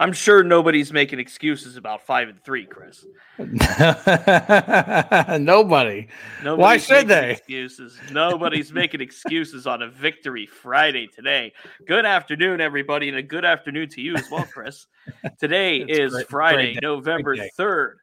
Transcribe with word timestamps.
I'm 0.00 0.12
sure 0.12 0.44
nobody's 0.44 0.92
making 0.92 1.18
excuses 1.18 1.76
about 1.76 2.06
five 2.06 2.28
and 2.28 2.40
three, 2.44 2.66
Chris. 2.66 3.04
Nobody. 5.38 6.06
Nobody's 6.44 6.62
Why 6.62 6.76
should 6.78 7.08
they? 7.08 7.32
Excuses. 7.32 7.98
Nobody's 8.12 8.72
making 8.72 9.00
excuses 9.00 9.66
on 9.66 9.82
a 9.82 9.88
victory 9.88 10.46
Friday 10.46 11.08
today. 11.08 11.52
Good 11.86 12.04
afternoon, 12.06 12.60
everybody, 12.60 13.08
and 13.08 13.18
a 13.18 13.22
good 13.22 13.44
afternoon 13.44 13.88
to 13.90 14.00
you 14.00 14.14
as 14.14 14.30
well, 14.30 14.44
Chris. 14.44 14.86
Today 15.40 15.78
is 15.88 16.12
great- 16.12 16.28
Friday, 16.28 16.72
great. 16.74 16.82
November 16.82 17.36
third, 17.56 17.98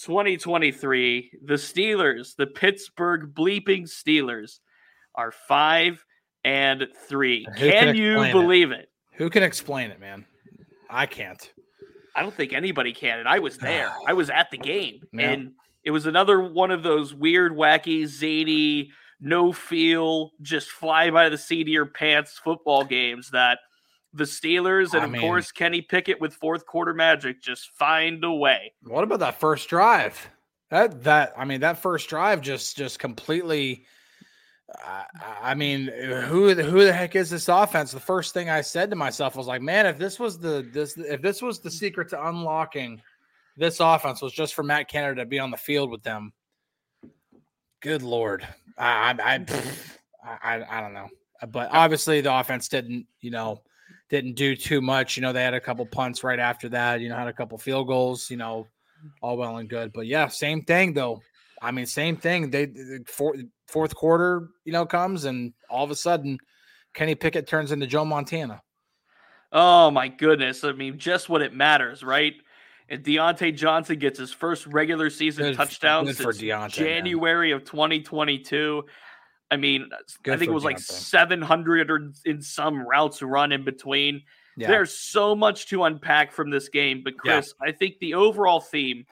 2023. 0.00 1.30
The 1.44 1.54
Steelers, 1.54 2.34
the 2.36 2.46
Pittsburgh 2.46 3.34
bleeping 3.34 3.82
Steelers, 3.82 4.58
are 5.14 5.30
five 5.30 6.04
and 6.44 6.86
three. 7.08 7.44
Who 7.44 7.54
can 7.70 7.70
Can 7.86 7.94
you 7.96 8.12
explain 8.14 8.30
it? 8.30 8.32
believe 8.32 8.70
it? 8.72 8.88
Who 9.12 9.30
can 9.30 9.42
explain 9.44 9.90
it, 9.90 10.00
man? 10.00 10.26
I 10.90 11.06
can't. 11.06 11.52
I 12.14 12.22
don't 12.22 12.34
think 12.34 12.52
anybody 12.52 12.92
can. 12.92 13.18
And 13.18 13.28
I 13.28 13.38
was 13.38 13.58
there. 13.58 13.92
I 14.06 14.12
was 14.14 14.30
at 14.30 14.50
the 14.50 14.58
game. 14.58 15.00
Yeah. 15.12 15.30
And 15.30 15.52
it 15.84 15.90
was 15.90 16.06
another 16.06 16.40
one 16.40 16.70
of 16.70 16.82
those 16.82 17.14
weird, 17.14 17.52
wacky, 17.52 18.06
zany, 18.06 18.90
no 19.20 19.52
feel, 19.52 20.32
just 20.42 20.70
fly 20.70 21.10
by 21.10 21.28
the 21.28 21.38
seat 21.38 21.62
of 21.62 21.68
your 21.68 21.86
pants 21.86 22.38
football 22.42 22.84
games 22.84 23.30
that 23.30 23.58
the 24.12 24.24
Steelers 24.24 24.94
and 24.94 25.02
I 25.02 25.04
of 25.04 25.10
mean- 25.10 25.20
course 25.20 25.52
Kenny 25.52 25.82
Pickett 25.82 26.20
with 26.20 26.34
fourth 26.34 26.64
quarter 26.66 26.94
magic 26.94 27.42
just 27.42 27.70
find 27.78 28.24
a 28.24 28.32
way. 28.32 28.72
What 28.82 29.04
about 29.04 29.20
that 29.20 29.38
first 29.38 29.68
drive? 29.68 30.28
That 30.70 31.04
that 31.04 31.32
I 31.36 31.44
mean 31.44 31.60
that 31.60 31.78
first 31.78 32.08
drive 32.08 32.40
just 32.40 32.76
just 32.76 32.98
completely. 32.98 33.84
I 34.84 35.04
I 35.42 35.54
mean, 35.54 35.86
who 35.86 36.54
the- 36.54 36.64
who 36.64 36.84
the 36.84 36.92
heck 36.92 37.16
is 37.16 37.30
this 37.30 37.48
offense? 37.48 37.92
The 37.92 38.00
first 38.00 38.34
thing 38.34 38.50
I 38.50 38.60
said 38.60 38.90
to 38.90 38.96
myself 38.96 39.36
was 39.36 39.46
like, 39.46 39.62
man, 39.62 39.86
if 39.86 39.98
this 39.98 40.18
was 40.18 40.38
the 40.38 40.68
this 40.72 40.96
if 40.98 41.22
this 41.22 41.42
was 41.42 41.60
the 41.60 41.70
secret 41.70 42.08
to 42.10 42.28
unlocking 42.28 43.00
this 43.56 43.80
offense 43.80 44.20
was 44.20 44.32
just 44.32 44.54
for 44.54 44.62
Matt 44.62 44.88
Canada 44.88 45.22
to 45.22 45.26
be 45.26 45.38
on 45.38 45.50
the 45.50 45.56
field 45.56 45.90
with 45.90 46.02
them. 46.02 46.32
Good 47.80 48.02
lord, 48.02 48.46
I 48.76 49.14
I 49.18 49.44
I, 50.24 50.56
I, 50.56 50.78
I 50.78 50.80
don't 50.80 50.94
know, 50.94 51.08
but 51.48 51.70
obviously 51.70 52.20
the 52.20 52.34
offense 52.34 52.68
didn't 52.68 53.06
you 53.20 53.30
know 53.30 53.62
didn't 54.08 54.34
do 54.34 54.56
too 54.56 54.80
much. 54.80 55.16
You 55.16 55.22
know, 55.22 55.32
they 55.32 55.42
had 55.42 55.54
a 55.54 55.60
couple 55.60 55.84
punts 55.86 56.24
right 56.24 56.38
after 56.38 56.68
that. 56.70 57.00
You 57.00 57.08
know, 57.08 57.16
had 57.16 57.28
a 57.28 57.32
couple 57.32 57.58
field 57.58 57.86
goals. 57.86 58.30
You 58.30 58.36
know, 58.36 58.66
all 59.20 59.36
well 59.36 59.58
and 59.58 59.68
good. 59.68 59.92
But 59.92 60.06
yeah, 60.06 60.28
same 60.28 60.62
thing 60.62 60.94
though. 60.94 61.20
I 61.62 61.70
mean, 61.70 61.86
same 61.86 62.16
thing. 62.16 62.50
They 62.50 62.66
the 62.66 63.04
fourth 63.06 63.40
fourth 63.66 63.94
quarter, 63.94 64.48
you 64.64 64.72
know, 64.72 64.86
comes 64.86 65.24
and 65.24 65.52
all 65.68 65.84
of 65.84 65.90
a 65.90 65.96
sudden, 65.96 66.38
Kenny 66.94 67.14
Pickett 67.14 67.46
turns 67.46 67.72
into 67.72 67.86
Joe 67.86 68.04
Montana. 68.04 68.62
Oh 69.52 69.90
my 69.90 70.08
goodness. 70.08 70.64
I 70.64 70.72
mean, 70.72 70.98
just 70.98 71.28
when 71.28 71.42
it 71.42 71.54
matters, 71.54 72.02
right? 72.02 72.34
And 72.88 73.02
Diontae 73.02 73.56
Johnson 73.56 73.98
gets 73.98 74.18
his 74.18 74.32
first 74.32 74.66
regular 74.66 75.10
season 75.10 75.46
Good 75.46 75.56
touchdown 75.56 76.04
good 76.04 76.16
for 76.16 76.32
since 76.32 76.44
Diontae, 76.44 76.60
man. 76.60 76.70
January 76.70 77.52
of 77.52 77.64
2022. 77.64 78.84
I 79.50 79.56
mean, 79.56 79.90
uh, 79.92 80.32
I 80.32 80.36
think 80.36 80.50
it 80.50 80.54
was 80.54 80.64
like 80.64 80.78
700 80.78 81.90
or 81.90 82.12
in 82.24 82.42
some 82.42 82.86
routes 82.86 83.22
run 83.22 83.52
in 83.52 83.64
between. 83.64 84.22
Yeah, 84.56 84.68
There's 84.68 84.92
so 84.92 85.34
much 85.36 85.68
to 85.68 85.84
unpack 85.84 86.32
from 86.32 86.50
this 86.50 86.68
game, 86.68 87.02
but 87.04 87.14
Yeah. 87.24 87.34
Chris, 87.34 87.54
I 87.60 87.72
think 87.72 87.98
the 87.98 88.14
overall 88.14 88.60
theme 88.60 89.04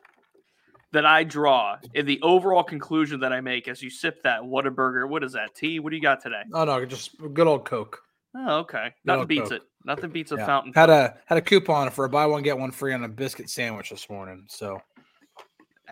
that 0.95 1.05
I 1.05 1.25
draw 1.25 1.77
and 1.95 2.07
the 2.09 2.21
overall 2.23 2.63
conclusion 2.65 3.21
that 3.21 3.33
I 3.33 3.41
make 3.41 3.69
as 3.69 3.83
you 3.83 3.91
sip 3.91 4.23
that 4.23 4.41
Whataburger, 4.41 5.09
what 5.09 5.23
is 5.23 5.33
that 5.33 5.55
tea? 5.55 5.79
What 5.81 5.91
do 5.91 5.97
you 5.97 6.03
got 6.03 6.23
today? 6.23 6.43
oh 6.53 6.65
no, 6.65 6.85
just 6.87 7.11
good 7.35 7.47
old 7.47 7.65
Coke. 7.67 8.01
Oh, 8.37 8.59
okay. 8.61 8.93
Nothing 9.05 9.27
beats 9.27 9.43
Coke. 9.51 9.53
it. 9.53 9.63
Nothing 9.85 10.11
beats 10.11 10.33
a 10.33 10.37
Yeah. 10.37 10.47
fountain. 10.47 10.73
Had 10.75 10.91
a 10.91 11.19
had 11.27 11.39
a 11.39 11.43
coupon 11.43 11.91
for 11.91 12.05
a 12.05 12.09
buy 12.09 12.27
one 12.27 12.43
get 12.43 12.59
one 12.59 12.71
free 12.73 12.93
on 12.93 13.05
a 13.05 13.09
biscuit 13.09 13.49
sandwich 13.51 13.91
this 13.91 14.09
morning. 14.11 14.45
So 14.49 14.81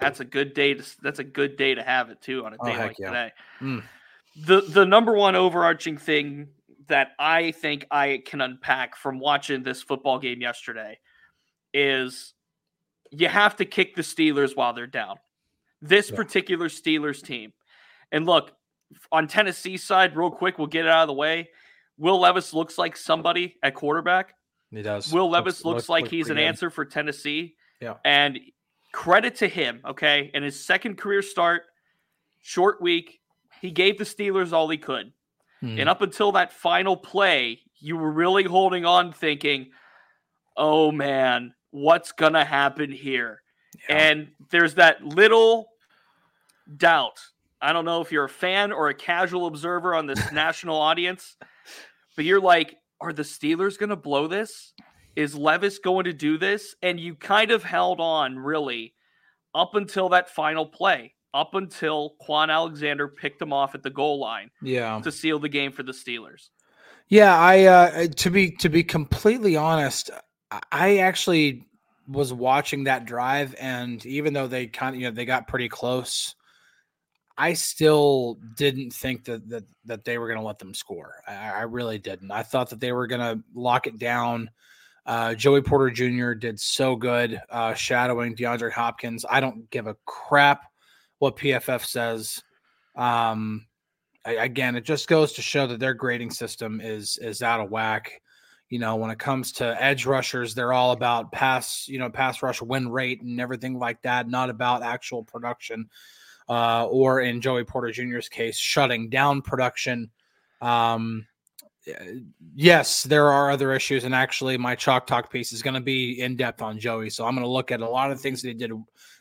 That's 0.00 0.20
a 0.20 0.24
good 0.24 0.54
day 0.54 0.74
to 0.74 1.02
that's 1.02 1.19
a 1.20 1.24
good 1.24 1.56
day 1.56 1.74
to 1.74 1.82
have 1.82 2.10
it 2.10 2.20
too 2.22 2.44
on 2.44 2.54
a 2.54 2.56
Oh, 2.60 2.66
day 2.66 2.72
heck 2.72 2.86
like 2.88 2.98
yeah. 2.98 3.06
today. 3.08 3.32
Mm. 3.60 3.82
The 4.46 4.60
the 4.62 4.84
number 4.86 5.12
one 5.14 5.36
overarching 5.36 5.98
thing 5.98 6.48
that 6.88 7.12
I 7.19 7.52
think 7.52 7.86
I 7.90 8.22
can 8.26 8.40
unpack 8.40 8.96
from 8.96 9.19
watching 9.20 9.62
this 9.62 9.82
football 9.82 10.19
game 10.19 10.40
yesterday 10.40 10.98
is 11.72 12.34
you 13.12 13.28
have 13.28 13.56
to 13.56 13.64
kick 13.64 13.94
the 13.94 14.02
Steelers 14.02 14.56
while 14.56 14.72
they're 14.72 14.86
down. 14.86 15.16
This 15.80 16.10
Yeah. 16.10 16.16
particular 16.16 16.68
Steelers 16.68 17.22
team. 17.22 17.52
And 18.10 18.26
look, 18.26 18.52
on 19.10 19.26
Tennessee 19.28 19.76
side, 19.76 20.16
real 20.16 20.30
quick, 20.30 20.58
we'll 20.58 20.66
get 20.66 20.84
it 20.86 20.90
out 20.90 21.02
of 21.02 21.06
the 21.08 21.12
way. 21.14 21.50
Will 21.98 22.18
Levis 22.20 22.52
looks 22.52 22.78
like 22.78 22.96
somebody 22.96 23.56
at 23.62 23.74
quarterback. 23.74 24.34
he 24.70 24.80
does. 24.82 25.12
Will 25.12 25.28
Levis 25.28 25.64
looks, 25.66 25.88
like 25.90 26.08
he's 26.08 26.30
an 26.30 26.36
good. 26.36 26.42
answer 26.44 26.70
for 26.70 26.84
Tennessee. 26.86 27.56
Yeah. 27.80 27.96
And 28.06 28.40
credit 28.92 29.36
to 29.36 29.48
him, 29.48 29.82
okay? 29.84 30.30
In 30.32 30.42
his 30.42 30.64
second 30.64 30.96
career 30.96 31.20
start, 31.20 31.64
short 32.40 32.80
week, 32.80 33.20
he 33.60 33.70
gave 33.70 33.98
the 33.98 34.04
Steelers 34.04 34.52
all 34.52 34.68
he 34.70 34.78
could. 34.78 35.12
Mhm. 35.62 35.78
And 35.80 35.88
up 35.90 36.00
until 36.00 36.32
that 36.32 36.52
final 36.52 36.96
play, 36.96 37.60
you 37.80 37.96
were 37.98 38.10
really 38.10 38.44
holding 38.44 38.84
on 38.86 39.12
thinking, 39.12 39.72
oh 40.56 40.90
man, 40.90 41.54
what's 41.72 42.12
going 42.12 42.34
to 42.34 42.44
happen 42.44 42.92
here? 42.92 43.42
Yeah. 43.88 43.96
And 43.96 44.28
there's 44.50 44.76
that 44.76 45.02
little 45.04 45.66
doubt. 46.76 47.18
I 47.60 47.72
don't 47.72 47.84
know 47.84 48.00
if 48.00 48.12
you're 48.12 48.24
a 48.24 48.28
fan 48.28 48.72
or 48.72 48.88
a 48.88 48.94
casual 48.94 49.46
observer 49.46 49.94
on 49.94 50.06
this 50.06 50.32
national 50.32 50.76
audience, 50.76 51.36
but 52.14 52.24
you're 52.24 52.40
like, 52.40 52.76
are 53.00 53.12
the 53.12 53.22
Steelers 53.22 53.78
going 53.78 53.90
to 53.90 53.96
blow 53.96 54.28
this? 54.28 54.74
Is 55.16 55.34
Levis 55.34 55.78
going 55.78 56.04
to 56.04 56.12
do 56.12 56.38
this? 56.38 56.74
And 56.82 57.00
you 57.00 57.14
kind 57.14 57.50
of 57.50 57.64
held 57.64 58.00
on 58.00 58.38
really 58.38 58.94
up 59.54 59.74
until 59.74 60.10
that 60.10 60.30
final 60.30 60.66
play, 60.66 61.14
up 61.34 61.54
until 61.54 62.14
Kwon 62.26 62.50
Alexander 62.50 63.08
picked 63.08 63.42
him 63.42 63.52
off 63.52 63.74
at 63.74 63.82
the 63.82 63.90
goal 63.90 64.18
line 64.20 64.50
yeah. 64.62 65.00
to 65.02 65.12
seal 65.12 65.38
the 65.38 65.48
game 65.48 65.72
for 65.72 65.82
the 65.82 65.92
Steelers. 65.92 66.48
Yeah, 67.08 67.36
I 67.36 67.64
uh 67.64 68.06
to 68.06 68.30
be 68.30 68.52
to 68.52 68.70
be 68.70 68.82
completely 68.82 69.54
honest, 69.54 70.10
I- 70.70 70.98
actually 70.98 71.66
was 72.08 72.32
watching 72.32 72.84
that 72.84 73.04
drive 73.04 73.54
and 73.60 74.04
even 74.06 74.32
though 74.32 74.48
they 74.48 74.66
kind 74.66 74.94
of 74.94 75.00
you 75.00 75.08
know 75.08 75.14
they 75.14 75.24
got 75.24 75.48
pretty 75.48 75.68
close, 75.68 76.34
I 77.36 77.54
still 77.54 78.38
didn't 78.56 78.92
think 78.92 79.24
that 79.24 79.48
that, 79.48 79.64
that 79.86 80.04
they 80.04 80.18
were 80.18 80.26
going 80.28 80.40
to 80.40 80.46
let 80.46 80.58
them 80.58 80.74
score. 80.74 81.22
I, 81.26 81.34
I 81.34 81.62
really 81.62 81.98
didn't. 81.98 82.30
I 82.30 82.42
thought 82.42 82.70
that 82.70 82.80
they 82.80 82.92
were 82.92 83.06
going 83.06 83.20
to 83.20 83.42
lock 83.54 83.86
it 83.86 83.98
down. 83.98 84.50
Uh, 85.04 85.34
Joey 85.34 85.62
Porter 85.62 85.90
Jr. 85.90 86.32
did 86.34 86.60
so 86.60 86.94
good 86.94 87.40
uh, 87.50 87.74
shadowing 87.74 88.36
DeAndre 88.36 88.70
Hopkins. 88.70 89.24
I 89.28 89.40
don't 89.40 89.69
give 89.70 89.86
a 89.86 89.96
crap 90.06 90.62
what 91.19 91.36
PFF 91.36 91.84
says. 91.84 92.42
Um, 92.94 93.66
I, 94.24 94.32
again, 94.34 94.76
it 94.76 94.84
just 94.84 95.08
goes 95.08 95.32
to 95.32 95.42
show 95.42 95.66
that 95.66 95.80
their 95.80 95.94
grading 95.94 96.30
system 96.30 96.80
is 96.80 97.19
is 97.20 97.42
out 97.42 97.60
of 97.60 97.70
whack. 97.70 98.20
You 98.72 98.78
know, 98.78 98.96
when 98.96 99.10
it 99.10 99.18
comes 99.18 99.52
to 99.52 99.76
edge 99.82 100.06
rushers, 100.06 100.54
they're 100.54 100.72
all 100.72 100.92
about 100.92 101.30
pass, 101.30 101.86
you 101.88 101.98
know, 101.98 102.08
pass 102.08 102.42
rush 102.42 102.62
win 102.62 102.88
rate 102.88 103.20
and 103.20 103.38
everything 103.38 103.78
like 103.78 104.00
that, 104.00 104.30
not 104.30 104.48
about 104.48 104.82
actual 104.82 105.22
production. 105.22 105.90
Uh, 106.48 106.86
or 106.86 107.20
in 107.20 107.42
Joey 107.42 107.64
Porter 107.64 107.92
Jr.'s 107.92 108.30
case, 108.30 108.56
shutting 108.56 109.10
down 109.10 109.42
production. 109.42 110.10
Um, 110.62 111.26
yes, 112.54 113.02
there 113.02 113.28
are 113.28 113.50
other 113.50 113.74
issues, 113.74 114.04
and 114.04 114.14
actually, 114.14 114.56
my 114.56 114.75
chalk 114.75 115.06
talk 115.06 115.30
piece 115.30 115.52
is 115.52 115.60
going 115.60 115.75
to 115.75 115.80
be 115.80 116.22
in 116.22 116.36
depth 116.36 116.62
on 116.62 116.78
Joey. 116.78 117.10
So 117.10 117.26
I'm 117.26 117.34
going 117.34 117.44
to 117.44 117.50
look 117.50 117.72
at 117.72 117.80
a 117.82 117.88
lot 117.88 118.10
of 118.10 118.22
things 118.22 118.40
that 118.40 118.48
he 118.48 118.54
did 118.54 118.72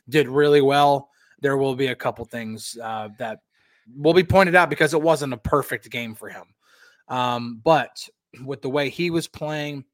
did 0.07 0.30
really 0.30 0.62
well. 0.62 1.09
There 1.42 1.57
will 1.57 1.75
be 1.75 1.88
a 1.88 1.95
couple 1.95 2.24
things 2.24 2.77
uh, 2.81 3.09
that 3.18 3.39
will 3.97 4.13
be 4.13 4.24
pointed 4.24 4.56
out 4.56 4.69
because 4.69 4.94
it 4.94 5.01
wasn't 5.01 5.33
a 5.33 5.38
perfect 5.38 5.89
game 5.89 6.15
for 6.15 6.30
him. 6.30 6.45
Um, 7.09 7.59
but 7.62 8.07
with 8.44 8.62
the 8.62 8.69
way 8.69 8.89
he 8.89 9.10
was 9.10 9.28
playing 9.28 9.86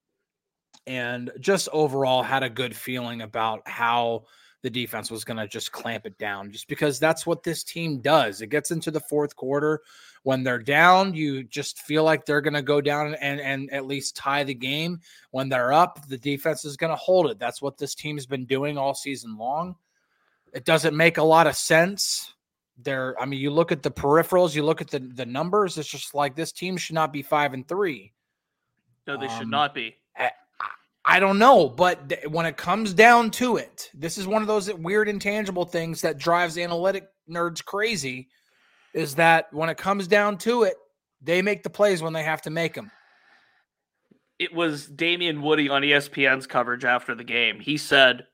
and 0.86 1.32
just 1.40 1.68
overall 1.74 2.24
had 2.24 2.44
a 2.44 2.50
good 2.50 2.76
feeling 2.76 3.22
about 3.22 3.68
how 3.68 4.24
the 4.64 4.70
defense 4.70 5.12
was 5.12 5.24
going 5.24 5.38
to 5.38 5.48
just 5.48 5.72
clamp 5.72 6.06
it 6.06 6.18
down 6.18 6.52
just 6.52 6.68
because 6.68 7.00
that's 7.00 7.26
what 7.26 7.44
this 7.44 7.64
team 7.64 8.00
does. 8.00 8.42
It 8.42 8.48
gets 8.48 8.72
into 8.72 8.92
the 8.92 9.00
fourth 9.00 9.36
quarter 9.36 9.82
when 10.28 10.44
they're 10.44 10.60
down, 10.60 11.14
you 11.14 11.46
just 11.46 11.80
feel 11.80 12.04
like 12.04 12.26
they're 12.26 12.42
going 12.42 12.54
to 12.54 12.62
go 12.62 12.82
down 12.82 13.16
and 13.16 13.40
and 13.40 13.72
at 13.72 13.86
least 13.86 14.18
tie 14.18 14.44
the 14.44 14.54
game. 14.54 15.00
When 15.32 15.48
they're 15.48 15.72
up, 15.72 16.06
the 16.10 16.18
defense 16.18 16.66
is 16.66 16.76
going 16.76 16.90
to 16.90 16.98
hold 16.98 17.32
it. 17.32 17.40
That's 17.40 17.62
what 17.62 17.78
this 17.78 17.96
team's 17.96 18.26
been 18.26 18.46
doing 18.46 18.78
all 18.78 18.94
season 18.94 19.38
long. 19.38 19.78
It 20.54 20.66
doesn't 20.66 20.98
make 20.98 21.18
a 21.18 21.24
lot 21.24 21.48
of 21.48 21.56
sense. 21.56 22.34
There, 22.78 23.16
I 23.18 23.26
mean, 23.26 23.40
you 23.40 23.52
look 23.52 23.72
at 23.72 23.84
the 23.84 23.90
peripherals, 23.90 24.54
you 24.54 24.64
look 24.64 24.82
at 24.82 24.90
the 24.90 25.00
the 25.00 25.26
numbers. 25.26 25.78
It's 25.78 25.88
just 25.88 26.14
like 26.14 26.36
this 26.36 26.52
team 26.52 26.76
should 26.76 26.96
not 26.96 27.14
be 27.14 27.22
five 27.22 27.54
and 27.54 27.66
three. 27.66 28.12
No, 29.08 29.18
they 29.18 29.28
um, 29.28 29.40
should 29.40 29.50
not 29.50 29.74
be. 29.74 29.96
I 31.10 31.22
don't 31.22 31.40
know, 31.40 31.70
but 31.70 32.14
when 32.28 32.46
it 32.46 32.58
comes 32.58 32.94
down 32.94 33.32
to 33.32 33.56
it, 33.56 33.90
this 33.94 34.18
is 34.18 34.28
one 34.28 34.42
of 34.42 34.48
those 34.50 34.72
weird 34.74 35.08
intangible 35.08 35.64
things 35.64 36.02
that 36.02 36.18
drives 36.18 36.58
analytic 36.58 37.08
nerds 37.30 37.64
crazy. 37.64 38.28
Is 38.94 39.16
that 39.16 39.48
when 39.54 39.70
it 39.70 39.78
comes 39.78 40.08
down 40.08 40.38
to 40.40 40.64
it, 40.64 40.76
they 41.22 41.42
make 41.42 41.64
the 41.64 41.70
plays 41.70 42.02
when 42.02 42.12
they 42.12 42.24
have 42.24 42.42
to 42.42 42.50
make 42.50 42.74
them. 42.74 42.92
It 44.38 44.54
was 44.54 44.86
Damien 44.86 45.42
Woody 45.42 45.70
on 45.70 45.82
ESPN's 45.82 46.46
coverage 46.46 46.84
after 46.84 47.16
the 47.16 47.24
game. 47.24 47.60
He 47.62 47.78
said 47.78 48.26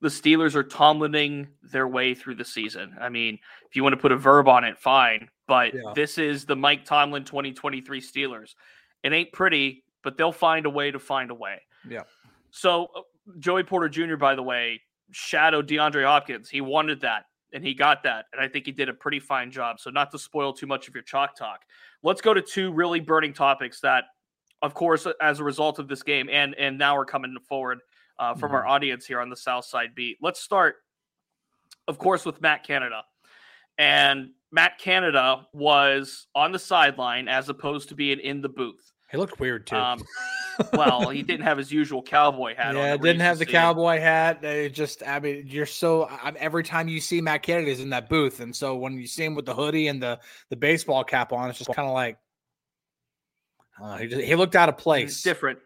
the 0.00 0.08
Steelers 0.08 0.54
are 0.54 0.64
Tomlining 0.64 1.48
their 1.62 1.86
way 1.86 2.14
through 2.14 2.36
the 2.36 2.44
season. 2.44 2.96
I 3.00 3.08
mean, 3.08 3.38
if 3.68 3.76
you 3.76 3.82
want 3.82 3.94
to 3.94 4.00
put 4.00 4.12
a 4.12 4.16
verb 4.16 4.48
on 4.48 4.64
it, 4.64 4.78
fine. 4.78 5.28
But 5.46 5.74
yeah. 5.74 5.92
this 5.94 6.18
is 6.18 6.44
the 6.44 6.56
Mike 6.56 6.84
Tomlin 6.84 7.24
2023 7.24 8.00
Steelers. 8.00 8.54
It 9.02 9.12
ain't 9.12 9.32
pretty, 9.32 9.84
but 10.08 10.16
they'll 10.16 10.32
find 10.32 10.64
a 10.64 10.70
way 10.70 10.90
to 10.90 10.98
find 10.98 11.30
a 11.30 11.34
way. 11.34 11.60
Yeah. 11.86 12.04
So 12.50 12.88
uh, 12.96 13.00
Joey 13.38 13.62
Porter 13.62 13.90
Jr., 13.90 14.16
by 14.16 14.34
the 14.34 14.42
way, 14.42 14.80
shadowed 15.10 15.68
DeAndre 15.68 16.02
Hopkins. 16.02 16.48
He 16.48 16.62
wanted 16.62 17.02
that 17.02 17.26
and 17.52 17.62
he 17.62 17.74
got 17.74 18.02
that. 18.04 18.24
And 18.32 18.40
I 18.40 18.48
think 18.48 18.64
he 18.64 18.72
did 18.72 18.88
a 18.88 18.94
pretty 18.94 19.20
fine 19.20 19.50
job. 19.50 19.80
So, 19.80 19.90
not 19.90 20.10
to 20.12 20.18
spoil 20.18 20.54
too 20.54 20.66
much 20.66 20.88
of 20.88 20.94
your 20.94 21.02
chalk 21.02 21.36
talk, 21.36 21.60
let's 22.02 22.22
go 22.22 22.32
to 22.32 22.40
two 22.40 22.72
really 22.72 23.00
burning 23.00 23.34
topics 23.34 23.80
that, 23.80 24.04
of 24.62 24.72
course, 24.72 25.06
as 25.20 25.40
a 25.40 25.44
result 25.44 25.78
of 25.78 25.88
this 25.88 26.02
game, 26.02 26.30
and 26.30 26.54
and 26.54 26.78
now 26.78 26.96
we're 26.96 27.04
coming 27.04 27.36
forward 27.46 27.80
uh, 28.18 28.32
from 28.34 28.48
mm-hmm. 28.48 28.56
our 28.56 28.66
audience 28.66 29.04
here 29.04 29.20
on 29.20 29.28
the 29.28 29.36
South 29.36 29.66
Side 29.66 29.94
Beat. 29.94 30.16
Let's 30.22 30.40
start, 30.40 30.76
of 31.86 31.98
course, 31.98 32.24
with 32.24 32.40
Matt 32.40 32.64
Canada. 32.64 33.02
And 33.76 34.30
Matt 34.50 34.78
Canada 34.78 35.46
was 35.52 36.26
on 36.34 36.52
the 36.52 36.58
sideline 36.58 37.28
as 37.28 37.48
opposed 37.48 37.90
to 37.90 37.94
being 37.94 38.18
in 38.18 38.40
the 38.40 38.48
booth. 38.48 38.92
He 39.10 39.16
looked 39.16 39.40
weird 39.40 39.66
too. 39.66 39.76
Um, 39.76 40.04
well, 40.74 41.08
he 41.08 41.22
didn't 41.22 41.44
have 41.44 41.56
his 41.56 41.72
usual 41.72 42.02
cowboy 42.02 42.54
hat. 42.54 42.74
Yeah, 42.74 42.96
didn't 42.96 43.20
have 43.20 43.38
the 43.38 43.46
cowboy 43.46 44.00
hat. 44.00 44.44
It 44.44 44.74
just, 44.74 45.02
I 45.06 45.18
mean, 45.18 45.44
you're 45.46 45.66
so. 45.66 46.04
I, 46.04 46.32
every 46.36 46.62
time 46.62 46.88
you 46.88 47.00
see 47.00 47.20
Matt 47.22 47.42
Canada 47.42 47.70
is 47.70 47.80
in 47.80 47.90
that 47.90 48.10
booth, 48.10 48.40
and 48.40 48.54
so 48.54 48.76
when 48.76 48.98
you 48.98 49.06
see 49.06 49.24
him 49.24 49.34
with 49.34 49.46
the 49.46 49.54
hoodie 49.54 49.88
and 49.88 50.02
the 50.02 50.20
the 50.50 50.56
baseball 50.56 51.04
cap 51.04 51.32
on, 51.32 51.48
it's 51.48 51.58
just 51.58 51.72
kind 51.72 51.88
of 51.88 51.94
like, 51.94 52.18
uh, 53.82 53.96
he 53.96 54.08
just, 54.08 54.22
he 54.22 54.34
looked 54.34 54.56
out 54.56 54.68
of 54.68 54.76
place. 54.76 55.22
Different, 55.22 55.58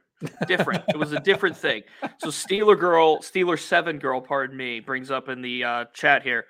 different. 0.47 0.85
it 0.89 0.97
was 0.97 1.11
a 1.13 1.21
different 1.25 1.57
thing. 1.57 1.83
So 2.19 2.29
Steeler 2.29 2.79
girl, 2.79 3.19
Steeler 3.19 3.59
seven 3.59 3.99
girl, 3.99 4.21
pardon 4.21 4.57
me, 4.57 4.79
brings 4.79 5.11
up 5.11 5.29
in 5.29 5.43
the 5.43 5.65
uh, 5.65 5.85
chat 5.95 6.23
here. 6.23 6.45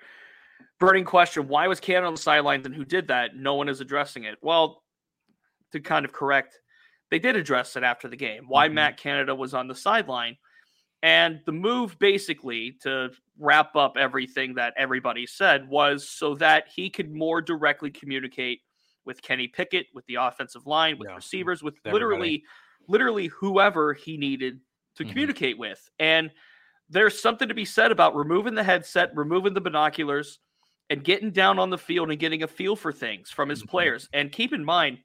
Burning 0.79 1.05
question: 1.05 1.47
Why 1.47 1.67
was 1.67 1.79
Cannon 1.79 2.05
on 2.05 2.13
the 2.13 2.21
sidelines, 2.21 2.67
and 2.67 2.75
who 2.75 2.85
did 2.85 3.07
that? 3.07 3.35
No 3.35 3.55
one 3.55 3.67
is 3.67 3.81
addressing 3.81 4.25
it. 4.25 4.37
Well, 4.43 4.83
to 5.71 5.79
kind 5.79 6.05
of 6.05 6.11
correct 6.11 6.59
they 7.13 7.19
did 7.19 7.35
address 7.35 7.75
it 7.75 7.83
after 7.83 8.07
the 8.07 8.15
game 8.15 8.45
why 8.47 8.65
mm-hmm. 8.65 8.73
Matt 8.73 8.97
Canada 8.97 9.35
was 9.35 9.53
on 9.53 9.67
the 9.67 9.75
sideline. 9.75 10.35
And 11.03 11.41
the 11.45 11.51
move, 11.51 11.99
basically, 11.99 12.75
to 12.81 13.11
wrap 13.37 13.75
up 13.75 13.97
everything 13.99 14.55
that 14.55 14.73
everybody 14.77 15.27
said, 15.27 15.69
was 15.69 16.09
so 16.09 16.33
that 16.35 16.63
he 16.73 16.89
could 16.89 17.13
more 17.13 17.39
directly 17.39 17.91
communicate 17.91 18.61
with 19.05 19.21
Kenny 19.21 19.47
Pickett, 19.47 19.85
with 19.93 20.07
the 20.07 20.15
offensive 20.15 20.65
line, 20.65 20.97
with 20.97 21.09
yeah. 21.09 21.15
receivers, 21.15 21.61
with 21.61 21.75
Everybody. 21.85 21.93
literally, 21.93 22.43
literally 22.87 23.27
whoever 23.27 23.93
he 23.93 24.17
needed 24.17 24.59
to 24.95 25.03
mm-hmm. 25.03 25.11
communicate 25.11 25.59
with. 25.59 25.87
And 25.99 26.31
there's 26.89 27.21
something 27.21 27.47
to 27.47 27.53
be 27.53 27.65
said 27.65 27.91
about 27.91 28.15
removing 28.15 28.55
the 28.55 28.63
headset, 28.63 29.15
removing 29.15 29.53
the 29.53 29.61
binoculars, 29.61 30.39
and 30.89 31.03
getting 31.03 31.29
down 31.29 31.59
on 31.59 31.69
the 31.69 31.77
field 31.77 32.09
and 32.09 32.19
getting 32.19 32.41
a 32.41 32.47
feel 32.47 32.75
for 32.75 32.91
things 32.91 33.29
from 33.29 33.49
his 33.49 33.59
mm-hmm. 33.59 33.69
players. 33.69 34.09
And 34.13 34.31
keep 34.31 34.51
in 34.51 34.65
mind, 34.65 34.97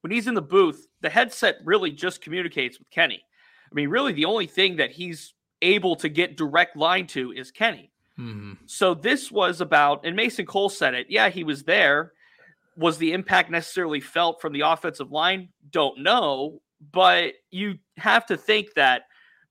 when 0.00 0.10
he's 0.10 0.26
in 0.26 0.34
the 0.34 0.42
booth, 0.42 0.86
the 1.00 1.10
headset 1.10 1.56
really 1.64 1.90
just 1.90 2.20
communicates 2.20 2.78
with 2.78 2.90
Kenny. 2.90 3.22
I 3.70 3.74
mean, 3.74 3.88
really, 3.88 4.12
the 4.12 4.24
only 4.24 4.46
thing 4.46 4.76
that 4.76 4.90
he's 4.90 5.34
able 5.60 5.96
to 5.96 6.08
get 6.08 6.36
direct 6.36 6.76
line 6.76 7.06
to 7.08 7.32
is 7.32 7.50
Kenny. 7.50 7.90
Mm-hmm. 8.18 8.54
So 8.66 8.94
this 8.94 9.30
was 9.30 9.60
about, 9.60 10.04
and 10.04 10.16
Mason 10.16 10.46
Cole 10.46 10.68
said 10.68 10.94
it. 10.94 11.06
Yeah, 11.08 11.28
he 11.28 11.44
was 11.44 11.64
there. 11.64 12.12
Was 12.76 12.98
the 12.98 13.12
impact 13.12 13.50
necessarily 13.50 14.00
felt 14.00 14.40
from 14.40 14.52
the 14.52 14.60
offensive 14.60 15.10
line? 15.10 15.48
Don't 15.70 15.98
know, 15.98 16.60
but 16.92 17.34
you 17.50 17.78
have 17.96 18.24
to 18.26 18.36
think 18.36 18.74
that 18.74 19.02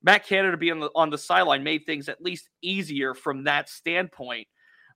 Matt 0.01 0.25
Canada 0.25 0.57
being 0.57 0.73
on 0.73 0.79
the, 0.79 0.89
on 0.95 1.09
the 1.09 1.17
sideline 1.17 1.63
made 1.63 1.85
things 1.85 2.07
at 2.07 2.21
least 2.21 2.50
easier 2.61 3.13
from 3.13 3.43
that 3.43 3.69
standpoint. 3.69 4.47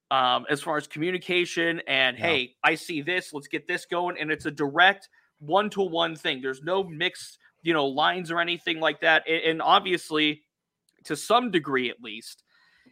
Um, 0.09 0.45
as 0.49 0.61
far 0.61 0.75
as 0.75 0.87
communication 0.87 1.81
and 1.87 2.17
yeah. 2.17 2.25
hey, 2.25 2.55
I 2.65 2.75
see 2.75 3.01
this, 3.01 3.33
let's 3.33 3.47
get 3.47 3.65
this 3.65 3.85
going, 3.85 4.17
and 4.19 4.29
it's 4.29 4.45
a 4.45 4.51
direct 4.51 5.07
one 5.41 5.69
to 5.71 5.81
one 5.81 6.15
thing. 6.15 6.41
There's 6.41 6.63
no 6.63 6.83
mixed, 6.83 7.37
you 7.63 7.73
know, 7.73 7.85
lines 7.85 8.31
or 8.31 8.39
anything 8.39 8.79
like 8.79 9.01
that. 9.01 9.27
And, 9.27 9.61
obviously, 9.61 10.43
to 11.05 11.15
some 11.15 11.51
degree 11.51 11.89
at 11.89 12.01
least, 12.01 12.43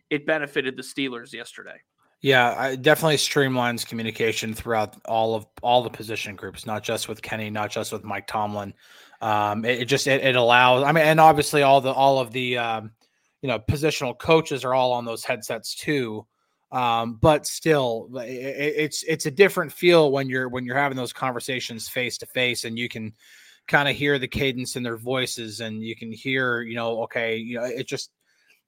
it 0.10 0.26
benefited 0.26 0.76
the 0.76 0.84
Steelers 0.84 1.32
yesterday. 1.32 1.80
Yeah, 2.22 2.54
I 2.58 2.76
definitely 2.76 3.16
streamlines 3.16 3.88
communication 3.88 4.54
throughout 4.54 4.98
all 5.06 5.36
of 5.36 5.46
all 5.62 5.84
the 5.84 5.90
position 5.90 6.36
groups, 6.36 6.66
not 6.66 6.84
just 6.84 7.08
with 7.08 7.22
Kenny, 7.22 7.50
not 7.50 7.72
just 7.72 7.94
with 7.94 8.04
Mike 8.04 8.28
Tomlin. 8.28 8.74
Um, 9.22 9.64
it, 9.64 9.82
it 9.82 9.86
just 9.86 10.06
it, 10.06 10.22
it, 10.22 10.36
allows. 10.36 10.84
I 10.84 10.92
mean, 10.92 11.06
and 11.06 11.20
obviously 11.22 11.62
all 11.62 11.80
the 11.80 11.94
all 11.94 12.20
of 12.20 12.32
the 12.32 12.58
um, 12.58 12.92
you 13.42 13.48
know 13.48 13.58
positional 13.60 14.18
coaches 14.18 14.66
are 14.66 14.74
all 14.74 14.92
on 14.92 15.06
those 15.06 15.24
headsets 15.24 15.76
too. 15.76 16.26
Um, 16.72 17.16
but 17.16 17.48
still, 17.48 18.10
it, 18.16 18.28
it's 18.28 19.04
it's 19.04 19.26
a 19.26 19.32
different 19.32 19.72
feel 19.72 20.12
when 20.12 20.30
you're 20.30 20.50
when 20.50 20.66
you're 20.66 20.78
having 20.78 20.98
those 20.98 21.14
conversations 21.14 21.90
face 21.90 22.18
to 22.20 22.26
face, 22.28 22.64
and 22.66 22.78
you 22.78 22.88
can 22.88 23.14
kind 23.68 23.90
of 23.90 23.96
hear 23.96 24.20
the 24.20 24.28
cadence 24.28 24.76
in 24.76 24.84
their 24.84 24.98
voices, 24.98 25.62
and 25.62 25.84
you 25.84 25.96
can 25.96 26.12
hear, 26.12 26.62
you 26.62 26.76
know, 26.76 27.04
okay, 27.04 27.38
you 27.38 27.58
know, 27.58 27.66
it 27.66 27.88
just 27.88 28.12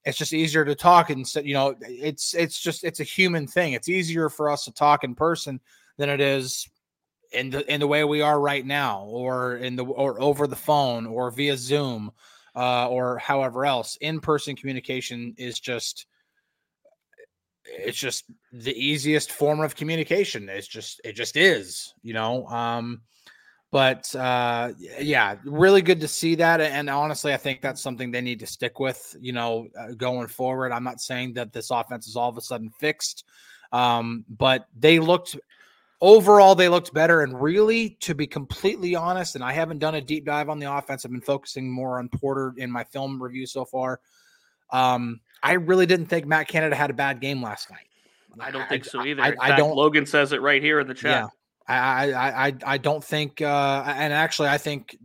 it's 0.03 0.17
just 0.17 0.33
easier 0.33 0.65
to 0.65 0.73
talk 0.73 1.09
and 1.09 1.27
you 1.43 1.53
know 1.53 1.75
it's 1.81 2.33
it's 2.33 2.59
just 2.59 2.83
it's 2.83 2.99
a 2.99 3.05
human 3.05 3.47
thing. 3.47 3.73
It's 3.73 3.89
easier 3.89 4.29
for 4.29 4.49
us 4.49 4.65
to 4.65 4.71
talk 4.71 5.03
in 5.03 5.15
person 5.15 5.59
than 5.97 6.09
it 6.09 6.19
is 6.19 6.67
in 7.33 7.49
the 7.49 7.71
in 7.71 7.79
the 7.79 7.87
way 7.87 8.03
we 8.03 8.21
are 8.21 8.39
right 8.39 8.65
now 8.65 9.03
or 9.03 9.57
in 9.57 9.75
the 9.75 9.85
or 9.85 10.19
over 10.21 10.47
the 10.47 10.55
phone 10.55 11.05
or 11.05 11.31
via 11.31 11.55
zoom 11.55 12.11
uh, 12.55 12.89
or 12.89 13.17
however 13.19 13.65
else. 13.65 13.97
In 14.01 14.19
person 14.19 14.55
communication 14.55 15.33
is 15.37 15.59
just 15.59 16.07
it's 17.77 17.97
just 17.97 18.25
the 18.51 18.73
easiest 18.73 19.31
form 19.31 19.61
of 19.61 19.75
communication. 19.75 20.49
It's 20.49 20.67
just 20.67 21.01
it 21.03 21.13
just 21.13 21.37
is, 21.37 21.93
you 22.03 22.13
know. 22.13 22.47
Um, 22.47 23.01
but 23.71 24.13
uh, 24.15 24.73
yeah, 24.99 25.37
really 25.45 25.81
good 25.81 26.01
to 26.01 26.07
see 26.07 26.35
that. 26.35 26.59
And 26.59 26.89
honestly, 26.89 27.33
I 27.33 27.37
think 27.37 27.61
that's 27.61 27.81
something 27.81 28.11
they 28.11 28.19
need 28.19 28.41
to 28.41 28.45
stick 28.45 28.79
with, 28.81 29.15
you 29.21 29.31
know, 29.31 29.67
uh, 29.79 29.93
going 29.93 30.27
forward. 30.27 30.73
I'm 30.73 30.83
not 30.83 30.99
saying 30.99 31.33
that 31.35 31.53
this 31.53 31.71
offense 31.71 32.07
is 32.07 32.17
all 32.17 32.27
of 32.27 32.37
a 32.37 32.41
sudden 32.41 32.69
fixed, 32.69 33.23
um, 33.71 34.25
but 34.29 34.67
they 34.77 34.99
looked 34.99 35.37
overall 36.01 36.53
they 36.53 36.67
looked 36.67 36.93
better. 36.93 37.21
And 37.21 37.41
really, 37.41 37.91
to 38.01 38.13
be 38.13 38.27
completely 38.27 38.93
honest, 38.93 39.35
and 39.35 39.43
I 39.43 39.53
haven't 39.53 39.79
done 39.79 39.95
a 39.95 40.01
deep 40.01 40.25
dive 40.25 40.49
on 40.49 40.59
the 40.59 40.71
offense. 40.71 41.05
I've 41.05 41.11
been 41.11 41.21
focusing 41.21 41.71
more 41.71 41.97
on 41.97 42.09
Porter 42.09 42.53
in 42.57 42.69
my 42.69 42.83
film 42.83 43.23
review 43.23 43.45
so 43.45 43.63
far. 43.63 44.01
Um, 44.71 45.21
I 45.43 45.53
really 45.53 45.85
didn't 45.85 46.07
think 46.07 46.25
Matt 46.25 46.47
Canada 46.47 46.75
had 46.75 46.89
a 46.89 46.93
bad 46.93 47.19
game 47.19 47.41
last 47.41 47.69
night. 47.69 47.87
I 48.39 48.51
don't 48.51 48.67
think 48.69 48.85
so 48.85 49.03
either. 49.03 49.21
I, 49.21 49.29
I, 49.29 49.53
I 49.53 49.55
don't. 49.57 49.75
Logan 49.75 50.05
says 50.05 50.31
it 50.31 50.41
right 50.41 50.61
here 50.61 50.79
in 50.79 50.87
the 50.87 50.93
chat. 50.93 51.29
Yeah, 51.67 51.73
I, 51.75 52.13
I, 52.13 52.47
I, 52.47 52.53
I 52.65 52.77
don't 52.77 53.03
think. 53.03 53.41
Uh, 53.41 53.83
and 53.85 54.13
actually, 54.13 54.47
I 54.49 54.57
think 54.57 54.97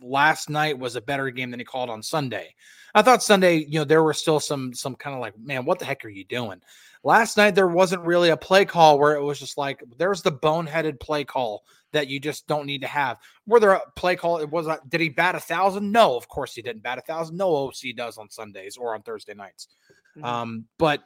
last 0.00 0.48
night 0.50 0.78
was 0.78 0.96
a 0.96 1.00
better 1.00 1.30
game 1.30 1.50
than 1.50 1.60
he 1.60 1.64
called 1.64 1.90
on 1.90 2.02
Sunday. 2.02 2.54
I 2.94 3.02
thought 3.02 3.22
Sunday, 3.22 3.58
you 3.58 3.78
know, 3.78 3.84
there 3.84 4.02
were 4.02 4.14
still 4.14 4.40
some 4.40 4.74
some 4.74 4.94
kind 4.94 5.14
of 5.14 5.20
like, 5.20 5.38
man, 5.38 5.64
what 5.64 5.78
the 5.78 5.84
heck 5.84 6.04
are 6.04 6.10
you 6.10 6.24
doing? 6.24 6.60
Last 7.04 7.36
night 7.36 7.54
there 7.54 7.68
wasn't 7.68 8.02
really 8.02 8.30
a 8.30 8.36
play 8.36 8.64
call 8.64 8.98
where 8.98 9.14
it 9.14 9.22
was 9.22 9.38
just 9.38 9.58
like 9.58 9.82
there's 9.98 10.22
the 10.22 10.32
boneheaded 10.32 11.00
play 11.00 11.24
call 11.24 11.64
that 11.92 12.08
you 12.08 12.20
just 12.20 12.46
don't 12.46 12.66
need 12.66 12.82
to 12.82 12.86
have. 12.86 13.18
Were 13.46 13.60
there 13.60 13.72
a 13.72 13.82
play 13.96 14.16
call? 14.16 14.38
It 14.38 14.50
was 14.50 14.66
not 14.66 14.88
did 14.88 15.00
he 15.00 15.08
bat 15.08 15.34
a 15.34 15.40
thousand? 15.40 15.90
No, 15.90 16.16
of 16.16 16.28
course 16.28 16.54
he 16.54 16.62
didn't 16.62 16.82
bat 16.82 16.98
a 16.98 17.02
thousand. 17.02 17.36
No 17.36 17.54
OC 17.54 17.96
does 17.96 18.18
on 18.18 18.30
Sundays 18.30 18.76
or 18.76 18.94
on 18.94 19.02
Thursday 19.02 19.34
nights. 19.34 19.68
Mm-hmm. 20.16 20.24
Um, 20.24 20.64
but 20.78 21.02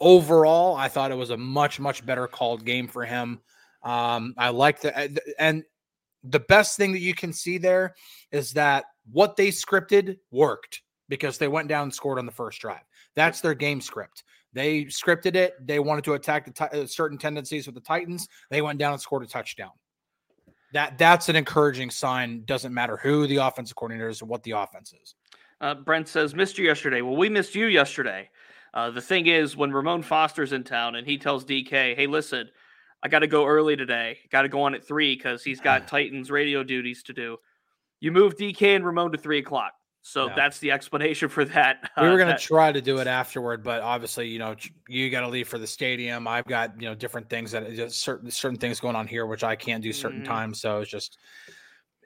overall, 0.00 0.76
I 0.76 0.88
thought 0.88 1.10
it 1.10 1.16
was 1.16 1.30
a 1.30 1.36
much, 1.36 1.80
much 1.80 2.04
better 2.04 2.26
called 2.26 2.64
game 2.64 2.88
for 2.88 3.04
him. 3.04 3.40
Um, 3.82 4.34
I 4.36 4.50
like 4.50 4.80
the 4.80 5.20
and 5.38 5.64
the 6.22 6.40
best 6.40 6.76
thing 6.76 6.92
that 6.92 7.00
you 7.00 7.14
can 7.14 7.32
see 7.32 7.58
there 7.58 7.94
is 8.30 8.52
that 8.52 8.84
what 9.10 9.36
they 9.36 9.48
scripted 9.48 10.18
worked. 10.30 10.82
because 11.08 11.38
they 11.38 11.48
went 11.48 11.68
down 11.68 11.82
and 11.82 11.94
scored 11.94 12.18
on 12.18 12.24
the 12.24 12.32
first 12.32 12.60
drive. 12.60 12.84
That's 13.16 13.40
their 13.40 13.54
game 13.54 13.80
script. 13.80 14.22
They 14.52 14.84
scripted 14.84 15.34
it. 15.34 15.54
They 15.64 15.78
wanted 15.78 16.04
to 16.04 16.14
attack 16.14 16.46
the 16.46 16.52
ti- 16.52 16.80
uh, 16.80 16.86
certain 16.86 17.18
tendencies 17.18 17.66
with 17.66 17.74
the 17.74 17.80
Titans. 17.80 18.28
They 18.50 18.62
went 18.62 18.78
down 18.78 18.92
and 18.92 19.02
scored 19.02 19.24
a 19.24 19.26
touchdown. 19.26 19.72
That 20.72 20.98
that's 20.98 21.28
an 21.28 21.36
encouraging 21.36 21.90
sign. 21.90 22.44
Doesn't 22.44 22.72
matter 22.72 22.96
who 22.96 23.26
the 23.26 23.36
offensive 23.36 23.76
coordinator 23.76 24.08
is 24.08 24.22
or 24.22 24.26
what 24.26 24.42
the 24.42 24.52
offense 24.52 24.92
is. 24.92 25.14
Uh, 25.60 25.74
Brent 25.74 26.08
says, 26.08 26.34
missed 26.34 26.58
you 26.58 26.64
yesterday. 26.64 27.02
Well, 27.02 27.16
we 27.16 27.28
missed 27.28 27.54
you 27.54 27.66
yesterday. 27.66 28.30
Uh, 28.72 28.90
the 28.90 29.00
thing 29.00 29.26
is, 29.26 29.56
when 29.56 29.72
Ramon 29.72 30.02
Foster's 30.02 30.52
in 30.52 30.64
town 30.64 30.94
and 30.94 31.06
he 31.06 31.18
tells 31.18 31.44
DK, 31.44 31.96
hey, 31.96 32.06
listen, 32.06 32.48
I 33.02 33.08
got 33.08 33.18
to 33.20 33.26
go 33.26 33.46
early 33.46 33.76
today. 33.76 34.18
Got 34.30 34.42
to 34.42 34.48
go 34.48 34.62
on 34.62 34.74
at 34.74 34.86
three 34.86 35.14
because 35.16 35.42
he's 35.42 35.60
got 35.60 35.88
Titans 35.88 36.30
radio 36.30 36.62
duties 36.62 37.02
to 37.04 37.12
do. 37.12 37.36
You 38.00 38.12
move 38.12 38.36
DK 38.36 38.76
and 38.76 38.86
Ramon 38.86 39.12
to 39.12 39.18
three 39.18 39.38
o'clock. 39.38 39.72
So 40.02 40.30
that's 40.34 40.58
the 40.58 40.70
explanation 40.70 41.28
for 41.28 41.44
that. 41.44 41.90
We 41.96 42.06
Uh, 42.06 42.10
were 42.10 42.16
going 42.16 42.28
that- 42.28 42.40
to 42.40 42.46
try 42.46 42.72
to 42.72 42.80
do 42.80 42.98
it 42.98 43.06
afterward, 43.06 43.62
but 43.62 43.82
obviously, 43.82 44.28
you 44.28 44.38
know, 44.38 44.56
you 44.88 45.10
got 45.10 45.20
to 45.20 45.28
leave 45.28 45.46
for 45.48 45.58
the 45.58 45.66
stadium. 45.66 46.26
I've 46.26 46.46
got 46.46 46.80
you 46.80 46.88
know 46.88 46.94
different 46.94 47.28
things 47.28 47.52
that 47.52 47.70
just 47.74 48.00
certain 48.00 48.30
certain 48.30 48.58
things 48.58 48.80
going 48.80 48.96
on 48.96 49.06
here, 49.06 49.26
which 49.26 49.44
I 49.44 49.56
can't 49.56 49.82
do 49.82 49.92
certain 49.92 50.22
Mhm. 50.22 50.26
times. 50.26 50.60
So 50.60 50.80
it's 50.80 50.90
just 50.90 51.18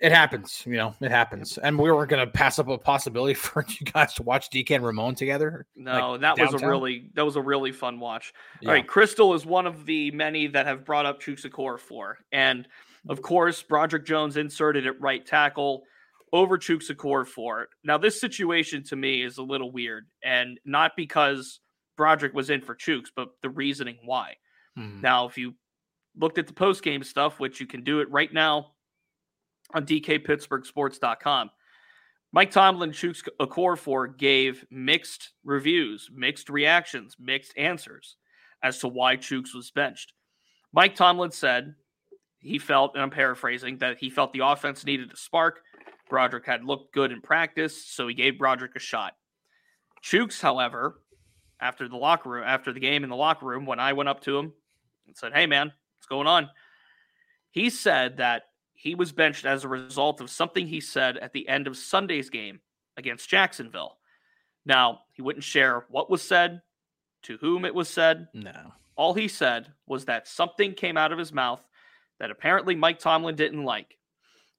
it 0.01 0.11
happens. 0.11 0.65
You 0.67 0.73
know, 0.73 0.95
it 1.01 1.13
happens. 1.13 1.57
And 1.57 1.79
we 1.79 1.91
weren't 1.91 2.11
going 2.11 2.27
to 2.27 2.31
pass 2.31 2.59
up 2.59 2.67
a 2.69 2.77
possibility 2.77 3.33
for 3.35 3.65
you 3.69 3.87
guys 3.87 4.13
to 4.15 4.25
watch 4.25 4.51
DK 4.51 4.75
and 4.75 4.85
Ramon 4.85 5.15
together. 5.15 5.67
No, 5.77 6.13
like, 6.13 6.21
that 6.23 6.39
was 6.53 6.61
a 6.61 6.67
really 6.67 7.11
that 7.15 7.25
was 7.25 7.37
a 7.37 7.41
really 7.43 7.71
fun 7.71 8.01
watch. 8.01 8.35
Yeah. 8.61 8.69
All 8.71 8.75
right, 8.75 8.87
Crystal 8.87 9.35
is 9.35 9.47
one 9.47 9.67
of 9.69 9.87
the 9.87 10.11
many 10.11 10.49
that 10.49 10.67
have 10.67 10.85
brought 10.85 11.07
up 11.07 11.21
Chukwuma 11.23 11.79
Okorafor, 11.79 12.15
and 12.33 12.67
of 13.09 13.23
course, 13.23 13.63
Broderick 13.63 14.05
Jones 14.05 14.37
inserted 14.37 14.85
at 14.87 15.01
right 15.01 15.25
tackle 15.25 15.85
over 16.35 16.59
Chukwuma 16.59 16.97
Okorafor. 16.97 17.63
it. 17.63 17.69
Now, 17.85 17.97
this 17.97 18.21
situation 18.21 18.83
to 18.85 18.97
me 18.97 19.23
is 19.23 19.39
a 19.39 19.43
little 19.43 19.71
weird, 19.71 20.09
and 20.23 20.59
not 20.65 20.93
because 20.97 21.61
Broderick 21.97 22.35
was 22.35 22.51
in 22.51 22.61
for 22.61 22.75
Chooks, 22.75 23.11
but 23.15 23.29
the 23.41 23.49
reasoning 23.49 23.99
why. 24.05 24.37
Mhm. 24.77 25.01
Now, 25.01 25.27
if 25.27 25.39
you 25.39 25.55
looked 26.17 26.39
at 26.39 26.49
the 26.49 26.53
post 26.53 26.83
game 26.83 27.05
stuff, 27.05 27.39
which 27.39 27.61
you 27.61 27.67
can 27.69 27.85
do 27.85 28.01
it 28.01 28.11
right 28.11 28.33
now 28.33 28.75
on 29.73 29.87
DKPittsburghSports.com, 29.87 31.51
Mike 32.33 32.51
Tomlin, 32.51 32.91
Chooks 32.91 33.23
Okorafor 33.41 34.19
gave 34.19 34.67
mixed 34.71 35.35
reviews, 35.45 36.11
mixed 36.13 36.51
reactions, 36.51 37.17
mixed 37.21 37.57
answers 37.57 38.17
as 38.61 38.81
to 38.81 38.89
why 38.89 39.17
Chooks 39.17 39.55
was 39.55 39.71
benched. 39.71 40.13
Mike 40.73 40.97
Tomlin 40.97 41.31
said 41.31 41.77
he 42.41 42.59
felt, 42.59 42.95
and 42.95 43.03
I'm 43.05 43.11
paraphrasing, 43.11 43.79
that 43.79 43.99
he 43.99 44.11
felt 44.11 44.33
the 44.33 44.41
offense 44.41 44.85
needed 44.85 45.13
a 45.13 45.17
spark. 45.17 45.63
Broderick 46.15 46.47
had 46.47 46.65
looked 46.65 46.95
good 46.95 47.11
in 47.11 47.21
practice, 47.21 47.85
so 47.85 48.07
he 48.07 48.15
gave 48.15 48.39
Broderick 48.39 48.77
a 48.77 48.79
shot. 48.79 49.17
Chooks, 50.01 50.41
however, 50.41 51.01
after 51.59 51.89
the 51.89 51.97
locker 51.97 52.29
room, 52.29 52.45
after 52.47 52.73
the 52.73 52.79
game 52.79 53.03
in 53.03 53.11
the 53.11 53.17
locker 53.17 53.45
room, 53.45 53.67
when 53.67 53.81
I 53.81 53.95
went 53.95 54.09
up 54.09 54.21
to 54.21 54.39
him 54.39 54.53
and 55.09 55.17
said, 55.17 55.33
Hey 55.35 55.47
man, 55.47 55.73
what's 55.97 56.07
going 56.07 56.29
on? 56.29 56.51
He 57.51 57.69
said 57.69 58.19
that 58.19 58.45
he 58.75 58.95
was 58.95 59.11
benched 59.11 59.45
as 59.45 59.65
a 59.65 59.69
result 59.69 60.21
of 60.21 60.31
something 60.31 60.69
he 60.69 60.81
said 60.81 61.17
at 61.17 61.33
the 61.33 61.49
end 61.49 61.67
of 61.67 61.77
Sunday's 61.77 62.31
game 62.31 62.61
against 62.97 63.29
Jacksonville. 63.29 63.99
Now, 64.65 65.01
he 65.15 65.23
wouldn't 65.23 65.43
share 65.43 65.85
what 65.89 66.11
was 66.11 66.23
said, 66.23 66.63
to 67.23 67.39
whom 67.39 67.65
it 67.65 67.75
was 67.75 67.89
said. 67.89 68.29
No. 68.33 68.73
All 68.95 69.15
he 69.15 69.27
said 69.27 69.73
was 69.89 70.05
that 70.05 70.29
something 70.29 70.75
came 70.75 70.97
out 70.97 71.11
of 71.11 71.19
his 71.19 71.33
mouth 71.33 71.61
that 72.21 72.31
apparently 72.31 72.77
Mike 72.77 73.01
Tomlin 73.01 73.35
didn't 73.35 73.65
like, 73.65 73.99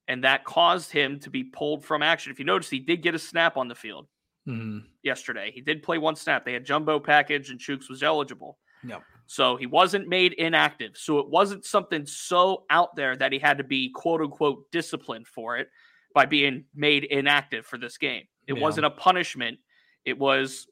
and 0.08 0.24
that 0.24 0.44
caused 0.44 0.92
him 0.92 1.18
to 1.20 1.30
be 1.30 1.44
pulled 1.44 1.84
from 1.84 2.02
action. 2.02 2.30
If 2.32 2.38
you 2.38 2.44
notice, 2.44 2.70
he 2.70 2.78
did 2.78 3.02
get 3.02 3.14
a 3.14 3.18
snap 3.18 3.56
on 3.56 3.68
the 3.68 3.74
field 3.74 4.08
Mhm. 4.46 4.86
yesterday. 5.02 5.50
He 5.50 5.60
did 5.60 5.82
play 5.82 5.98
one 5.98 6.16
snap. 6.16 6.44
They 6.44 6.52
had 6.52 6.64
jumbo 6.64 7.00
package, 7.00 7.50
and 7.50 7.58
Chooks 7.58 7.88
was 7.88 8.02
eligible. 8.02 8.58
Yep. 8.84 9.02
So 9.26 9.56
he 9.56 9.66
wasn't 9.66 10.06
made 10.06 10.34
inactive. 10.34 10.96
So 10.96 11.18
it 11.18 11.28
wasn't 11.28 11.64
something 11.64 12.06
so 12.06 12.64
out 12.70 12.94
there 12.94 13.16
that 13.16 13.32
he 13.32 13.40
had 13.40 13.58
to 13.58 13.64
be 13.64 13.90
quote 13.90 14.20
unquote 14.20 14.70
disciplined 14.70 15.26
for 15.26 15.56
it 15.56 15.68
by 16.14 16.26
being 16.26 16.66
made 16.74 17.04
inactive 17.04 17.66
for 17.66 17.76
this 17.78 17.98
game. 17.98 18.28
It 18.46 18.54
Yeah. 18.54 18.62
wasn't 18.62 18.86
a 18.86 18.90
punishment. 18.90 19.58
It 20.04 20.16
was 20.16 20.68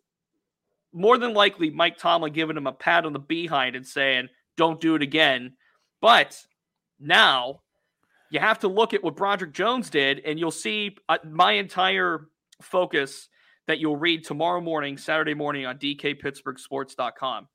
more 0.92 1.18
than 1.18 1.34
likely 1.34 1.70
Mike 1.70 1.98
Tomlin 1.98 2.32
giving 2.32 2.56
him 2.56 2.68
a 2.68 2.72
pat 2.72 3.04
on 3.04 3.12
the 3.12 3.18
behind 3.18 3.74
and 3.74 3.84
saying, 3.84 4.28
don't 4.56 4.80
do 4.80 4.94
it 4.94 5.02
again. 5.02 5.56
But 6.00 6.40
now 7.00 7.63
you 8.34 8.40
have 8.40 8.58
to 8.58 8.68
look 8.68 8.92
at 8.92 9.02
what 9.04 9.14
Broderick 9.14 9.52
Jones 9.52 9.88
did, 9.88 10.20
and 10.24 10.40
you'll 10.40 10.50
see 10.50 10.96
uh, 11.08 11.18
my 11.24 11.52
entire 11.52 12.28
focus 12.60 13.28
that 13.68 13.78
you'll 13.78 13.96
read 13.96 14.24
tomorrow 14.24 14.60
morning, 14.60 14.98
Saturday 14.98 15.34
morning 15.34 15.66
on 15.66 15.78
DKPittsburghSports.com 15.78 17.46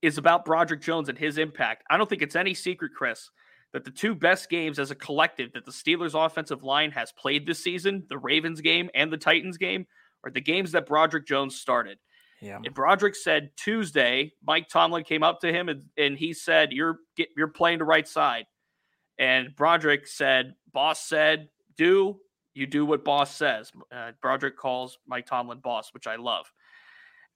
is 0.00 0.16
about 0.16 0.46
Broderick 0.46 0.80
Jones 0.80 1.10
and 1.10 1.18
his 1.18 1.36
impact. 1.36 1.84
I 1.90 1.98
don't 1.98 2.08
think 2.08 2.22
it's 2.22 2.36
any 2.36 2.54
secret, 2.54 2.92
Chris, 2.96 3.30
that 3.74 3.84
the 3.84 3.90
two 3.90 4.14
best 4.14 4.48
games 4.48 4.78
as 4.78 4.90
a 4.90 4.94
collective 4.94 5.52
that 5.52 5.66
the 5.66 5.72
Steelers 5.72 6.14
offensive 6.14 6.62
line 6.62 6.90
has 6.92 7.12
played 7.12 7.46
this 7.46 7.62
season, 7.62 8.04
the 8.08 8.16
Ravens 8.16 8.62
game 8.62 8.88
and 8.94 9.12
the 9.12 9.18
Titans 9.18 9.58
game, 9.58 9.86
are 10.24 10.30
the 10.30 10.40
games 10.40 10.72
that 10.72 10.86
Broderick 10.86 11.26
Jones 11.26 11.56
started. 11.56 11.98
Yeah. 12.40 12.60
And 12.64 12.74
Broderick 12.74 13.14
said 13.14 13.50
Tuesday, 13.56 14.32
Mike 14.42 14.68
Tomlin 14.68 15.04
came 15.04 15.22
up 15.22 15.40
to 15.40 15.52
him 15.52 15.68
and, 15.68 15.82
and 15.98 16.16
he 16.16 16.32
said, 16.32 16.72
"You're 16.72 17.00
get, 17.14 17.28
you're 17.36 17.48
playing 17.48 17.80
the 17.80 17.84
right 17.84 18.08
side." 18.08 18.46
And 19.20 19.54
Broderick 19.54 20.06
said, 20.08 20.54
"Boss 20.72 21.04
said, 21.06 21.50
do 21.76 22.18
you 22.54 22.66
do 22.66 22.84
what 22.84 23.04
boss 23.04 23.36
says?" 23.36 23.70
Uh, 23.92 24.12
Broderick 24.20 24.56
calls 24.56 24.98
Mike 25.06 25.26
Tomlin 25.26 25.58
boss, 25.60 25.92
which 25.94 26.06
I 26.08 26.16
love. 26.16 26.50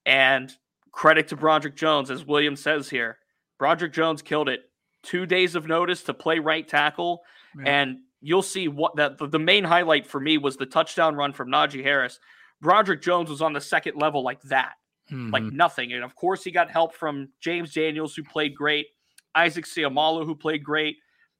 And 0.06 0.52
credit 0.92 1.28
to 1.28 1.36
Broderick 1.36 1.76
Jones, 1.76 2.10
as 2.10 2.24
William 2.24 2.56
says 2.56 2.88
here, 2.90 3.18
Broderick 3.58 3.92
Jones 3.92 4.22
killed 4.22 4.48
it. 4.48 4.70
Two 5.02 5.26
days 5.26 5.54
of 5.54 5.66
notice 5.66 6.02
to 6.04 6.14
play 6.14 6.38
right 6.38 6.66
tackle, 6.66 7.22
Yeah. 7.56 7.64
and 7.66 7.98
you'll 8.22 8.42
see 8.42 8.68
what 8.68 8.96
that 8.96 9.18
the, 9.18 9.26
the 9.28 9.38
main 9.38 9.64
highlight 9.64 10.06
for 10.06 10.18
me 10.18 10.38
was 10.38 10.56
the 10.56 10.66
touchdown 10.66 11.14
run 11.14 11.32
from 11.34 11.48
Najee 11.50 11.82
Harris. 11.82 12.18
Broderick 12.62 13.02
Jones 13.02 13.28
was 13.28 13.42
on 13.42 13.52
the 13.52 13.60
second 13.60 13.96
level 14.00 14.22
like 14.22 14.40
that 14.42 14.74
like 15.10 15.42
Mhm. 15.42 15.52
nothing. 15.52 15.92
And 15.92 16.02
of 16.02 16.14
course, 16.16 16.42
he 16.42 16.50
got 16.50 16.70
help 16.70 16.94
from 16.94 17.28
James 17.38 17.74
Daniels, 17.74 18.14
who 18.16 18.24
played 18.24 18.54
great, 18.54 18.86
Isaac 19.34 19.66
Seumalo, 19.66 20.24
who 20.24 20.34
played 20.34 20.64
great. 20.64 20.96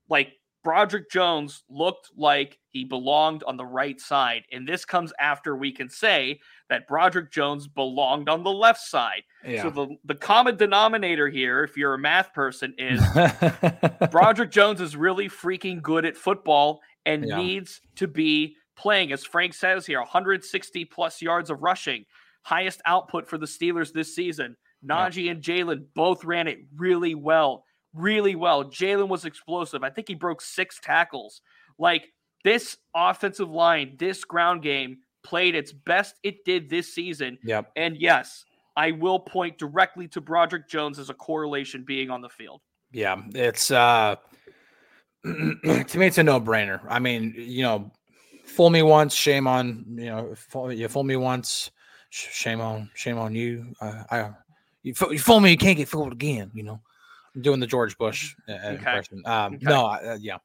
Like 0.08 0.32
Broderick 0.62 1.10
Jones 1.10 1.62
looked 1.68 2.10
like 2.16 2.58
he 2.70 2.84
belonged 2.84 3.42
on 3.44 3.56
the 3.58 3.66
right 3.66 4.00
side. 4.00 4.44
And 4.50 4.66
this 4.66 4.84
comes 4.86 5.12
after 5.20 5.54
we 5.56 5.70
can 5.72 5.90
say 5.90 6.40
that 6.70 6.88
Broderick 6.88 7.30
Jones 7.30 7.68
belonged 7.68 8.28
on 8.30 8.42
the 8.44 8.50
left 8.50 8.80
side. 8.80 9.22
yeah. 9.46 9.62
So 9.62 9.70
the, 9.70 9.88
the 10.06 10.14
common 10.14 10.56
denominator 10.56 11.28
here, 11.28 11.62
if 11.64 11.76
you're 11.76 11.92
a 11.94 11.98
math 11.98 12.32
person, 12.32 12.74
is 12.78 13.02
Broderick 14.10 14.50
Jones 14.50 14.80
is 14.80 14.96
really 14.96 15.28
freaking 15.28 15.82
good 15.82 16.04
at 16.04 16.16
football 16.16 16.80
and 17.06 17.24
Yeah. 17.28 17.36
needs 17.36 17.80
to 17.96 18.08
be 18.08 18.56
playing. 18.76 19.12
As 19.12 19.24
Frank 19.24 19.54
says 19.54 19.86
here, 19.86 19.98
160 20.00 20.84
plus 20.86 21.20
yards 21.22 21.50
of 21.50 21.62
rushing, 21.62 22.04
highest 22.42 22.80
output 22.86 23.28
for 23.28 23.38
the 23.38 23.46
Steelers 23.46 23.92
this 23.92 24.14
season. 24.14 24.56
Najee 24.84 25.30
and 25.30 25.42
Jaylen 25.42 25.84
both 25.94 26.24
ran 26.24 26.46
it 26.48 26.58
really 26.76 27.14
well, 27.14 27.64
really 27.94 28.34
well. 28.34 28.64
Jaylen 28.64 29.08
was 29.08 29.24
explosive. 29.24 29.82
I 29.82 29.90
think 29.90 30.08
he 30.08 30.14
broke 30.14 30.40
six 30.40 30.80
tackles. 30.80 31.40
Like 31.78 32.12
this 32.42 32.76
offensive 32.94 33.50
line, 33.50 33.96
this 33.98 34.24
ground 34.24 34.62
game 34.62 34.98
played 35.22 35.54
its 35.54 35.72
best 35.72 36.16
it 36.22 36.44
did 36.44 36.68
this 36.68 36.92
season. 36.92 37.38
yep. 37.42 37.72
And 37.76 37.96
yes, 37.96 38.44
I 38.76 38.92
will 38.92 39.18
point 39.18 39.58
directly 39.58 40.08
to 40.08 40.20
Broderick 40.20 40.68
Jones 40.68 40.98
as 40.98 41.10
a 41.10 41.14
correlation 41.14 41.84
being 41.84 42.10
on 42.10 42.20
the 42.20 42.28
field. 42.28 42.60
Yeah, 42.92 43.20
it's 43.34 43.70
uh 43.70 44.16
to 45.24 45.98
me 45.98 46.06
it's 46.06 46.18
a 46.18 46.22
no-brainer. 46.22 46.80
I 46.88 46.98
mean, 46.98 47.34
you 47.36 47.62
know, 47.62 47.90
fool 48.44 48.70
me 48.70 48.82
once, 48.82 49.14
shame 49.14 49.46
on, 49.46 49.84
you 49.96 50.06
know, 50.06 50.34
fool, 50.36 50.72
you 50.72 50.86
fool 50.88 51.04
me 51.04 51.16
once, 51.16 51.70
sh- 52.10 52.28
shame 52.30 52.60
on 52.60 52.90
shame 52.94 53.18
on 53.18 53.34
you. 53.34 53.74
Uh, 53.80 54.04
I 54.10 54.30
you 54.82 54.94
fool 54.94 55.40
me, 55.40 55.50
you 55.50 55.56
can't 55.56 55.78
get 55.78 55.88
fooled 55.88 56.12
again, 56.12 56.50
you 56.54 56.62
know. 56.62 56.80
Doing 57.40 57.60
the 57.60 57.66
George 57.66 57.96
Bush 57.98 58.34
uh, 58.48 58.52
Okay. 58.52 58.68
impression. 58.76 59.22
Um 59.26 59.54
Okay. 59.54 59.64
no, 59.66 59.86
uh, 59.86 60.18
yeah. 60.20 60.38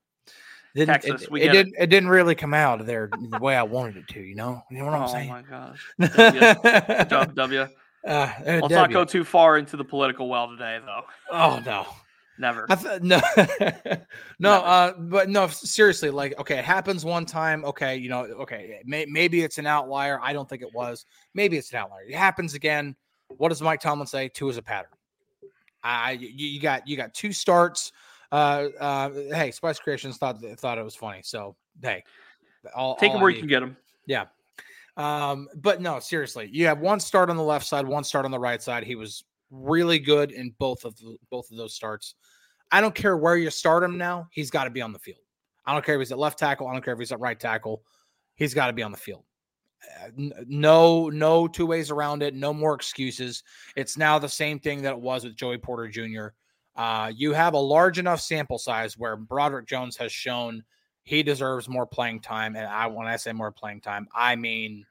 Didn't, 0.75 0.93
Texas, 0.93 1.24
it, 1.24 1.31
we 1.31 1.41
it 1.41 1.50
it. 1.50 1.51
didn't 1.51 1.74
it 1.79 1.88
didn't 1.88 2.10
really 2.10 2.36
come 2.36 2.53
out 2.53 2.79
of 2.79 2.86
there 2.88 3.10
the 3.31 3.38
way 3.41 3.55
I 3.55 3.63
wanted 3.63 3.98
it 3.98 4.08
to, 4.10 4.22
you 4.22 4.36
know. 4.36 4.62
You 4.69 4.79
know 4.79 4.86
what 4.86 4.93
I'm 4.96 5.08
saying? 5.08 5.31
oh 5.31 5.34
my 5.34 5.41
gosh. 5.41 7.10
Job, 7.10 7.34
W. 7.36 7.67
Uh, 8.08 8.31
Let's 8.46 8.69
not 8.69 8.91
go 8.91 9.03
too 9.03 9.24
far 9.24 9.58
into 9.58 9.75
the 9.77 9.84
political 9.84 10.29
well 10.29 10.48
today, 10.48 10.79
though. 10.86 11.01
Oh 11.31 11.62
no. 11.65 11.86
Never. 12.38 12.65
I 12.69 12.75
th- 12.75 13.01
no, 13.01 13.19
no, 14.39 14.51
uh, 14.51 14.93
but 14.98 15.27
no, 15.27 15.48
seriously, 15.48 16.10
like, 16.10 16.39
okay, 16.39 16.58
it 16.58 16.63
happens 16.63 17.03
one 17.03 17.25
time. 17.25 17.65
Okay, 17.65 17.98
you 17.98 18.08
know, 18.08 18.22
okay, 18.43 18.79
may- 18.86 19.05
maybe 19.08 19.41
it's 19.41 19.58
an 19.58 19.65
outlier. 19.65 20.17
I 20.24 20.31
don't 20.31 20.48
think 20.48 20.62
it 20.62 20.74
was. 20.74 21.05
Maybe 21.34 21.58
it's 21.58 21.69
an 21.74 21.79
outlier. 21.79 22.03
It 22.08 22.15
happens 22.15 22.53
again. 22.53 22.96
What 23.27 23.50
does 23.50 23.62
Mike 23.62 23.81
Tomlin 23.81 24.08
say? 24.08 24.29
Two 24.29 24.48
is 24.48 24.55
a 24.55 24.62
pattern. 24.62 24.91
I, 25.83 26.12
you, 26.12 26.29
you 26.29 26.59
got, 26.59 26.88
you 26.88 26.98
got 26.98 27.13
two 27.13 27.31
starts. 27.31 27.91
Uh, 28.31 28.67
uh, 28.79 29.09
hey, 29.33 29.51
Spice 29.51 29.79
Creations 29.79 30.17
thought 30.17 30.39
thought 30.57 30.77
it 30.77 30.83
was 30.83 30.95
funny. 30.95 31.21
So 31.24 31.55
hey, 31.81 32.03
all, 32.75 32.95
Take 32.95 33.09
all 33.09 33.15
him 33.15 33.21
where 33.21 33.31
you 33.31 33.39
can 33.39 33.48
get 33.48 33.63
him. 33.63 33.75
Yeah. 34.05 34.25
Um, 34.98 35.48
but 35.55 35.81
no, 35.81 36.00
seriously, 36.00 36.50
you 36.51 36.65
have 36.65 36.79
one 36.79 37.00
start 37.00 37.29
on 37.29 37.38
the 37.38 37.43
left 37.43 37.65
side, 37.65 37.88
one 37.88 38.03
start 38.03 38.25
on 38.25 38.31
the 38.31 38.39
right 38.39 38.62
side. 38.62 38.83
He 38.83 38.95
was 38.95 39.24
really 39.50 39.98
good 39.98 40.31
in 40.31 40.53
both 40.59 40.86
of 40.86 40.95
the, 40.98 41.17
both 41.31 41.50
of 41.50 41.57
those 41.57 41.74
starts. 41.74 42.15
I 42.71 42.81
don't 42.81 42.93
care 42.93 43.17
where 43.17 43.38
you 43.38 43.50
start 43.50 43.81
him 43.81 43.98
now; 43.98 44.27
he's 44.31 44.51
got 44.51 44.65
to 44.65 44.69
be 44.69 44.81
on 44.81 44.93
the 44.93 45.00
field. 45.00 45.21
I 45.65 45.74
don't 45.74 45.86
care 45.86 45.95
if 45.95 46.00
he's 46.00 46.12
at 46.12 46.19
left 46.19 46.38
tackle. 46.38 46.67
I 46.67 46.74
don't 46.74 46.83
care 46.83 46.93
if 46.93 47.00
he's 47.00 47.12
at 47.12 47.19
right 47.19 47.39
tackle. 47.39 47.83
He's 48.36 48.53
got 48.53 48.67
to 48.67 48.74
be 48.74 48.83
on 48.83 48.91
the 48.91 48.98
field. 48.98 49.24
Uh, 50.03 50.09
no, 50.48 51.09
no 51.09 51.48
two 51.48 51.65
ways 51.65 51.91
around 51.91 52.24
it. 52.24 52.36
No 52.36 52.53
more 52.53 52.74
excuses. 52.74 53.43
It's 53.75 53.98
now 53.98 54.19
the 54.19 54.29
same 54.29 54.59
thing 54.59 54.81
that 54.83 54.93
it 54.93 55.00
was 55.00 55.24
with 55.24 55.36
Joey 55.36 55.57
Porter 55.57 55.88
Jr. 55.88 56.27
Uh, 56.75 57.12
you 57.15 57.33
have 57.33 57.53
a 57.53 57.59
large 57.59 58.00
enough 58.00 58.21
sample 58.21 58.57
size 58.57 58.98
where 58.98 59.15
Broderick 59.15 59.67
Jones 59.67 59.98
has 59.98 60.12
shown 60.12 60.63
he 61.03 61.24
deserves 61.24 61.67
more 61.67 61.86
playing 61.86 62.21
time. 62.21 62.55
And 62.55 62.67
I, 62.67 62.88
when 62.88 63.07
I 63.07 63.15
say 63.15 63.33
more 63.33 63.51
playing 63.51 63.81
time, 63.81 64.07
I 64.13 64.36
mean 64.36 64.86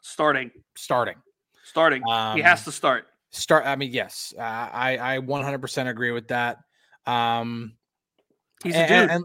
starting, 0.00 0.50
starting, 0.76 1.16
starting. 1.64 2.02
Um, 2.08 2.36
he 2.36 2.42
has 2.42 2.60
um, 2.60 2.64
to 2.64 2.72
start. 2.72 3.06
Start. 3.30 3.66
I 3.66 3.74
mean, 3.74 3.90
yes, 3.90 4.32
uh, 4.38 4.42
I 4.42 5.16
I 5.16 5.18
100% 5.18 5.88
agree 5.88 6.12
with 6.12 6.28
that. 6.28 6.58
Um, 7.04 7.72
he's 8.62 8.76
a 8.76 8.86
dude. 8.86 9.10
And, 9.10 9.24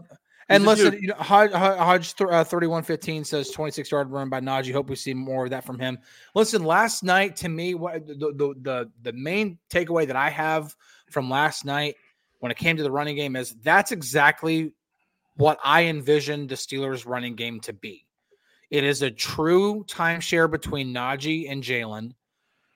and, 0.50 0.64
listen, 0.64 0.98
you 1.00 1.08
know, 1.08 1.14
Hodge, 1.14 1.52
Hodge 1.52 2.14
uh, 2.20 2.44
3115 2.44 3.24
says 3.24 3.50
26 3.50 3.90
yard 3.90 4.10
run 4.10 4.28
by 4.28 4.40
Najee. 4.40 4.72
Hope 4.72 4.90
we 4.90 4.96
see 4.96 5.14
more 5.14 5.44
of 5.44 5.50
that 5.50 5.64
from 5.64 5.78
him. 5.78 5.98
Listen, 6.34 6.64
last 6.64 7.02
night 7.02 7.36
to 7.36 7.48
me, 7.48 7.74
what 7.74 8.06
the, 8.06 8.14
the 8.14 8.54
the 8.60 8.90
the 9.02 9.12
main 9.12 9.58
takeaway 9.70 10.06
that 10.06 10.16
I 10.16 10.30
have 10.30 10.74
from 11.10 11.30
last 11.30 11.64
night 11.64 11.94
when 12.40 12.50
it 12.50 12.58
came 12.58 12.76
to 12.76 12.82
the 12.82 12.90
running 12.90 13.16
game 13.16 13.36
is 13.36 13.54
that's 13.62 13.92
exactly 13.92 14.72
what 15.36 15.58
I 15.64 15.84
envisioned 15.84 16.48
the 16.48 16.54
Steelers 16.54 17.06
running 17.06 17.36
game 17.36 17.60
to 17.60 17.72
be. 17.72 18.06
It 18.70 18.84
is 18.84 19.02
a 19.02 19.10
true 19.10 19.84
timeshare 19.88 20.50
between 20.50 20.94
Najee 20.94 21.50
and 21.50 21.62
Jaylen. 21.62 22.12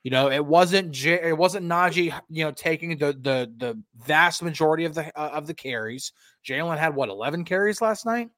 You 0.03 0.11
know, 0.11 0.31
it 0.31 0.45
wasn't 0.45 0.91
J- 0.91 1.29
it 1.29 1.37
wasn't 1.37 1.67
Najee, 1.67 2.19
you 2.29 2.45
know, 2.45 2.51
taking 2.53 2.99
the 2.99 3.13
the 3.13 3.51
the 3.57 3.83
vast 4.05 4.43
majority 4.43 4.85
of 4.85 4.95
the 4.95 5.07
uh, 5.19 5.31
of 5.31 5.47
the 5.47 5.55
carries. 5.55 6.13
Jaylen 6.47 6.79
had 6.79 6.95
what 6.95 7.09
eleven 7.09 7.45
carries 7.45 7.81
last 7.81 8.07
night. 8.07 8.31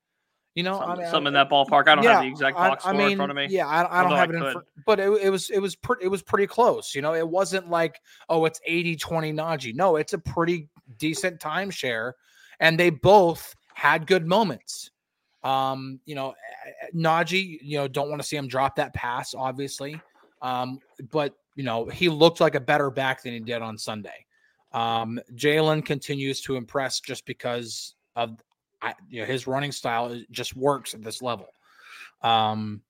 You 0.55 0.63
know, 0.63 0.79
some, 0.79 0.91
I 0.91 0.97
mean, 0.97 1.11
some 1.11 1.27
in 1.27 1.35
that 1.35 1.51
ballpark. 1.51 1.87
I 1.87 1.95
don't 1.95 2.05
yeah, 2.05 2.15
have 2.15 2.23
the 2.23 2.29
exact 2.29 2.57
box 2.57 2.87
I, 2.87 2.91
I 2.91 2.93
mean, 2.95 3.13
in 3.13 3.17
front 3.19 3.31
of 3.31 3.37
me. 3.37 3.47
Yeah, 3.51 3.67
I, 3.67 4.01
I 4.01 4.03
don't 4.03 4.17
have 4.17 4.31
it, 4.31 4.37
in 4.37 4.55
but 4.87 4.99
it, 4.99 5.11
it 5.23 5.29
was 5.29 5.51
it 5.51 5.59
was 5.59 5.77
pretty 5.77 6.05
it 6.05 6.09
was 6.09 6.23
pretty 6.23 6.47
close. 6.47 6.95
You 6.95 7.03
know, 7.03 7.15
it 7.15 7.29
wasn't 7.29 7.69
like 7.69 8.01
oh, 8.31 8.47
it's 8.47 8.61
80-20 8.67 8.99
Najee. 9.35 9.75
No, 9.75 9.97
it's 9.97 10.15
a 10.15 10.19
pretty 10.19 10.69
decent 10.99 11.41
timeshare, 11.41 12.13
and 12.61 12.81
they 12.81 12.89
both 12.89 13.55
had 13.75 14.07
good 14.07 14.27
moments. 14.27 14.91
Um, 15.45 16.01
you 16.07 16.15
know, 16.15 16.35
Najee, 16.95 17.59
you 17.61 17.79
know, 17.79 17.87
don't 17.87 18.09
want 18.09 18.23
to 18.23 18.27
see 18.27 18.37
him 18.37 18.49
drop 18.49 18.77
that 18.77 18.95
pass, 18.95 19.35
obviously. 19.35 20.01
Um, 20.41 20.81
but 21.11 21.35
you 21.55 21.65
know, 21.65 21.87
he 21.87 22.09
looked 22.09 22.41
like 22.41 22.55
a 22.55 22.61
better 22.61 22.91
back 22.91 23.23
than 23.23 23.33
he 23.33 23.41
did 23.41 23.63
on 23.63 23.77
Sunday. 23.77 24.26
Um, 24.77 25.19
Jaylen 25.35 25.83
continues 25.85 26.43
to 26.43 26.57
impress 26.57 27.01
just 27.01 27.25
because 27.25 27.95
of 28.15 28.39
I, 28.83 28.93
you 29.09 29.21
know, 29.21 29.27
his 29.27 29.47
running 29.47 29.73
style 29.73 30.21
just 30.31 30.55
works 30.55 30.93
at 30.93 31.03
this 31.03 31.23
level. 31.23 31.49
Um, 32.21 32.83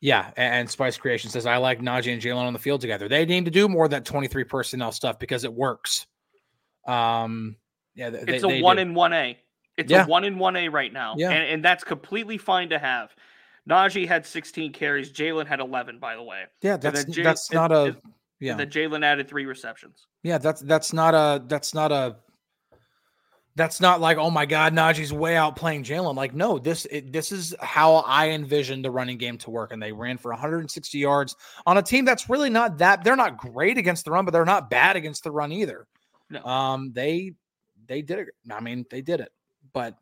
yeah, 0.00 0.30
and, 0.38 0.68
Spice 0.68 0.96
Creation 0.96 1.30
says 1.30 1.44
I 1.44 1.58
like 1.58 1.80
Najee 1.80 2.14
and 2.14 2.20
Jaylen 2.20 2.46
on 2.46 2.54
the 2.54 2.58
field 2.58 2.80
together. 2.80 3.08
They 3.08 3.26
need 3.26 3.44
to 3.44 3.50
do 3.50 3.68
more 3.68 3.84
of 3.84 3.90
that 3.90 4.06
23 4.06 4.44
personnel 4.44 4.90
stuff 4.90 5.18
because 5.18 5.44
it 5.44 5.52
works. 5.52 6.06
Um, 6.88 7.56
yeah, 7.94 8.08
they, 8.08 8.20
it's 8.20 8.42
a 8.42 8.46
they 8.48 8.62
one 8.62 8.76
do. 8.76 8.82
in 8.82 8.94
one 8.94 9.12
A. 9.12 9.38
It's 9.76 9.92
yeah. 9.92 10.04
a 10.04 10.08
one 10.08 10.24
in 10.24 10.38
one 10.38 10.56
A 10.56 10.70
right 10.70 10.92
now, 10.92 11.14
yeah. 11.18 11.30
and, 11.30 11.44
and 11.44 11.64
that's 11.64 11.84
completely 11.84 12.38
fine 12.38 12.70
to 12.70 12.78
have. 12.78 13.10
Najee 13.68 14.08
had 14.08 14.26
16 14.26 14.72
carries. 14.72 15.12
Jaylen 15.12 15.46
had 15.46 15.60
11, 15.60 15.98
by 15.98 16.16
the 16.16 16.22
way. 16.22 16.44
Yeah, 16.62 16.78
that's 16.78 17.04
J- 17.04 17.22
that's 17.22 17.52
not 17.52 17.70
a 17.70 17.96
yeah. 18.42 18.56
That 18.56 18.70
Jaylen 18.70 19.04
added 19.04 19.28
three 19.28 19.46
receptions. 19.46 20.08
Yeah, 20.24 20.38
that's 20.38 20.60
that's 20.62 20.92
not 20.92 21.14
a 21.14 21.44
that's 21.46 21.74
not 21.74 21.92
a 21.92 22.16
that's 23.54 23.80
not 23.80 24.00
like 24.00 24.18
oh 24.18 24.30
my 24.30 24.46
god 24.46 24.74
Najee's 24.74 25.12
way 25.12 25.36
out 25.36 25.54
playing 25.54 25.84
Jaylen. 25.84 26.16
Like 26.16 26.34
no, 26.34 26.58
this 26.58 26.84
it, 26.86 27.12
this 27.12 27.30
is 27.30 27.54
how 27.60 27.96
I 27.96 28.30
envisioned 28.30 28.84
the 28.84 28.90
running 28.90 29.16
game 29.16 29.38
to 29.38 29.50
work, 29.50 29.72
and 29.72 29.80
they 29.80 29.92
ran 29.92 30.18
for 30.18 30.32
160 30.32 30.98
yards 30.98 31.36
on 31.66 31.78
a 31.78 31.82
team 31.82 32.04
that's 32.04 32.28
really 32.28 32.50
not 32.50 32.78
that 32.78 33.04
they're 33.04 33.14
not 33.14 33.36
great 33.36 33.78
against 33.78 34.04
the 34.04 34.10
run, 34.10 34.24
but 34.24 34.32
they're 34.32 34.44
not 34.44 34.70
bad 34.70 34.96
against 34.96 35.22
the 35.22 35.30
run 35.30 35.52
either. 35.52 35.86
No. 36.28 36.42
Um, 36.44 36.90
they 36.92 37.34
they 37.86 38.02
did 38.02 38.18
it. 38.18 38.28
I 38.50 38.58
mean, 38.58 38.86
they 38.90 39.02
did 39.02 39.20
it, 39.20 39.30
but 39.72 39.96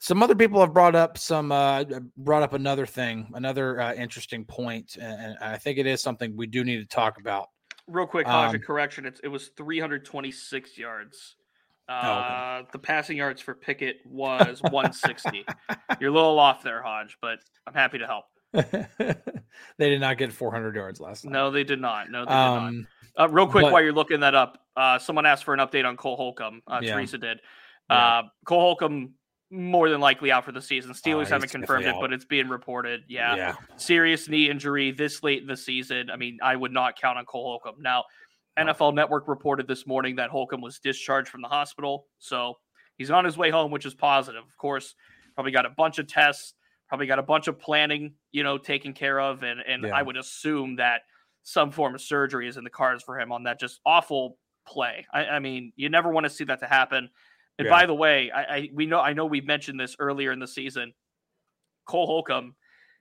some 0.00 0.20
other 0.20 0.34
people 0.34 0.60
have 0.60 0.74
brought 0.74 0.96
up 0.96 1.16
some 1.16 1.52
uh, 1.52 1.84
brought 2.16 2.42
up 2.42 2.54
another 2.54 2.86
thing, 2.86 3.30
another 3.34 3.80
uh, 3.80 3.94
interesting 3.94 4.44
point, 4.44 4.96
and 5.00 5.38
I 5.40 5.58
think 5.58 5.78
it 5.78 5.86
is 5.86 6.02
something 6.02 6.36
we 6.36 6.48
do 6.48 6.64
need 6.64 6.78
to 6.78 6.86
talk 6.86 7.20
about. 7.20 7.50
Real 7.86 8.06
quick, 8.06 8.26
Hodge, 8.26 8.54
um, 8.54 8.60
correction. 8.60 9.06
It's, 9.06 9.20
it 9.20 9.28
was 9.28 9.48
326 9.56 10.78
yards. 10.78 11.36
Uh, 11.88 11.92
oh, 11.92 12.10
okay. 12.10 12.66
Uh, 12.66 12.70
the 12.72 12.78
passing 12.78 13.16
yards 13.16 13.42
for 13.42 13.54
Pickett 13.54 13.96
was 14.06 14.62
160. 14.62 15.44
You're 16.00 16.10
a 16.10 16.14
little 16.14 16.38
off 16.38 16.62
there, 16.62 16.82
Hodge, 16.82 17.18
but 17.20 17.40
I'm 17.66 17.74
happy 17.74 17.98
to 17.98 18.06
help. 18.06 18.24
they 18.52 19.90
did 19.90 20.00
not 20.00 20.16
get 20.16 20.32
400 20.32 20.74
yards 20.74 21.00
last 21.00 21.24
night. 21.24 21.32
No, 21.32 21.50
they 21.50 21.64
did 21.64 21.80
not. 21.80 22.10
No, 22.10 22.24
they 22.24 22.30
did 22.30 22.36
um, 22.36 22.86
not. 23.16 23.30
Uh, 23.30 23.32
real 23.32 23.46
quick, 23.46 23.64
but, 23.64 23.72
while 23.72 23.82
you're 23.82 23.92
looking 23.92 24.20
that 24.20 24.34
up, 24.34 24.58
uh, 24.76 24.98
someone 24.98 25.26
asked 25.26 25.44
for 25.44 25.54
an 25.54 25.60
update 25.60 25.84
on 25.84 25.96
Cole 25.96 26.16
Holcomb. 26.16 26.62
Uh, 26.66 26.80
yeah. 26.82 26.94
Teresa 26.94 27.18
did. 27.18 27.40
Yeah. 27.90 27.96
Uh, 27.96 28.22
Cole 28.46 28.60
Holcomb 28.60 29.14
more 29.54 29.88
than 29.88 30.00
likely 30.00 30.32
out 30.32 30.44
for 30.44 30.52
the 30.52 30.60
season. 30.60 30.92
Steelers 30.92 31.28
haven't 31.28 31.50
confirmed 31.50 31.86
it, 31.86 31.94
but 32.00 32.12
it's 32.12 32.24
being 32.24 32.48
reported. 32.48 33.02
Yeah. 33.08 33.36
yeah. 33.36 33.54
Serious 33.76 34.28
knee 34.28 34.50
injury 34.50 34.90
this 34.90 35.22
late 35.22 35.42
in 35.42 35.46
the 35.46 35.56
season. 35.56 36.10
I 36.10 36.16
mean, 36.16 36.38
I 36.42 36.56
would 36.56 36.72
not 36.72 36.98
count 36.98 37.18
on 37.18 37.24
Cole 37.24 37.44
Holcomb. 37.44 37.80
Now, 37.80 38.04
no. 38.58 38.64
NFL 38.64 38.94
Network 38.94 39.28
reported 39.28 39.68
this 39.68 39.86
morning 39.86 40.16
that 40.16 40.30
Holcomb 40.30 40.60
was 40.60 40.78
discharged 40.80 41.28
from 41.28 41.40
the 41.40 41.48
hospital. 41.48 42.06
So 42.18 42.54
he's 42.96 43.10
on 43.10 43.24
his 43.24 43.36
way 43.36 43.50
home, 43.50 43.70
which 43.70 43.86
is 43.86 43.94
positive. 43.94 44.42
Of 44.42 44.56
course, 44.56 44.94
probably 45.34 45.52
got 45.52 45.66
a 45.66 45.70
bunch 45.70 45.98
of 45.98 46.08
tests, 46.08 46.54
probably 46.88 47.06
got 47.06 47.18
a 47.18 47.22
bunch 47.22 47.46
of 47.46 47.58
planning, 47.58 48.14
you 48.32 48.42
know, 48.42 48.58
taken 48.58 48.92
care 48.92 49.20
of. 49.20 49.42
And, 49.44 49.60
and 49.60 49.84
yeah. 49.84 49.96
I 49.96 50.02
would 50.02 50.16
assume 50.16 50.76
that 50.76 51.02
some 51.44 51.70
form 51.70 51.94
of 51.94 52.00
surgery 52.00 52.48
is 52.48 52.56
in 52.56 52.64
the 52.64 52.70
cards 52.70 53.04
for 53.04 53.18
him 53.18 53.30
on 53.30 53.44
that 53.44 53.60
just 53.60 53.80
awful 53.86 54.38
play. 54.66 55.06
I, 55.12 55.26
I 55.26 55.38
mean, 55.38 55.72
you 55.76 55.88
never 55.90 56.10
want 56.10 56.24
to 56.24 56.30
see 56.30 56.44
that 56.44 56.60
to 56.60 56.66
happen. 56.66 57.10
And 57.58 57.66
yeah. 57.66 57.70
by 57.70 57.86
the 57.86 57.94
way, 57.94 58.30
I, 58.30 58.42
I, 58.42 58.70
we 58.72 58.86
know 58.86 59.00
I 59.00 59.12
know 59.12 59.26
we 59.26 59.40
mentioned 59.40 59.78
this 59.78 59.96
earlier 59.98 60.32
in 60.32 60.38
the 60.38 60.48
season. 60.48 60.92
Cole 61.86 62.06
Holcomb 62.06 62.54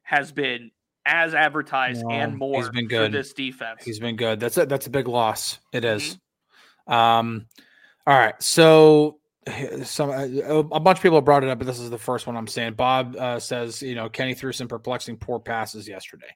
has 0.04 0.32
been 0.32 0.72
as 1.06 1.34
advertised 1.34 2.04
and 2.10 2.38
more 2.38 2.62
he's 2.62 2.70
been 2.70 2.88
good. 2.88 3.12
for 3.12 3.18
this 3.18 3.34
defense. 3.34 3.84
He's 3.84 4.00
been 4.00 4.16
good. 4.16 4.40
That's 4.40 4.58
a 4.58 4.66
that's 4.66 4.88
a 4.88 4.90
big 4.90 5.08
loss. 5.08 5.60
It 5.72 5.84
is. 5.86 6.18
Mm-hmm. 6.88 6.94
Um 6.94 7.46
all 8.06 8.18
right. 8.18 8.42
So 8.42 9.20
some 9.84 10.10
a 10.12 10.80
bunch 10.80 11.00
of 11.00 11.02
people 11.02 11.18
have 11.18 11.26
brought 11.26 11.44
it 11.44 11.50
up, 11.50 11.58
but 11.58 11.68
this 11.68 11.80
is 11.80 11.90
the 11.90 11.98
first 11.98 12.28
one 12.28 12.38
I'm 12.38 12.48
saying. 12.48 12.74
Bob 12.74 13.16
uh, 13.18 13.40
says, 13.40 13.82
you 13.82 13.96
know, 13.96 14.08
Kenny 14.08 14.34
threw 14.34 14.54
some 14.54 14.68
perplexing 14.68 15.18
poor 15.18 15.40
passes 15.40 15.88
yesterday. 15.88 16.34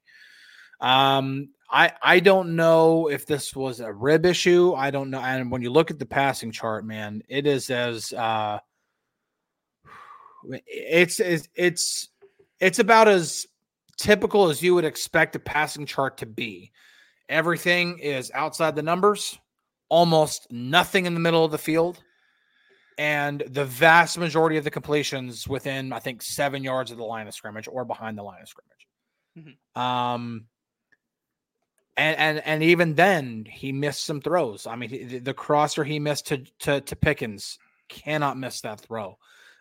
Um, 0.81 1.49
I 1.69 1.91
I 2.01 2.19
don't 2.19 2.55
know 2.55 3.09
if 3.09 3.25
this 3.25 3.55
was 3.55 3.79
a 3.79 3.91
rib 3.91 4.25
issue. 4.25 4.73
I 4.73 4.91
don't 4.91 5.09
know. 5.09 5.19
And 5.19 5.51
when 5.51 5.61
you 5.61 5.69
look 5.69 5.91
at 5.91 5.99
the 5.99 6.05
passing 6.05 6.51
chart, 6.51 6.85
man, 6.85 7.21
it 7.27 7.45
is 7.45 7.69
as 7.69 8.13
uh 8.13 8.59
it's 10.65 11.19
it's 11.19 11.47
it's 11.55 12.09
it's 12.59 12.79
about 12.79 13.07
as 13.07 13.45
typical 13.97 14.49
as 14.49 14.61
you 14.61 14.75
would 14.75 14.85
expect 14.85 15.35
a 15.35 15.39
passing 15.39 15.85
chart 15.85 16.17
to 16.19 16.25
be. 16.25 16.71
Everything 17.29 17.99
is 17.99 18.31
outside 18.33 18.75
the 18.75 18.81
numbers, 18.81 19.37
almost 19.89 20.47
nothing 20.49 21.05
in 21.05 21.13
the 21.13 21.19
middle 21.19 21.43
of 21.43 21.51
the 21.51 21.57
field, 21.57 22.01
and 22.97 23.43
the 23.49 23.65
vast 23.65 24.17
majority 24.17 24.55
of 24.55 24.63
the 24.63 24.71
completions 24.71 25.47
within, 25.47 25.91
I 25.91 25.99
think, 25.99 26.21
seven 26.21 26.63
yards 26.63 26.91
of 26.91 26.97
the 26.97 27.03
line 27.03 27.27
of 27.27 27.33
scrimmage 27.33 27.67
or 27.69 27.83
behind 27.83 28.17
the 28.17 28.23
line 28.23 28.41
of 28.41 28.47
scrimmage. 28.47 28.87
Mm-hmm. 29.37 29.81
Um, 29.81 30.45
and 31.97 32.17
and 32.17 32.41
and 32.45 32.63
even 32.63 32.93
then 32.93 33.45
he 33.49 33.71
missed 33.71 34.05
some 34.05 34.21
throws. 34.21 34.67
I 34.67 34.75
mean, 34.75 35.23
the 35.23 35.33
crosser 35.33 35.83
he 35.83 35.99
missed 35.99 36.27
to 36.27 36.37
to, 36.59 36.81
to 36.81 36.95
Pickens 36.95 37.57
cannot 37.89 38.37
miss 38.37 38.61
that 38.61 38.79
throw. 38.79 39.17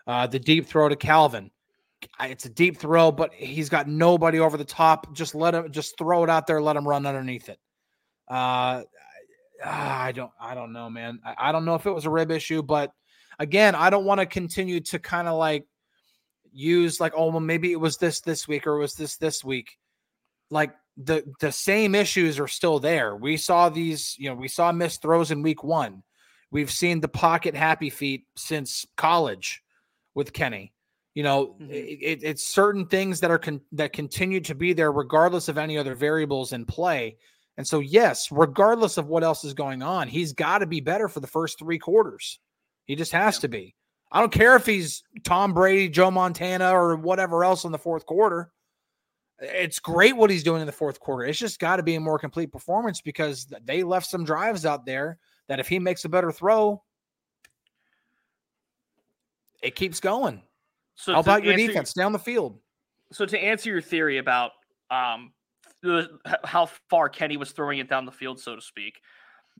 Uh, 0.06 0.26
the 0.26 0.38
deep 0.38 0.66
throw 0.66 0.88
to 0.88 0.96
Calvin, 0.96 1.50
it's 2.20 2.44
a 2.44 2.50
deep 2.50 2.78
throw, 2.78 3.10
but 3.10 3.32
he's 3.32 3.68
got 3.68 3.88
nobody 3.88 4.38
over 4.38 4.56
the 4.56 4.64
top. 4.64 5.12
Just 5.14 5.34
let 5.34 5.54
him 5.54 5.72
just 5.72 5.98
throw 5.98 6.22
it 6.24 6.30
out 6.30 6.46
there, 6.46 6.60
let 6.60 6.76
him 6.76 6.86
run 6.86 7.06
underneath 7.06 7.48
it. 7.48 7.58
Uh, 8.28 8.82
I 9.64 10.12
don't 10.12 10.30
I 10.38 10.54
don't 10.54 10.72
know, 10.72 10.90
man. 10.90 11.20
I, 11.24 11.48
I 11.48 11.52
don't 11.52 11.64
know 11.64 11.74
if 11.74 11.86
it 11.86 11.92
was 11.92 12.04
a 12.04 12.10
rib 12.10 12.30
issue, 12.30 12.62
but 12.62 12.92
again, 13.38 13.74
I 13.74 13.90
don't 13.90 14.04
want 14.04 14.20
to 14.20 14.26
continue 14.26 14.80
to 14.80 14.98
kind 14.98 15.26
of 15.26 15.38
like 15.38 15.64
use 16.52 17.00
like 17.00 17.12
oh 17.16 17.30
well 17.30 17.40
maybe 17.40 17.72
it 17.72 17.80
was 17.80 17.96
this 17.96 18.20
this 18.20 18.46
week 18.46 18.66
or 18.66 18.76
was 18.76 18.94
this 18.94 19.16
this 19.16 19.42
week. 19.42 19.78
Like 20.50 20.74
the 20.96 21.24
the 21.40 21.52
same 21.52 21.94
issues 21.94 22.38
are 22.38 22.48
still 22.48 22.78
there. 22.78 23.16
We 23.16 23.36
saw 23.36 23.68
these, 23.68 24.14
you 24.18 24.28
know, 24.30 24.34
we 24.34 24.48
saw 24.48 24.72
missed 24.72 25.02
throws 25.02 25.30
in 25.30 25.42
week 25.42 25.62
one. 25.62 26.02
We've 26.50 26.70
seen 26.70 27.00
the 27.00 27.08
pocket 27.08 27.54
happy 27.54 27.90
feet 27.90 28.24
since 28.36 28.86
college 28.96 29.62
with 30.14 30.32
Kenny. 30.32 30.72
You 31.14 31.22
know, 31.22 31.56
Mhm. 31.60 31.70
it, 31.70 32.20
it's 32.22 32.44
certain 32.44 32.86
things 32.86 33.20
that 33.20 33.30
are 33.30 33.38
con- 33.38 33.60
that 33.72 33.92
continue 33.92 34.40
to 34.40 34.54
be 34.54 34.72
there 34.72 34.92
regardless 34.92 35.48
of 35.48 35.58
any 35.58 35.76
other 35.78 35.94
variables 35.94 36.52
in 36.52 36.64
play. 36.66 37.16
And 37.58 37.66
so, 37.66 37.80
yes, 37.80 38.30
regardless 38.30 38.98
of 38.98 39.06
what 39.06 39.24
else 39.24 39.42
is 39.44 39.54
going 39.54 39.82
on, 39.82 40.08
he's 40.08 40.34
got 40.34 40.58
to 40.58 40.66
be 40.66 40.80
better 40.80 41.08
for 41.08 41.20
the 41.20 41.26
first 41.26 41.58
three 41.58 41.78
quarters. 41.78 42.38
He 42.84 42.96
just 42.96 43.12
has 43.12 43.36
Yeah. 43.36 43.40
to 43.40 43.48
be. 43.48 43.74
I 44.12 44.20
don't 44.20 44.30
care 44.32 44.56
if 44.56 44.66
he's 44.66 45.02
Tom 45.24 45.52
Brady, 45.54 45.88
Joe 45.88 46.10
Montana, 46.10 46.70
or 46.72 46.96
whatever 46.96 47.44
else 47.44 47.64
in 47.64 47.72
the 47.72 47.78
fourth 47.78 48.06
quarter. 48.06 48.52
It's 49.38 49.78
great 49.78 50.16
what 50.16 50.30
he's 50.30 50.42
doing 50.42 50.60
in 50.62 50.66
the 50.66 50.72
fourth 50.72 50.98
quarter. 50.98 51.24
It's 51.24 51.38
just 51.38 51.58
got 51.58 51.76
to 51.76 51.82
be 51.82 51.94
a 51.94 52.00
more 52.00 52.18
complete 52.18 52.50
performance 52.50 53.00
because 53.00 53.46
they 53.64 53.82
left 53.82 54.06
some 54.06 54.24
drives 54.24 54.64
out 54.64 54.86
there 54.86 55.18
that 55.48 55.60
if 55.60 55.68
he 55.68 55.78
makes 55.78 56.04
a 56.04 56.08
better 56.08 56.32
throw, 56.32 56.82
it 59.62 59.74
keeps 59.74 60.00
going. 60.00 60.42
So 60.94 61.12
How 61.12 61.20
about 61.20 61.44
your 61.44 61.54
defense 61.56 61.92
down 61.92 62.12
the 62.12 62.18
field? 62.18 62.58
So 63.12 63.26
to 63.26 63.38
answer 63.38 63.70
your 63.70 63.82
theory 63.82 64.18
about 64.18 64.52
um 64.90 65.32
the, 65.82 66.08
how 66.44 66.66
far 66.88 67.08
Kenny 67.08 67.36
was 67.36 67.52
throwing 67.52 67.78
it 67.78 67.88
down 67.88 68.06
the 68.06 68.12
field, 68.12 68.40
so 68.40 68.56
to 68.56 68.62
speak, 68.62 69.00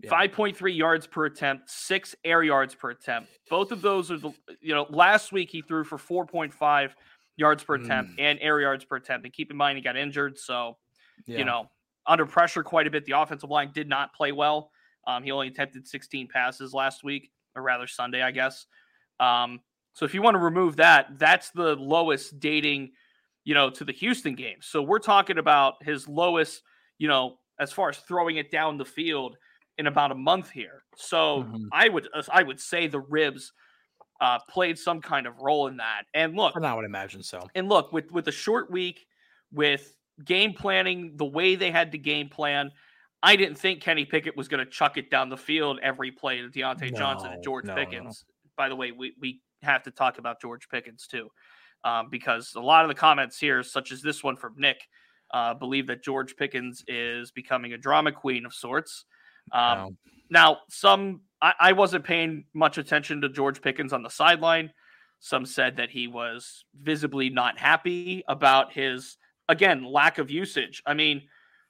Yeah. 0.02 0.10
5.3 0.10 0.74
yards 0.76 1.06
per 1.06 1.26
attempt, 1.26 1.70
six 1.70 2.14
air 2.24 2.42
yards 2.42 2.74
per 2.74 2.90
attempt. 2.90 3.28
Both 3.50 3.70
of 3.70 3.82
those 3.82 4.10
are 4.10 4.18
the 4.18 4.32
you 4.60 4.74
know 4.74 4.86
last 4.88 5.32
week 5.32 5.50
he 5.50 5.62
threw 5.62 5.84
for 5.84 5.98
4.5 5.98 6.92
yards 7.37 7.62
per 7.62 7.75
attempt 7.75 8.12
Mm. 8.12 8.20
and 8.20 8.38
air 8.40 8.61
yards 8.61 8.85
per 8.85 8.96
attempt. 8.96 9.25
And 9.27 9.33
keep 9.35 9.51
in 9.51 9.57
mind 9.57 9.77
he 9.79 9.83
got 9.83 9.96
injured, 9.96 10.38
so 10.38 10.79
Yeah. 11.27 11.38
you 11.38 11.44
know 11.44 11.70
under 12.07 12.25
pressure 12.27 12.62
quite 12.62 12.87
a 12.87 12.90
bit. 12.90 13.05
The 13.05 13.12
offensive 13.18 13.51
line 13.51 13.72
did 13.72 13.88
not 13.88 14.12
play 14.14 14.31
well. 14.33 14.70
Um, 15.09 15.22
he 15.25 15.31
only 15.33 15.49
attempted 15.49 15.87
16 15.88 16.29
passes 16.29 16.72
last 16.72 17.03
week, 17.03 17.33
or 17.57 17.62
rather 17.62 17.87
Sunday, 17.88 18.22
I 18.22 18.31
guess. 18.31 18.66
Um, 19.18 19.61
so 19.92 20.05
if 20.05 20.14
you 20.14 20.22
want 20.22 20.35
to 20.37 20.38
remove 20.40 20.77
that, 20.77 21.18
that's 21.18 21.51
the 21.51 21.75
lowest 21.77 22.38
dating, 22.38 22.92
you 23.44 23.55
know, 23.55 23.70
to 23.70 23.85
the 23.85 23.92
Houston 23.92 24.35
game. 24.37 24.59
So 24.61 24.83
we're 24.83 24.99
talking 25.01 25.38
about 25.38 25.83
his 25.83 26.07
lowest, 26.07 26.62
you 26.99 27.09
know, 27.09 27.40
as 27.59 27.72
far 27.72 27.88
as 27.88 27.99
throwing 27.99 28.37
it 28.37 28.51
down 28.53 28.77
the 28.79 28.85
field 28.85 29.37
in 29.79 29.87
about 29.88 30.12
a 30.12 30.14
month 30.14 30.51
here. 30.51 30.85
So 30.96 31.42
Mhm. 31.44 31.68
I 31.72 31.88
would 31.88 32.09
I 32.31 32.42
would 32.44 32.61
say 32.61 32.87
the 32.87 33.01
ribs 33.01 33.53
uh, 34.20 34.38
played 34.48 34.79
some 34.79 35.00
kind 35.00 35.26
of 35.26 35.38
role 35.40 35.66
in 35.66 35.76
that. 35.76 36.05
And 36.14 36.35
look, 36.35 36.57
And 36.57 36.66
I 36.66 36.74
would 36.74 36.85
imagine 36.85 37.22
so. 37.22 37.46
and 37.55 37.68
look 37.68 37.92
with 37.92 38.11
with 38.11 38.29
a 38.29 38.33
short 38.33 38.70
week 38.70 39.07
with 39.52 39.94
game 40.24 40.52
planning 40.55 41.12
the 41.16 41.24
way 41.24 41.55
they 41.55 41.70
had 41.70 41.92
to 41.92 41.98
game 41.98 42.26
plan 42.29 42.70
i 43.22 43.37
didn't 43.37 43.59
think 43.59 43.83
kenny 43.83 44.05
pickett 44.07 44.35
was 44.35 44.48
going 44.48 44.64
to 44.64 44.70
chuck 44.70 44.96
it 44.96 45.11
down 45.11 45.29
the 45.29 45.37
field 45.37 45.79
every 45.83 46.11
play 46.11 46.40
to 46.40 46.48
Diontae 46.48 46.96
johnson 46.96 47.33
and 47.33 47.44
george 47.44 47.66
no, 47.66 47.74
no. 47.74 47.85
pickens 47.85 48.24
by 48.57 48.70
the 48.70 48.74
way 48.74 48.92
we, 48.92 49.12
we 49.20 49.40
have 49.61 49.83
to 49.83 49.90
talk 49.90 50.16
about 50.16 50.40
george 50.40 50.70
pickens 50.70 51.07
too 51.07 51.29
um, 51.85 52.09
because 52.11 52.55
a 52.57 52.61
lot 52.61 52.83
of 52.83 52.88
the 52.88 52.94
comments 52.94 53.38
here 53.38 53.62
such 53.62 53.92
as 53.92 54.00
this 54.00 54.24
one 54.24 54.37
from 54.37 54.55
nick 54.57 54.81
uh, 55.35 55.52
believe 55.52 55.87
that 55.87 56.02
george 56.02 56.35
pickens 56.37 56.83
is 56.88 57.31
becoming 57.31 57.74
a 57.74 57.79
drama 57.79 58.11
queen 58.11 58.46
of 58.46 58.55
sorts 58.55 59.05
um, 59.52 59.79
No. 59.79 59.96
now, 60.31 60.59
some 60.70 61.20
I, 61.46 61.54
I 61.61 61.72
wasn't 61.72 62.04
paying 62.04 62.44
much 62.54 62.76
attention 62.76 63.20
to 63.20 63.28
George 63.28 63.62
Pickens 63.62 63.92
on 63.92 64.02
the 64.02 64.11
sideline. 64.11 64.72
Some 65.20 65.46
said 65.46 65.76
that 65.76 65.90
he 65.90 66.09
was 66.09 66.64
visibly 66.74 67.30
not 67.30 67.56
happy 67.56 68.24
about 68.26 68.72
his 68.72 69.16
again 69.48 69.85
lack 69.85 70.18
of 70.18 70.28
usage. 70.28 70.82
I 70.85 70.94
mean, 70.94 71.22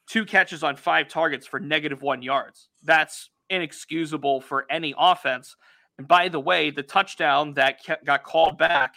two 0.09 0.25
catches 0.25 0.63
on 0.63 0.77
five 0.77 1.09
targets 1.09 1.47
for 1.47 1.61
negative 1.61 2.01
one 2.01 2.23
yards. 2.23 2.69
That's 2.85 3.29
inexcusable 3.51 4.41
for 4.41 4.65
any 4.71 4.95
offense. 4.97 5.55
And 5.99 6.09
by 6.09 6.29
the 6.29 6.41
way, 6.41 6.71
the 6.71 6.83
touchdown 6.83 7.55
that 7.55 7.81
got 8.05 8.25
called 8.25 8.57
back, 8.59 8.95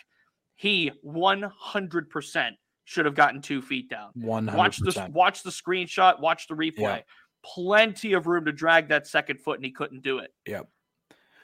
he 0.56 0.92
100% 1.06 2.52
should 2.86 3.06
have 3.06 3.16
gotten 3.16 3.42
two 3.42 3.62
feet 3.62 3.90
down. 3.90 4.12
One 4.16 4.46
Watch 4.48 4.78
the 4.78 5.10
watch 5.14 5.44
the 5.44 5.52
screenshot, 5.52 6.22
watch 6.22 6.48
the 6.48 6.56
replay. 6.56 7.04
Plenty 7.44 8.14
of 8.14 8.28
room 8.28 8.46
to 8.46 8.52
drag 8.52 8.90
that 8.90 9.08
second 9.08 9.40
foot, 9.40 9.58
and 9.58 9.66
he 9.66 9.72
couldn't 9.72 10.04
do 10.04 10.20
it. 10.20 10.34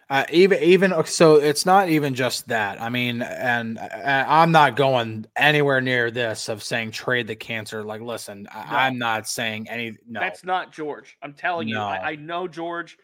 Uh, 0.08 0.24
even 0.32 0.62
even 0.62 0.94
so, 1.06 1.36
it's 1.36 1.66
not 1.66 1.90
even 1.90 2.14
just 2.14 2.48
that. 2.48 2.80
I 2.80 2.90
mean, 2.90 3.24
and 3.24 3.80
uh, 3.80 4.26
I'm 4.28 4.52
not 4.52 4.76
going 4.76 5.26
anywhere 5.36 5.82
near 5.82 6.12
this 6.12 6.48
of 6.48 6.62
saying 6.62 6.92
trade 6.92 7.26
the 7.26 7.36
cancer. 7.36 7.84
Like, 7.84 8.02
listen, 8.02 8.48
I, 8.54 8.60
No. 8.60 8.78
I'm 8.78 8.98
not 9.00 9.28
saying 9.28 9.68
any. 9.68 9.98
No, 10.08 10.20
That's 10.20 10.44
not 10.44 10.72
George. 10.72 11.18
I'm 11.24 11.34
telling 11.34 11.68
you. 11.68 11.80
I, 11.80 12.12
I 12.12 12.16
know 12.18 12.48
George. 12.48 12.98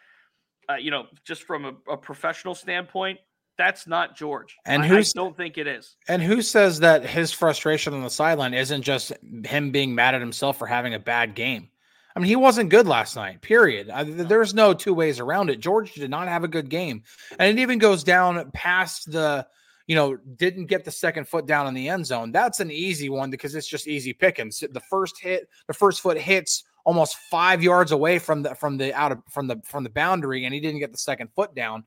Uh, 0.70 0.76
you 0.76 0.92
know, 0.92 1.08
just 1.26 1.44
from 1.44 1.66
a, 1.66 1.94
a 1.94 1.98
professional 1.98 2.54
standpoint, 2.54 3.18
that's 3.58 3.88
not 3.88 4.16
George. 4.16 4.56
And 4.66 4.86
who 4.86 5.02
don't 5.16 5.36
think 5.36 5.58
it 5.58 5.66
is. 5.66 5.96
And 6.08 6.22
who 6.22 6.44
says 6.44 6.80
that 6.82 7.04
his 7.04 7.32
frustration 7.32 7.96
on 7.96 8.04
the 8.04 8.10
sideline 8.12 8.54
isn't 8.54 8.84
just 8.84 9.12
him 9.44 9.72
being 9.72 9.96
mad 9.96 10.14
at 10.14 10.22
himself 10.22 10.60
for 10.60 10.68
having 10.68 10.94
a 10.94 11.00
bad 11.00 11.34
game? 11.34 11.71
I 12.16 12.20
mean, 12.20 12.28
he 12.28 12.36
wasn't 12.36 12.70
good 12.70 12.88
last 12.88 13.16
night, 13.16 13.42
period. 13.42 13.90
I, 13.90 14.04
there's 14.04 14.54
no 14.54 14.74
two 14.74 14.94
ways 14.94 15.20
around 15.20 15.50
it. 15.50 15.60
George 15.60 15.94
did 15.94 16.10
not 16.10 16.28
have 16.28 16.44
a 16.44 16.48
good 16.48 16.70
game. 16.70 17.04
And 17.40 17.58
it 17.58 17.62
even 17.62 17.80
goes 17.80 18.04
down 18.04 18.52
past 18.52 19.12
the, 19.12 19.48
you 19.88 19.96
know, 19.96 20.18
didn't 20.36 20.66
get 20.68 20.84
the 20.84 20.92
second 20.92 21.28
foot 21.28 21.46
down 21.46 21.68
in 21.68 21.74
the 21.74 21.90
end 21.90 22.06
zone. 22.06 22.32
That's 22.32 22.60
an 22.60 22.72
easy 22.72 23.10
one 23.10 23.30
because 23.30 23.56
it's 23.56 23.68
just 23.68 23.88
easy 23.88 24.14
pickings. 24.14 24.60
The 24.60 24.82
first 24.82 25.20
hit, 25.20 25.48
the 25.68 25.74
first 25.74 26.02
foot 26.02 26.18
hits 26.18 26.64
almost 26.84 27.18
five 27.30 27.62
yards 27.62 27.92
away 27.92 28.20
from 28.20 28.42
the 28.42 28.56
from 28.56 28.78
the 28.78 28.94
out 28.94 29.12
of 29.12 29.20
from 29.30 29.48
the 29.48 29.62
from 29.64 29.84
the 29.84 29.90
boundary, 29.90 30.46
and 30.46 30.54
he 30.54 30.60
didn't 30.60 30.80
get 30.80 30.92
the 30.92 30.98
second 30.98 31.30
foot 31.36 31.54
down. 31.56 31.84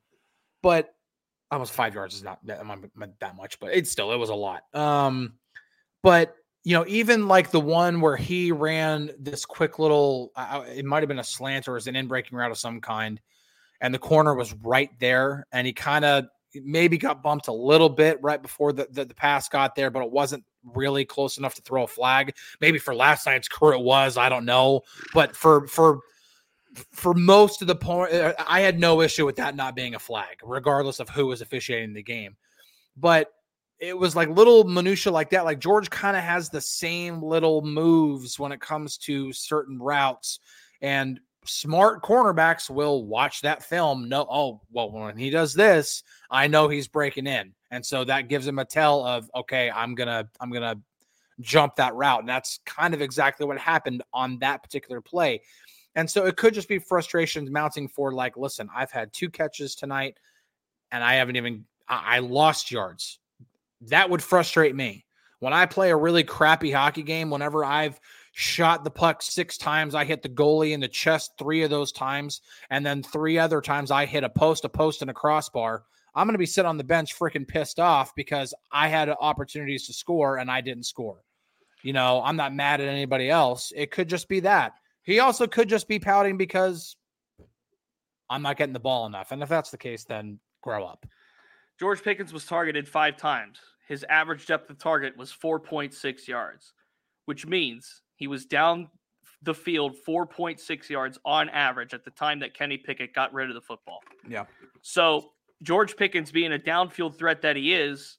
But 0.62 0.94
almost 1.50 1.72
five 1.72 1.94
yards 1.94 2.14
is 2.14 2.22
not 2.22 2.44
that, 2.46 2.62
that 3.20 3.36
much, 3.36 3.58
but 3.60 3.72
it's 3.72 3.90
still 3.90 4.12
it 4.12 4.16
was 4.16 4.30
a 4.30 4.34
lot. 4.34 4.62
Um, 4.74 5.34
but 6.02 6.34
you 6.64 6.72
know, 6.72 6.84
even 6.88 7.28
like 7.28 7.50
the 7.50 7.60
one 7.60 8.00
where 8.00 8.16
he 8.16 8.50
ran 8.50 9.10
this 9.18 9.44
quick 9.44 9.78
little, 9.78 10.32
uh, 10.34 10.64
it 10.74 10.84
might 10.86 11.02
have 11.02 11.08
been 11.08 11.18
a 11.18 11.24
slant 11.24 11.68
or 11.68 11.74
was 11.74 11.86
an 11.86 11.94
in 11.94 12.08
breaking 12.08 12.36
route 12.36 12.50
of 12.50 12.58
some 12.58 12.80
kind, 12.80 13.20
and 13.82 13.92
the 13.92 13.98
corner 13.98 14.34
was 14.34 14.54
right 14.62 14.90
there, 14.98 15.46
and 15.52 15.66
he 15.66 15.74
kind 15.74 16.06
of 16.06 16.24
maybe 16.54 16.96
got 16.96 17.22
bumped 17.22 17.48
a 17.48 17.52
little 17.52 17.88
bit 17.88 18.18
right 18.22 18.40
before 18.40 18.72
the, 18.72 18.88
the 18.90 19.04
the 19.04 19.14
pass 19.14 19.48
got 19.48 19.74
there, 19.74 19.90
but 19.90 20.02
it 20.02 20.10
wasn't 20.10 20.42
really 20.74 21.04
close 21.04 21.36
enough 21.36 21.54
to 21.54 21.62
throw 21.62 21.84
a 21.84 21.86
flag. 21.86 22.34
Maybe 22.60 22.78
for 22.78 22.94
last 22.94 23.26
night's 23.26 23.48
crew 23.48 23.74
it 23.74 23.84
was, 23.84 24.16
I 24.16 24.30
don't 24.30 24.46
know, 24.46 24.82
but 25.12 25.36
for 25.36 25.66
for 25.66 26.00
for 26.92 27.12
most 27.12 27.60
of 27.60 27.68
the 27.68 27.76
point, 27.76 28.12
I 28.48 28.60
had 28.60 28.80
no 28.80 29.00
issue 29.00 29.26
with 29.26 29.36
that 29.36 29.54
not 29.54 29.76
being 29.76 29.94
a 29.94 29.98
flag, 29.98 30.38
regardless 30.42 30.98
of 30.98 31.08
who 31.10 31.26
was 31.26 31.40
officiating 31.40 31.92
the 31.92 32.02
game. 32.02 32.36
But 32.96 33.30
it 33.88 33.98
was 33.98 34.16
like 34.16 34.28
little 34.28 34.64
minutia 34.64 35.12
like 35.12 35.30
that. 35.30 35.44
Like 35.44 35.58
George 35.58 35.90
kind 35.90 36.16
of 36.16 36.22
has 36.22 36.48
the 36.48 36.60
same 36.60 37.22
little 37.22 37.62
moves 37.62 38.38
when 38.38 38.52
it 38.52 38.60
comes 38.60 38.96
to 38.98 39.32
certain 39.32 39.78
routes, 39.78 40.40
and 40.80 41.20
smart 41.44 42.02
cornerbacks 42.02 42.70
will 42.70 43.04
watch 43.04 43.42
that 43.42 43.62
film. 43.62 44.08
No, 44.08 44.26
oh 44.30 44.60
well, 44.72 44.90
when 44.90 45.16
he 45.16 45.30
does 45.30 45.54
this, 45.54 46.02
I 46.30 46.46
know 46.46 46.68
he's 46.68 46.88
breaking 46.88 47.26
in, 47.26 47.52
and 47.70 47.84
so 47.84 48.04
that 48.04 48.28
gives 48.28 48.46
him 48.46 48.58
a 48.58 48.64
tell 48.64 49.04
of 49.06 49.30
okay, 49.34 49.70
I'm 49.70 49.94
gonna 49.94 50.28
I'm 50.40 50.50
gonna 50.50 50.76
jump 51.40 51.76
that 51.76 51.94
route, 51.94 52.20
and 52.20 52.28
that's 52.28 52.60
kind 52.64 52.94
of 52.94 53.02
exactly 53.02 53.46
what 53.46 53.58
happened 53.58 54.02
on 54.12 54.38
that 54.38 54.62
particular 54.62 55.00
play. 55.00 55.42
And 55.96 56.10
so 56.10 56.26
it 56.26 56.36
could 56.36 56.54
just 56.54 56.68
be 56.68 56.80
frustrations 56.80 57.50
mounting 57.50 57.86
for 57.86 58.12
like, 58.12 58.36
listen, 58.36 58.68
I've 58.74 58.90
had 58.90 59.12
two 59.12 59.30
catches 59.30 59.76
tonight, 59.76 60.16
and 60.90 61.04
I 61.04 61.14
haven't 61.14 61.36
even 61.36 61.66
I, 61.86 62.16
I 62.16 62.18
lost 62.20 62.70
yards 62.70 63.18
that 63.88 64.10
would 64.10 64.22
frustrate 64.22 64.74
me. 64.74 65.04
When 65.40 65.52
I 65.52 65.66
play 65.66 65.90
a 65.90 65.96
really 65.96 66.24
crappy 66.24 66.70
hockey 66.70 67.02
game, 67.02 67.30
whenever 67.30 67.64
I've 67.64 68.00
shot 68.32 68.82
the 68.82 68.90
puck 68.90 69.22
six 69.22 69.58
times, 69.58 69.94
I 69.94 70.04
hit 70.04 70.22
the 70.22 70.28
goalie 70.28 70.72
in 70.72 70.80
the 70.80 70.88
chest 70.88 71.32
three 71.38 71.62
of 71.62 71.70
those 71.70 71.92
times, 71.92 72.40
and 72.70 72.84
then 72.84 73.02
three 73.02 73.38
other 73.38 73.60
times 73.60 73.90
I 73.90 74.06
hit 74.06 74.24
a 74.24 74.28
post, 74.28 74.64
a 74.64 74.68
post, 74.68 75.02
and 75.02 75.10
a 75.10 75.14
crossbar. 75.14 75.84
I'm 76.14 76.26
going 76.26 76.34
to 76.34 76.38
be 76.38 76.46
sitting 76.46 76.68
on 76.68 76.78
the 76.78 76.84
bench 76.84 77.18
freaking 77.18 77.46
pissed 77.46 77.80
off 77.80 78.14
because 78.14 78.54
I 78.70 78.88
had 78.88 79.08
opportunities 79.08 79.86
to 79.86 79.92
score 79.92 80.38
and 80.38 80.50
I 80.50 80.60
didn't 80.60 80.84
score. 80.84 81.22
You 81.82 81.92
know, 81.92 82.22
I'm 82.24 82.36
not 82.36 82.54
mad 82.54 82.80
at 82.80 82.88
anybody 82.88 83.28
else. 83.28 83.72
It 83.76 83.90
could 83.90 84.08
just 84.08 84.28
be 84.28 84.40
that. 84.40 84.74
He 85.02 85.18
also 85.18 85.46
could 85.46 85.68
just 85.68 85.86
be 85.86 85.98
pouting 85.98 86.38
because 86.38 86.96
I'm 88.30 88.42
not 88.42 88.56
getting 88.56 88.72
the 88.72 88.80
ball 88.80 89.06
enough. 89.06 89.32
And 89.32 89.42
if 89.42 89.48
that's 89.48 89.70
the 89.70 89.76
case, 89.76 90.04
then 90.04 90.38
grow 90.62 90.86
up. 90.86 91.04
George 91.78 92.02
Pickens 92.02 92.32
was 92.32 92.46
targeted 92.46 92.88
five 92.88 93.16
times. 93.16 93.58
His 93.86 94.04
average 94.08 94.46
depth 94.46 94.70
of 94.70 94.78
target 94.78 95.16
was 95.16 95.32
4.6 95.32 96.26
yards, 96.26 96.72
which 97.26 97.46
means 97.46 98.02
he 98.16 98.26
was 98.26 98.46
down 98.46 98.88
the 99.42 99.54
field 99.54 99.94
4.6 100.06 100.88
yards 100.88 101.18
on 101.24 101.48
average 101.50 101.92
at 101.92 102.04
the 102.04 102.10
time 102.10 102.40
that 102.40 102.54
Kenny 102.54 102.78
Pickett 102.78 103.14
got 103.14 103.32
rid 103.34 103.48
of 103.48 103.54
the 103.54 103.60
football. 103.60 104.00
Yeah. 104.28 104.44
So 104.82 105.32
George 105.62 105.96
Pickens 105.96 106.32
being 106.32 106.52
a 106.52 106.58
downfield 106.58 107.18
threat 107.18 107.42
that 107.42 107.56
he 107.56 107.74
is, 107.74 108.18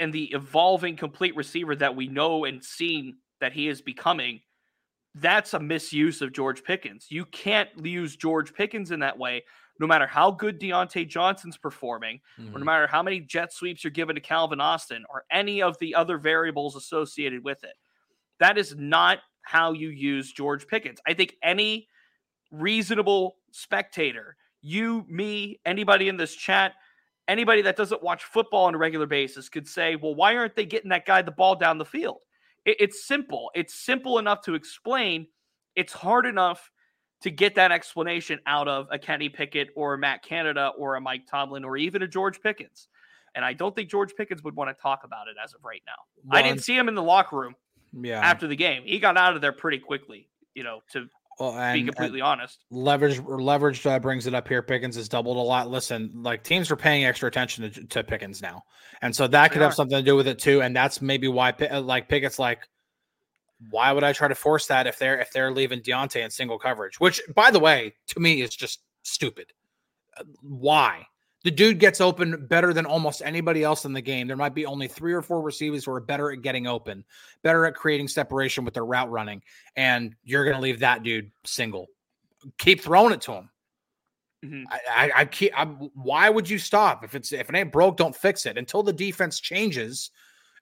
and 0.00 0.12
the 0.12 0.24
evolving 0.32 0.96
complete 0.96 1.36
receiver 1.36 1.76
that 1.76 1.94
we 1.94 2.08
know 2.08 2.44
and 2.46 2.64
seen 2.64 3.16
that 3.40 3.52
he 3.52 3.68
is 3.68 3.80
becoming, 3.80 4.40
that's 5.14 5.54
a 5.54 5.60
misuse 5.60 6.20
of 6.20 6.32
George 6.32 6.64
Pickens. 6.64 7.06
You 7.10 7.26
can't 7.26 7.68
use 7.84 8.16
George 8.16 8.54
Pickens 8.54 8.90
in 8.90 9.00
that 9.00 9.18
way. 9.18 9.44
No 9.80 9.86
matter 9.86 10.06
how 10.06 10.30
good 10.30 10.60
Diontae 10.60 11.08
Johnson's 11.08 11.56
performing, 11.56 12.20
Mm-hmm. 12.38 12.54
or 12.54 12.58
no 12.58 12.64
matter 12.64 12.86
how 12.86 13.02
many 13.02 13.20
jet 13.20 13.52
sweeps 13.52 13.82
you're 13.84 13.90
given 13.90 14.14
to 14.14 14.20
Calvin 14.20 14.60
Austin, 14.60 15.04
or 15.10 15.24
any 15.30 15.62
of 15.62 15.76
the 15.78 15.94
other 15.94 16.18
variables 16.18 16.76
associated 16.76 17.42
with 17.44 17.62
it. 17.64 17.74
That 18.40 18.58
is 18.58 18.74
not 18.76 19.18
how 19.42 19.72
you 19.72 19.88
use 19.88 20.32
George 20.32 20.66
Pickens. 20.66 21.00
I 21.06 21.14
think 21.14 21.36
any 21.42 21.88
reasonable 22.50 23.36
spectator, 23.52 24.36
you, 24.62 25.04
me, 25.08 25.60
anybody 25.66 26.08
in 26.08 26.16
this 26.16 26.34
chat, 26.34 26.74
anybody 27.28 27.62
that 27.62 27.76
doesn't 27.76 28.02
watch 28.02 28.24
football 28.24 28.66
on 28.66 28.74
a 28.74 28.78
regular 28.78 29.06
basis 29.06 29.48
could 29.48 29.66
say, 29.68 29.96
well, 29.96 30.14
why 30.14 30.36
aren't 30.36 30.54
they 30.54 30.66
getting 30.66 30.90
that 30.90 31.06
guy 31.06 31.22
the 31.22 31.30
ball 31.30 31.56
down 31.56 31.78
the 31.78 31.84
field? 31.84 32.18
It, 32.64 32.76
it's 32.80 33.06
simple. 33.06 33.50
It's 33.54 33.74
simple 33.74 34.18
enough 34.18 34.40
to 34.42 34.54
explain. 34.54 35.26
It's 35.76 35.92
hard 35.92 36.26
enough 36.26 36.70
to 37.22 37.30
get 37.30 37.54
that 37.54 37.72
explanation 37.72 38.38
out 38.46 38.68
of 38.68 38.86
a 38.90 38.98
Kenny 38.98 39.28
Pickett 39.28 39.68
or 39.76 39.94
a 39.94 39.98
Matt 39.98 40.22
Canada 40.22 40.72
or 40.76 40.96
a 40.96 41.00
Mike 41.00 41.26
Tomlin 41.30 41.64
or 41.64 41.76
even 41.76 42.02
a 42.02 42.08
George 42.08 42.40
Pickens. 42.42 42.88
And 43.34 43.44
I 43.44 43.52
don't 43.52 43.74
think 43.74 43.88
George 43.90 44.14
Pickens 44.14 44.42
would 44.44 44.54
want 44.54 44.76
to 44.76 44.80
talk 44.80 45.02
about 45.04 45.26
it 45.28 45.36
as 45.42 45.54
of 45.54 45.64
right 45.64 45.82
now. 45.86 46.32
I 46.36 46.42
didn't 46.42 46.62
see 46.62 46.76
him 46.76 46.86
in 46.88 46.94
the 46.94 47.02
locker 47.02 47.36
room 47.36 47.54
Yeah. 47.92 48.20
after 48.20 48.46
the 48.46 48.56
game. 48.56 48.82
He 48.84 48.98
got 48.98 49.16
out 49.16 49.34
of 49.34 49.40
there 49.40 49.52
pretty 49.52 49.78
quickly, 49.78 50.28
you 50.54 50.62
know, 50.62 50.80
to 50.92 51.08
well, 51.40 51.52
be 51.52 51.58
and, 51.58 51.78
and 51.80 51.86
completely 51.88 52.20
honest. 52.20 52.64
leverage 52.70 53.20
leverage 53.26 53.84
uh, 53.86 53.98
brings 53.98 54.26
it 54.28 54.34
up 54.34 54.46
here. 54.46 54.62
Pickens 54.62 54.94
has 54.94 55.08
doubled 55.08 55.36
a 55.36 55.40
lot. 55.40 55.68
Listen, 55.68 56.12
like 56.14 56.44
teams 56.44 56.70
are 56.70 56.76
paying 56.76 57.04
extra 57.06 57.26
attention 57.26 57.68
to, 57.72 57.84
to 57.86 58.04
Pickens 58.04 58.40
now, 58.40 58.62
and 59.02 59.16
so 59.16 59.26
that 59.26 59.48
They 59.48 59.54
could 59.54 59.62
have 59.62 59.72
are. 59.72 59.74
something 59.74 59.96
to 59.98 60.02
do 60.04 60.14
with 60.14 60.28
it 60.28 60.38
too. 60.38 60.62
And 60.62 60.76
that's 60.76 61.02
maybe 61.02 61.26
why, 61.26 61.50
uh, 61.50 61.80
like 61.80 62.08
Pickett's 62.08 62.38
like, 62.38 62.60
why 63.70 63.92
would 63.92 64.04
I 64.04 64.12
try 64.12 64.28
to 64.28 64.34
force 64.34 64.66
that 64.66 64.86
if 64.86 64.98
they're 64.98 65.18
if 65.20 65.32
they're 65.32 65.50
leaving 65.52 65.80
Diontae 65.80 66.24
in 66.24 66.30
single 66.30 66.58
coverage? 66.58 67.00
Which, 67.00 67.20
by 67.34 67.50
the 67.50 67.60
way, 67.60 67.94
to 68.08 68.20
me 68.20 68.42
is 68.42 68.54
just 68.54 68.80
stupid. 69.02 69.52
Uh, 70.16 70.24
Why? 70.42 71.06
The 71.44 71.50
dude 71.50 71.78
gets 71.78 72.00
open 72.00 72.46
better 72.46 72.72
than 72.72 72.86
almost 72.86 73.20
anybody 73.22 73.62
else 73.62 73.84
in 73.84 73.92
the 73.92 74.00
game. 74.00 74.26
There 74.26 74.36
might 74.36 74.54
be 74.54 74.64
only 74.64 74.88
three 74.88 75.12
or 75.12 75.20
four 75.20 75.42
receivers 75.42 75.84
who 75.84 75.92
are 75.92 76.00
better 76.00 76.30
at 76.32 76.40
getting 76.40 76.66
open, 76.66 77.04
better 77.42 77.66
at 77.66 77.74
creating 77.74 78.08
separation 78.08 78.64
with 78.64 78.72
their 78.72 78.86
route 78.86 79.10
running, 79.10 79.42
and 79.76 80.14
you're 80.24 80.44
going 80.44 80.56
to 80.56 80.62
leave 80.62 80.80
that 80.80 81.02
dude 81.02 81.30
single. 81.44 81.88
Keep 82.56 82.80
throwing 82.80 83.12
it 83.12 83.20
to 83.22 83.32
him. 83.32 83.50
Mhm. 84.42 84.64
I, 84.70 84.80
I, 84.90 85.10
I 85.20 85.24
keep. 85.26 85.52
I'm, 85.54 85.90
why 85.94 86.30
would 86.30 86.48
you 86.48 86.58
stop 86.58 87.04
if 87.04 87.14
it's 87.14 87.32
if 87.32 87.48
it 87.48 87.54
ain't 87.56 87.72
broke? 87.72 87.96
Don't 87.96 88.16
fix 88.16 88.46
it 88.46 88.56
until 88.58 88.82
the 88.82 88.92
defense 88.92 89.40
changes 89.40 90.10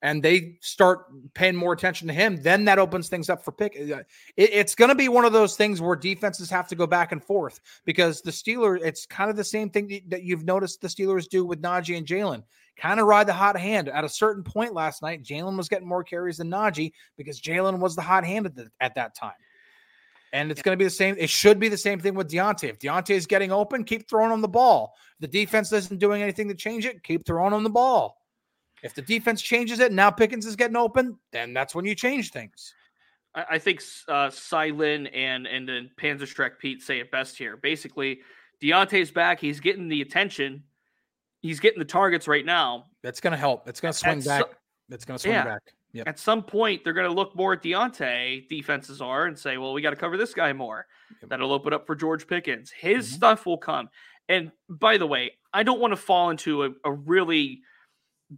and 0.02 0.22
they 0.22 0.58
start 0.60 1.06
paying 1.32 1.54
more 1.54 1.72
attention 1.72 2.08
to 2.08 2.14
him. 2.14 2.42
Then 2.42 2.64
that 2.64 2.78
opens 2.78 3.08
things 3.08 3.30
up 3.30 3.44
for 3.44 3.52
pick. 3.52 3.76
uh, 3.76 4.02
It, 4.36 4.50
it's 4.52 4.74
going 4.74 4.88
to 4.88 4.94
be 4.94 5.08
one 5.08 5.24
of 5.24 5.32
those 5.32 5.56
things 5.56 5.80
where 5.80 5.96
defenses 5.96 6.50
have 6.50 6.68
to 6.68 6.74
go 6.74 6.86
back 6.86 7.12
and 7.12 7.22
forth 7.22 7.60
because 7.84 8.20
the 8.20 8.32
Steelers. 8.32 8.80
It's 8.82 9.06
kind 9.06 9.30
of 9.30 9.36
the 9.36 9.44
same 9.44 9.70
thing 9.70 9.86
that- 9.88 10.10
that 10.10 10.22
you've 10.24 10.44
noticed 10.44 10.80
the 10.80 10.88
Steelers 10.88 11.28
do 11.28 11.44
with 11.44 11.62
Najee 11.62 11.96
and 11.96 12.06
Jaylen. 12.06 12.42
Kind 12.76 12.98
of 13.00 13.06
ride 13.06 13.28
the 13.28 13.32
hot 13.32 13.56
hand. 13.56 13.88
At 13.88 14.04
a 14.04 14.08
certain 14.08 14.42
point 14.42 14.74
last 14.74 15.02
night, 15.02 15.22
Jaylen 15.22 15.56
was 15.56 15.68
getting 15.68 15.86
more 15.86 16.02
carries 16.02 16.38
than 16.38 16.50
Najee 16.50 16.92
because 17.16 17.40
Jaylen 17.40 17.78
was 17.78 17.94
the 17.94 18.02
hot 18.02 18.24
hand 18.24 18.46
at, 18.46 18.56
the, 18.56 18.70
at 18.80 18.94
that 18.96 19.14
time. 19.14 19.32
And 20.32 20.50
it's 20.50 20.62
going 20.62 20.72
to 20.72 20.78
be 20.78 20.84
the 20.84 20.90
same. 20.90 21.14
It 21.18 21.28
should 21.28 21.60
be 21.60 21.68
the 21.68 21.76
same 21.76 22.00
thing 22.00 22.14
with 22.14 22.30
Diontae. 22.30 22.70
If 22.70 22.78
Diontae 22.78 23.10
is 23.10 23.26
getting 23.26 23.52
open, 23.52 23.84
keep 23.84 24.08
throwing 24.08 24.32
him 24.32 24.40
the 24.40 24.48
ball. 24.48 24.94
If 25.20 25.30
the 25.30 25.38
defense 25.44 25.70
isn't 25.70 26.00
doing 26.00 26.22
anything 26.22 26.48
to 26.48 26.54
change 26.54 26.86
it, 26.86 27.02
keep 27.04 27.26
throwing 27.26 27.52
him 27.52 27.62
the 27.62 27.70
ball. 27.70 28.21
If 28.82 28.94
the 28.94 29.02
defense 29.02 29.40
changes 29.42 29.78
it, 29.80 29.92
now 29.92 30.10
Pickens 30.10 30.44
is 30.46 30.56
getting 30.56 30.76
open, 30.76 31.16
then 31.30 31.52
that's 31.54 31.74
when 31.74 31.84
you 31.84 31.94
change 31.94 32.30
things. 32.30 32.74
I, 33.34 33.44
I 33.52 33.58
think 33.58 33.80
uh, 34.08 34.28
Silin 34.28 35.08
and 35.14 35.46
and 35.46 35.68
then 35.68 35.90
Panzerstreck 36.00 36.58
Pete 36.58 36.82
say 36.82 36.98
it 37.00 37.10
best 37.10 37.36
here. 37.38 37.56
Basically, 37.56 38.20
Diontae's 38.62 39.10
back. 39.10 39.40
He's 39.40 39.60
getting 39.60 39.88
the 39.88 40.02
attention. 40.02 40.64
He's 41.40 41.60
getting 41.60 41.78
the 41.78 41.84
targets 41.84 42.28
right 42.28 42.44
now. 42.44 42.86
That's 43.02 43.20
going 43.20 43.32
to 43.32 43.36
help. 43.36 43.66
It's 43.68 43.80
going 43.80 43.92
to 43.92 43.98
swing 43.98 44.18
At 44.18 44.24
so- 44.24 44.30
back. 44.30 44.46
It's 44.90 45.04
going 45.04 45.16
to 45.16 45.22
swing 45.22 45.34
Yeah. 45.34 45.44
back. 45.44 45.62
Yep. 45.94 46.08
At 46.08 46.18
some 46.18 46.42
point, 46.42 46.82
they're 46.84 46.92
going 46.94 47.08
to 47.08 47.12
look 47.14 47.36
more 47.36 47.52
at 47.52 47.62
Diontae. 47.62 48.48
Defenses 48.48 49.00
are 49.02 49.26
and 49.26 49.38
say, 49.38 49.58
"Well, 49.58 49.72
we 49.74 49.82
got 49.82 49.90
to 49.90 49.96
cover 49.96 50.16
this 50.16 50.32
guy 50.34 50.52
more." 50.52 50.86
Yep. 51.20 51.30
That'll 51.30 51.52
open 51.52 51.72
up 51.72 51.86
for 51.86 51.94
George 51.94 52.26
Pickens. 52.26 52.70
His 52.70 53.08
Mhm. 53.10 53.14
stuff 53.14 53.46
will 53.46 53.58
come. 53.58 53.90
And 54.28 54.52
by 54.68 54.96
the 54.98 55.06
way, 55.06 55.32
I 55.52 55.62
don't 55.64 55.80
want 55.80 55.92
to 55.92 55.96
fall 55.96 56.30
into 56.30 56.64
a, 56.64 56.70
a 56.84 56.92
really 56.92 57.62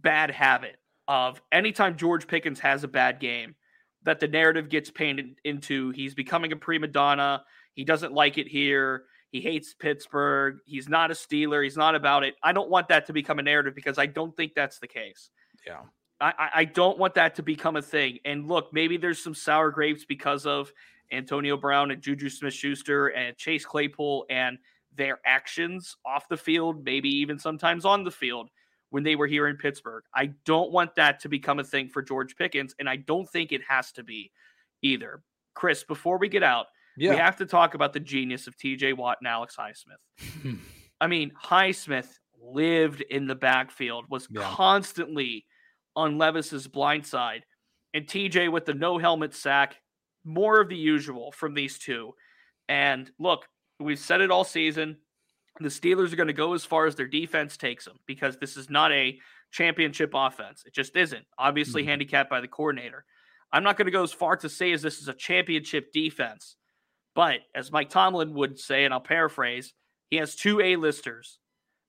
bad 0.01 0.31
habit 0.31 0.77
of 1.07 1.41
anytime 1.51 1.97
George 1.97 2.27
Pickens 2.27 2.59
has 2.59 2.83
a 2.83 2.87
bad 2.87 3.19
game, 3.19 3.55
that 4.03 4.19
the 4.19 4.27
narrative 4.27 4.69
gets 4.69 4.91
painted 4.91 5.39
into 5.43 5.89
he's 5.91 6.13
becoming 6.13 6.51
a 6.51 6.55
prima 6.55 6.87
donna. 6.87 7.43
He 7.73 7.83
doesn't 7.83 8.13
like 8.13 8.37
it 8.37 8.47
here. 8.47 9.05
He 9.31 9.41
hates 9.41 9.73
Pittsburgh. 9.73 10.59
He's 10.65 10.87
not 10.87 11.11
a 11.11 11.13
Steeler. 11.15 11.63
He's 11.63 11.75
not 11.75 11.95
about 11.95 12.23
it. 12.23 12.35
I 12.43 12.53
don't 12.53 12.69
want 12.69 12.87
that 12.89 13.07
to 13.07 13.13
become 13.13 13.39
a 13.39 13.43
narrative 13.43 13.73
because 13.75 13.97
I 13.97 14.05
don't 14.05 14.35
think 14.37 14.53
that's 14.55 14.79
the 14.79 14.87
case. 14.87 15.29
Yeah. 15.65 15.81
I, 16.21 16.33
I- 16.37 16.49
I 16.61 16.65
don't 16.65 16.97
want 16.97 17.15
that 17.15 17.35
to 17.35 17.43
become 17.43 17.75
a 17.75 17.81
thing. 17.81 18.19
And 18.25 18.47
look, 18.47 18.71
maybe 18.71 18.97
there's 18.97 19.21
some 19.21 19.33
sour 19.35 19.71
grapes 19.71 20.05
because 20.05 20.45
of 20.45 20.71
Antonio 21.11 21.57
Brown 21.57 21.91
and 21.91 22.01
Juju 22.01 22.29
Smith 22.29 22.53
Schuster 22.53 23.07
and 23.07 23.35
Chase 23.35 23.65
Claypool 23.65 24.25
and 24.29 24.57
their 24.95 25.19
actions 25.25 25.97
off 26.05 26.29
the 26.29 26.37
field, 26.37 26.85
maybe 26.85 27.09
even 27.09 27.37
sometimes 27.37 27.83
on 27.85 28.03
the 28.03 28.11
field 28.11 28.49
when 28.95 29.03
they 29.03 29.17
were 29.17 29.27
here 29.27 29.49
in 29.49 29.57
Pittsburgh. 29.57 30.05
I 30.15 30.27
don't 30.45 30.71
want 30.71 30.95
that 30.95 31.19
to 31.19 31.27
become 31.27 31.59
a 31.59 31.65
thing 31.65 31.89
for 31.89 32.01
George 32.01 32.37
Pickens, 32.37 32.73
and 32.79 32.87
I 32.87 32.95
don't 32.95 33.29
think 33.29 33.51
it 33.51 33.59
has 33.67 33.91
to 33.91 34.03
be 34.03 34.31
either. 34.81 35.21
Chris, 35.53 35.83
before 35.83 36.17
we 36.17 36.29
get 36.29 36.43
out, 36.43 36.67
we 37.11 37.17
have 37.17 37.35
to 37.39 37.45
talk 37.45 37.73
about 37.73 37.91
the 37.91 37.99
genius 37.99 38.47
of 38.47 38.55
TJ 38.55 38.95
Watt 38.95 39.17
and 39.19 39.27
Alex 39.27 39.57
Highsmith. 39.57 40.57
I 41.01 41.07
mean, 41.07 41.33
Highsmith 41.43 42.07
lived 42.41 43.01
in 43.01 43.27
the 43.27 43.35
backfield, 43.35 44.05
was 44.07 44.29
Yeah. 44.31 44.43
constantly 44.43 45.45
on 45.97 46.17
Levis's 46.17 46.65
blind 46.65 47.05
side, 47.05 47.43
and 47.93 48.07
TJ 48.07 48.49
with 48.49 48.63
the 48.63 48.73
no 48.73 48.97
helmet 48.97 49.33
sack, 49.33 49.75
more 50.23 50.61
of 50.61 50.69
the 50.69 50.77
usual 50.77 51.33
from 51.33 51.53
these 51.53 51.77
two. 51.77 52.15
And 52.69 53.11
look, 53.19 53.45
we've 53.77 53.99
said 53.99 54.21
it 54.21 54.31
all 54.31 54.45
season. 54.45 54.99
The 55.59 55.69
Steelers 55.69 56.11
are 56.11 56.17
going 56.17 56.27
to 56.27 56.33
go 56.33 56.53
as 56.53 56.65
far 56.65 56.85
as 56.85 56.95
their 56.95 57.07
defense 57.07 57.55
takes 57.57 57.85
them 57.85 57.97
because 58.05 58.37
this 58.37 58.57
is 58.57 58.69
not 58.69 58.91
a 58.91 59.19
championship 59.51 60.11
offense. 60.13 60.63
It 60.65 60.73
just 60.73 60.95
isn't. 60.97 61.25
Obviously, 61.37 61.83
Mhm. 61.83 61.87
handicapped 61.87 62.29
by 62.29 62.41
the 62.41 62.47
coordinator. 62.47 63.05
I'm 63.53 63.63
not 63.63 63.77
going 63.77 63.85
to 63.85 63.91
go 63.91 64.03
as 64.03 64.11
far 64.11 64.35
to 64.37 64.49
say 64.49 64.73
as 64.73 64.81
this 64.81 64.99
is 65.01 65.07
a 65.07 65.13
championship 65.13 65.93
defense, 65.93 66.57
but 67.13 67.39
as 67.53 67.71
Mike 67.71 67.89
Tomlin 67.89 68.33
would 68.33 68.59
say, 68.59 68.83
and 68.83 68.93
I'll 68.93 68.99
paraphrase, 68.99 69.73
he 70.09 70.17
has 70.17 70.35
two 70.35 70.59
A-listers 70.59 71.39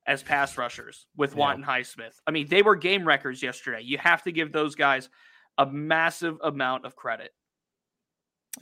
as 0.06 0.22
pass 0.22 0.56
rushers 0.56 1.06
with 1.16 1.32
Yeah. 1.32 1.38
Watt 1.38 1.56
and 1.56 1.64
Highsmith. 1.64 2.20
I 2.26 2.30
mean, 2.30 2.46
they 2.46 2.62
were 2.62 2.76
game 2.76 3.04
records 3.06 3.42
yesterday. 3.42 3.80
You 3.82 3.98
have 3.98 4.22
to 4.24 4.32
give 4.32 4.52
those 4.52 4.76
guys 4.76 5.08
a 5.58 5.66
massive 5.66 6.38
amount 6.44 6.84
of 6.84 6.94
credit. 6.94 7.34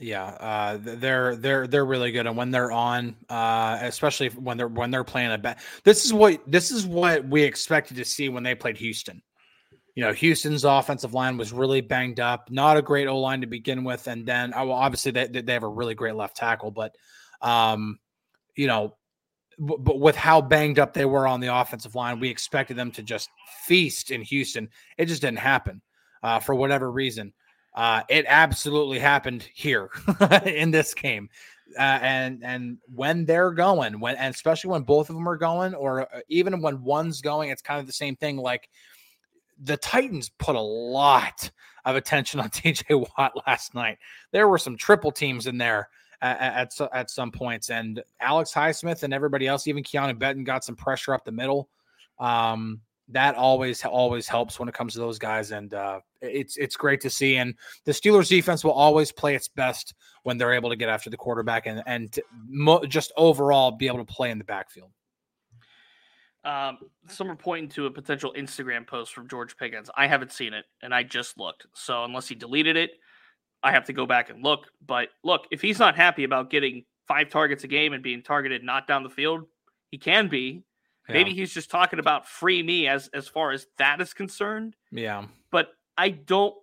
Yeah, 0.00 0.24
uh, 0.24 0.78
they're 0.80 1.36
they're 1.36 1.66
they're 1.68 1.84
really 1.84 2.10
good, 2.10 2.26
and 2.26 2.36
when 2.36 2.50
they're 2.50 2.72
on, 2.72 3.14
uh, 3.28 3.78
especially 3.80 4.28
when 4.30 4.56
they're 4.56 4.68
when 4.68 4.90
they're 4.90 5.04
playing 5.04 5.30
a 5.30 5.38
bet, 5.38 5.60
this 5.84 6.04
is 6.04 6.12
what 6.12 6.40
this 6.50 6.72
is 6.72 6.84
what 6.84 7.26
we 7.28 7.42
expected 7.42 7.96
to 7.98 8.04
see 8.04 8.28
when 8.28 8.42
they 8.42 8.56
played 8.56 8.76
Houston. 8.78 9.22
You 9.94 10.02
know, 10.02 10.12
Houston's 10.12 10.64
offensive 10.64 11.14
line 11.14 11.36
was 11.36 11.52
really 11.52 11.80
banged 11.80 12.18
up, 12.18 12.50
not 12.50 12.76
a 12.76 12.82
great 12.82 13.06
O 13.06 13.20
line 13.20 13.40
to 13.42 13.46
begin 13.46 13.84
with, 13.84 14.08
and 14.08 14.26
then 14.26 14.52
oh, 14.56 14.66
well, 14.66 14.76
obviously 14.76 15.12
they 15.12 15.28
they 15.28 15.52
have 15.52 15.62
a 15.62 15.68
really 15.68 15.94
great 15.94 16.16
left 16.16 16.36
tackle, 16.36 16.72
but 16.72 16.96
um, 17.40 18.00
you 18.56 18.66
know, 18.66 18.96
but 19.60 20.00
with 20.00 20.16
how 20.16 20.40
banged 20.40 20.80
up 20.80 20.92
they 20.92 21.04
were 21.04 21.28
on 21.28 21.38
the 21.38 21.54
offensive 21.54 21.94
line, 21.94 22.18
we 22.18 22.28
expected 22.28 22.76
them 22.76 22.90
to 22.92 23.02
just 23.04 23.28
feast 23.66 24.10
in 24.10 24.22
Houston. 24.22 24.68
It 24.98 25.06
just 25.06 25.22
didn't 25.22 25.38
happen 25.38 25.80
uh, 26.24 26.40
for 26.40 26.56
whatever 26.56 26.90
reason. 26.90 27.32
Uh, 27.74 28.02
it 28.08 28.24
absolutely 28.28 28.98
happened 28.98 29.48
here 29.52 29.90
in 30.46 30.70
this 30.70 30.94
game, 30.94 31.28
uh, 31.76 31.98
and 32.02 32.44
and 32.44 32.78
when 32.94 33.24
they're 33.24 33.50
going, 33.50 33.98
when 33.98 34.14
and 34.14 34.32
especially 34.32 34.70
when 34.70 34.82
both 34.82 35.10
of 35.10 35.16
them 35.16 35.28
are 35.28 35.36
going, 35.36 35.74
or 35.74 36.02
uh, 36.02 36.20
even 36.28 36.60
when 36.60 36.82
one's 36.82 37.20
going, 37.20 37.50
it's 37.50 37.62
kind 37.62 37.80
of 37.80 37.86
the 37.86 37.92
same 37.92 38.14
thing. 38.14 38.36
Like 38.36 38.68
the 39.60 39.76
Titans 39.76 40.28
put 40.38 40.54
a 40.54 40.60
lot 40.60 41.50
of 41.84 41.96
attention 41.96 42.38
on 42.38 42.48
TJ 42.50 43.08
Watt 43.18 43.32
last 43.46 43.74
night. 43.74 43.98
There 44.30 44.48
were 44.48 44.58
some 44.58 44.76
triple 44.76 45.10
teams 45.10 45.48
in 45.48 45.58
there 45.58 45.88
at 46.22 46.70
at, 46.80 46.90
at 46.92 47.10
some 47.10 47.32
points, 47.32 47.70
and 47.70 48.04
Alex 48.20 48.52
Highsmith 48.52 49.02
and 49.02 49.12
everybody 49.12 49.48
else, 49.48 49.66
even 49.66 49.82
Keanu 49.82 50.16
Benton, 50.16 50.44
got 50.44 50.64
some 50.64 50.76
pressure 50.76 51.12
up 51.12 51.24
the 51.24 51.32
middle. 51.32 51.68
Um, 52.20 52.80
that 53.08 53.34
always 53.34 53.84
always 53.84 54.26
helps 54.26 54.58
when 54.58 54.68
it 54.68 54.74
comes 54.74 54.94
to 54.94 54.98
those 54.98 55.18
guys, 55.18 55.50
and 55.50 55.74
uh, 55.74 56.00
it's 56.22 56.56
it's 56.56 56.76
great 56.76 57.00
to 57.02 57.10
see. 57.10 57.36
And 57.36 57.54
the 57.84 57.92
Steelers 57.92 58.28
defense 58.28 58.64
will 58.64 58.72
always 58.72 59.12
play 59.12 59.34
its 59.34 59.48
best 59.48 59.94
when 60.22 60.38
they're 60.38 60.54
able 60.54 60.70
to 60.70 60.76
get 60.76 60.88
after 60.88 61.10
the 61.10 61.16
quarterback 61.16 61.66
and 61.66 61.82
and 61.86 62.18
mo- 62.46 62.84
just 62.86 63.12
overall 63.16 63.70
be 63.70 63.86
able 63.86 64.04
to 64.04 64.12
play 64.12 64.30
in 64.30 64.38
the 64.38 64.44
backfield. 64.44 64.90
Um, 66.44 66.78
some 67.08 67.30
are 67.30 67.36
pointing 67.36 67.70
to 67.70 67.86
a 67.86 67.90
potential 67.90 68.34
Instagram 68.36 68.86
post 68.86 69.14
from 69.14 69.28
George 69.28 69.56
Pickens. 69.56 69.90
I 69.96 70.06
haven't 70.06 70.32
seen 70.32 70.52
it, 70.52 70.66
and 70.82 70.94
I 70.94 71.02
just 71.02 71.38
looked. 71.38 71.66
So 71.74 72.04
unless 72.04 72.28
he 72.28 72.34
deleted 72.34 72.76
it, 72.76 72.90
I 73.62 73.72
have 73.72 73.84
to 73.86 73.94
go 73.94 74.04
back 74.04 74.28
and 74.28 74.42
look. 74.42 74.66
But 74.86 75.08
look, 75.22 75.46
if 75.50 75.62
he's 75.62 75.78
not 75.78 75.96
happy 75.96 76.24
about 76.24 76.50
getting 76.50 76.84
five 77.08 77.30
targets 77.30 77.64
a 77.64 77.68
game 77.68 77.92
and 77.94 78.02
being 78.02 78.22
targeted 78.22 78.62
not 78.62 78.86
down 78.86 79.02
the 79.02 79.10
field, 79.10 79.46
He 79.90 79.98
can 79.98 80.28
be. 80.28 80.64
Yeah. 81.08 81.14
Maybe 81.14 81.34
he's 81.34 81.52
just 81.52 81.70
talking 81.70 81.98
about 81.98 82.26
free 82.26 82.62
me 82.62 82.88
as 82.88 83.08
as 83.12 83.28
far 83.28 83.52
as 83.52 83.66
that 83.78 84.00
is 84.00 84.14
concerned. 84.14 84.74
Yeah. 84.90 85.26
But 85.50 85.68
I 85.96 86.10
don't 86.10 86.54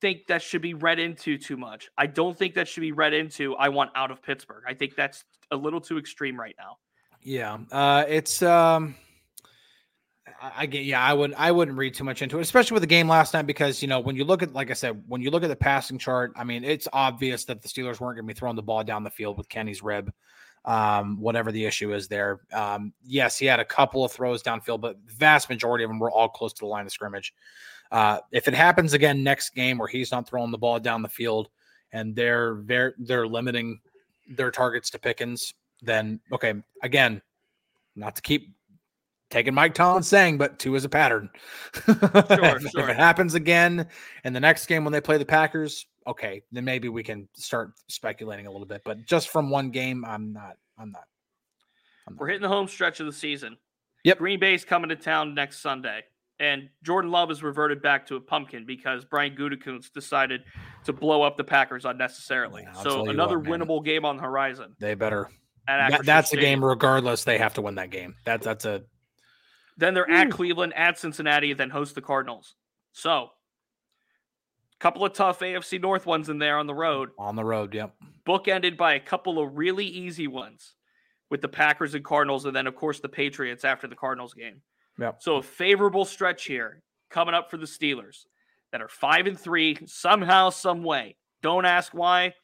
think 0.00 0.26
that 0.26 0.42
should 0.42 0.62
be 0.62 0.74
read 0.74 0.98
into 0.98 1.38
too 1.38 1.56
much. 1.56 1.88
I 1.96 2.06
don't 2.06 2.36
think 2.36 2.54
that 2.54 2.68
should 2.68 2.82
be 2.82 2.92
read 2.92 3.14
into 3.14 3.56
I 3.56 3.70
want 3.70 3.90
out 3.94 4.10
of 4.10 4.22
Pittsburgh. 4.22 4.64
I 4.66 4.74
think 4.74 4.94
that's 4.96 5.24
a 5.50 5.56
little 5.56 5.80
too 5.80 5.98
extreme 5.98 6.38
right 6.38 6.54
now. 6.58 6.76
Yeah. 7.22 7.58
Uh 7.72 8.04
it's 8.06 8.42
um 8.42 8.96
I, 10.40 10.52
I 10.58 10.66
get 10.66 10.84
yeah, 10.84 11.02
I 11.02 11.14
would 11.14 11.34
I 11.34 11.50
wouldn't 11.50 11.78
read 11.78 11.94
too 11.94 12.04
much 12.04 12.20
into 12.20 12.38
it, 12.38 12.42
especially 12.42 12.74
with 12.74 12.82
the 12.82 12.88
game 12.88 13.08
last 13.08 13.32
night, 13.32 13.46
because 13.46 13.80
you 13.80 13.88
know, 13.88 14.00
when 14.00 14.16
you 14.16 14.24
look 14.24 14.42
at 14.42 14.52
like 14.52 14.70
I 14.70 14.74
said, 14.74 15.02
when 15.06 15.22
you 15.22 15.30
look 15.30 15.42
at 15.42 15.48
the 15.48 15.56
passing 15.56 15.98
chart, 15.98 16.32
I 16.36 16.44
mean, 16.44 16.64
it's 16.64 16.88
obvious 16.92 17.44
that 17.46 17.62
the 17.62 17.68
Steelers 17.68 18.00
weren't 18.00 18.16
gonna 18.16 18.26
be 18.26 18.34
throwing 18.34 18.56
the 18.56 18.62
ball 18.62 18.84
down 18.84 19.04
the 19.04 19.10
field 19.10 19.38
with 19.38 19.48
Kenny's 19.48 19.82
rib. 19.82 20.12
Um, 20.66 21.20
whatever 21.20 21.52
the 21.52 21.64
issue 21.64 21.94
is 21.94 22.08
there. 22.08 22.40
Um, 22.52 22.92
yes, 23.04 23.38
he 23.38 23.46
had 23.46 23.60
a 23.60 23.64
couple 23.64 24.04
of 24.04 24.10
throws 24.10 24.42
downfield, 24.42 24.80
but 24.80 24.96
vast 25.06 25.48
majority 25.48 25.84
of 25.84 25.90
them 25.90 26.00
were 26.00 26.10
all 26.10 26.28
close 26.28 26.52
to 26.54 26.60
the 26.60 26.66
line 26.66 26.86
of 26.86 26.90
scrimmage. 26.90 27.32
Uh, 27.92 28.18
if 28.32 28.48
it 28.48 28.54
happens 28.54 28.92
again 28.92 29.22
next 29.22 29.50
game 29.50 29.78
where 29.78 29.88
he's 29.88 30.10
not 30.10 30.28
throwing 30.28 30.50
the 30.50 30.58
ball 30.58 30.80
down 30.80 31.02
the 31.02 31.08
field 31.08 31.48
and 31.92 32.16
they're 32.16 32.62
they're 32.64 32.94
they're 32.98 33.26
limiting 33.26 33.80
their 34.28 34.50
targets 34.50 34.90
to 34.90 34.98
Pickens, 34.98 35.54
then 35.82 36.20
okay, 36.32 36.54
again, 36.82 37.22
not 37.94 38.16
to 38.16 38.22
keep 38.22 38.54
taking 39.30 39.54
Mike 39.54 39.74
Tomlin 39.74 40.02
saying, 40.02 40.38
but 40.38 40.58
two 40.58 40.74
is 40.74 40.84
a 40.84 40.88
pattern. 40.88 41.30
if, 41.74 42.02
if 42.02 42.70
sure. 42.70 42.88
it 42.88 42.96
happens 42.96 43.34
again 43.34 43.86
in 44.24 44.32
the 44.32 44.40
next 44.40 44.66
game 44.66 44.84
when 44.84 44.92
they 44.92 45.00
play 45.00 45.18
the 45.18 45.24
Packers, 45.24 45.86
okay, 46.06 46.42
then 46.52 46.64
maybe 46.64 46.88
we 46.88 47.02
can 47.02 47.28
start 47.34 47.72
speculating 47.88 48.46
a 48.46 48.50
little 48.50 48.66
bit. 48.66 48.82
But 48.84 49.06
just 49.06 49.28
from 49.28 49.50
one 49.50 49.70
game, 49.70 50.04
I'm 50.04 50.32
not. 50.32 50.56
I'm 50.78 50.90
not. 50.90 51.04
I'm 52.06 52.16
We're 52.16 52.28
hitting 52.28 52.42
the 52.42 52.48
home 52.48 52.68
stretch 52.68 53.00
of 53.00 53.06
the 53.06 53.12
season. 53.12 53.56
Yep. 54.04 54.18
Green 54.18 54.38
Bay's 54.38 54.64
coming 54.64 54.90
to 54.90 54.96
town 54.96 55.34
next 55.34 55.60
Sunday. 55.60 56.02
And 56.38 56.68
Jordan 56.82 57.10
Love 57.10 57.30
has 57.30 57.42
reverted 57.42 57.80
back 57.80 58.06
to 58.08 58.16
a 58.16 58.20
pumpkin 58.20 58.66
because 58.66 59.04
Brian 59.06 59.34
Gutekunst 59.34 59.92
decided 59.94 60.42
to 60.84 60.92
blow 60.92 61.22
up 61.22 61.38
the 61.38 61.44
Packers 61.44 61.86
unnecessarily. 61.86 62.64
Yeah, 62.66 62.82
so 62.82 63.08
another 63.08 63.38
what, 63.38 63.48
winnable 63.48 63.82
game 63.82 64.04
on 64.04 64.18
the 64.18 64.22
horizon. 64.22 64.76
They 64.78 64.94
better. 64.94 65.30
At 65.66 65.90
That, 65.90 66.04
that's 66.04 66.32
a 66.34 66.36
game, 66.36 66.62
regardless. 66.62 67.24
They 67.24 67.38
have 67.38 67.54
to 67.54 67.62
win 67.62 67.76
that 67.76 67.90
game. 67.90 68.14
That's 68.24 68.44
that's 68.44 68.66
a 68.66 68.82
Then 69.78 69.94
they're 69.94 70.08
at 70.10 70.30
Cleveland, 70.30 70.74
at 70.76 70.98
Cincinnati, 70.98 71.54
then 71.54 71.70
host 71.70 71.94
the 71.94 72.02
Cardinals. 72.02 72.54
So, 72.92 73.30
couple 74.78 75.04
of 75.04 75.12
tough 75.12 75.40
AFC 75.40 75.80
North 75.80 76.06
ones 76.06 76.28
in 76.28 76.38
there 76.38 76.58
on 76.58 76.66
the 76.66 76.74
road, 76.74 77.10
on 77.18 77.36
the 77.36 77.44
road. 77.44 77.74
Yep. 77.74 77.94
bookended 78.26 78.76
by 78.76 78.94
a 78.94 79.00
couple 79.00 79.38
of 79.38 79.56
really 79.56 79.86
easy 79.86 80.26
ones 80.26 80.74
with 81.30 81.40
the 81.40 81.48
Packers 81.48 81.94
and 81.94 82.04
Cardinals, 82.04 82.44
and 82.44 82.54
then, 82.54 82.66
of 82.66 82.76
course, 82.76 83.00
the 83.00 83.08
Patriots 83.08 83.64
after 83.64 83.86
the 83.86 83.96
Cardinals 83.96 84.34
game. 84.34 84.62
Yep. 84.98 85.16
So, 85.20 85.36
a 85.36 85.42
favorable 85.42 86.04
stretch 86.04 86.44
here 86.44 86.82
coming 87.10 87.34
up 87.34 87.50
for 87.50 87.56
the 87.56 87.66
Steelers 87.66 88.24
that 88.72 88.80
are 88.80 88.88
five 88.88 89.26
and 89.26 89.38
three 89.38 89.78
somehow, 89.86 90.50
some 90.50 90.82
way. 90.82 91.16
Don't 91.42 91.64
ask 91.64 91.92
why. 91.92 92.34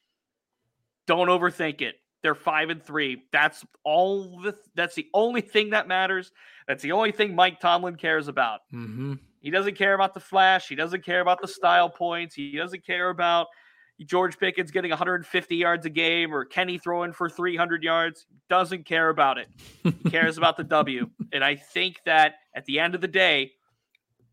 Don't 1.07 1.29
overthink 1.29 1.81
it. 1.81 1.97
They're 2.23 2.35
five 2.35 2.71
and 2.71 2.83
three. 2.83 3.25
That's 3.33 3.65
all. 3.85 4.41
The, 4.41 4.57
that's 4.75 4.95
the 4.95 5.09
only 5.13 5.41
thing 5.41 5.71
that 5.71 5.89
matters. 5.89 6.31
That's 6.69 6.83
the 6.83 6.93
only 6.93 7.11
thing 7.11 7.35
Mike 7.35 7.59
Tomlin 7.59 7.97
cares 7.97 8.29
about. 8.29 8.61
Mm-hmm. 8.73 9.15
He 9.43 9.51
doesn't 9.51 9.77
care 9.77 9.95
about 9.95 10.15
the 10.15 10.21
flash. 10.21 10.69
He 10.69 10.77
doesn't 10.77 11.05
care 11.05 11.21
about 11.21 11.41
the 11.41 11.49
style 11.49 11.91
points. 11.91 12.35
He 12.35 12.57
doesn't 12.57 12.87
care 12.87 13.11
about 13.11 13.49
George 14.05 14.39
Pickens 14.39 14.71
getting 14.71 14.91
150 14.91 15.57
yards 15.57 15.85
a 15.85 15.91
game 15.91 16.35
or 16.35 16.45
Kenny 16.45 16.79
throwing 16.79 17.13
for 17.13 17.29
300 17.29 17.83
yards. 17.83 18.27
Doesn't 18.49 18.87
care 18.87 19.09
about 19.09 19.39
it. 19.39 19.49
He 19.83 19.93
cares 20.11 20.39
about 20.39 20.57
the 20.57 20.65
W. 20.65 21.11
And 21.33 21.45
I 21.45 21.57
think 21.57 22.01
that 22.07 22.35
at 22.55 22.65
the 22.67 22.79
end 22.79 22.95
of 22.95 23.01
the 23.01 23.09
day, 23.09 23.53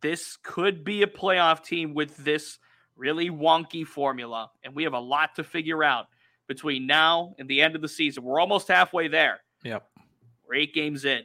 this 0.01 0.37
could 0.43 0.83
be 0.83 1.01
a 1.01 1.07
playoff 1.07 1.63
team 1.63 1.93
with 1.93 2.15
this 2.17 2.59
really 2.95 3.29
wonky 3.29 3.85
formula. 3.85 4.49
And 4.63 4.75
we 4.75 4.83
have 4.83 4.93
a 4.93 4.99
lot 4.99 5.35
to 5.35 5.43
figure 5.43 5.83
out 5.83 6.07
between 6.47 6.87
now 6.87 7.33
and 7.37 7.49
the 7.49 7.61
end 7.61 7.75
of 7.75 7.81
the 7.81 7.89
season. 7.89 8.23
We're 8.23 8.39
almost 8.39 8.67
halfway 8.67 9.07
there. 9.07 9.39
Yep. 9.63 9.87
We're 10.47 10.55
eight 10.55 10.73
games 10.73 11.05
in, 11.05 11.23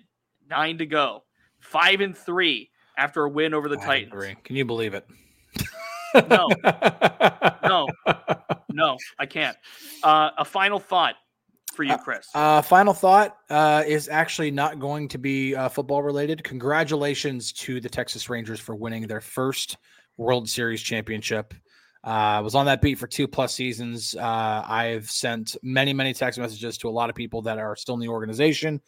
nine 0.48 0.78
to 0.78 0.86
go, 0.86 1.24
five 1.60 2.00
and 2.00 2.16
three 2.16 2.70
after 2.96 3.24
a 3.24 3.28
win 3.28 3.54
over 3.54 3.68
the 3.68 3.78
I 3.78 3.84
Titans. 3.84 4.12
agree. 4.12 4.36
Can 4.44 4.56
you 4.56 4.64
believe 4.64 4.94
it? 4.94 5.06
No. 6.28 6.48
No, 7.64 7.88
no, 8.70 8.98
I 9.18 9.24
can't. 9.26 9.56
Uh, 10.02 10.30
a 10.36 10.44
final 10.44 10.78
thought 10.78 11.14
for 11.74 11.82
you, 11.82 11.96
Chris. 11.96 12.28
Uh, 12.34 12.60
final 12.60 12.92
thought 12.92 13.36
uh, 13.48 13.82
is 13.86 14.08
actually 14.08 14.50
not 14.50 14.78
going 14.78 15.08
to 15.08 15.18
be 15.18 15.56
uh, 15.56 15.68
football 15.70 16.02
related. 16.02 16.44
Congratulations 16.44 17.52
to 17.54 17.80
the 17.80 17.88
Texas 17.88 18.28
Rangers 18.28 18.60
for 18.60 18.74
winning 18.74 19.06
their 19.06 19.22
first 19.22 19.78
World 20.18 20.48
Series 20.48 20.82
championship. 20.82 21.54
Uh, 22.06 22.10
I 22.10 22.40
was 22.40 22.54
on 22.54 22.66
that 22.66 22.82
beat 22.82 22.98
for 22.98 23.06
two 23.06 23.26
plus 23.26 23.54
seasons. 23.54 24.14
Uh, 24.14 24.62
I've 24.66 25.10
sent 25.10 25.56
many, 25.62 25.94
many 25.94 26.12
text 26.12 26.38
messages 26.38 26.76
to 26.78 26.88
a 26.88 26.92
lot 26.92 27.08
of 27.08 27.16
people 27.16 27.40
that 27.42 27.58
are 27.58 27.74
still 27.76 27.94
in 27.94 28.00
the 28.00 28.08
organization, 28.08 28.82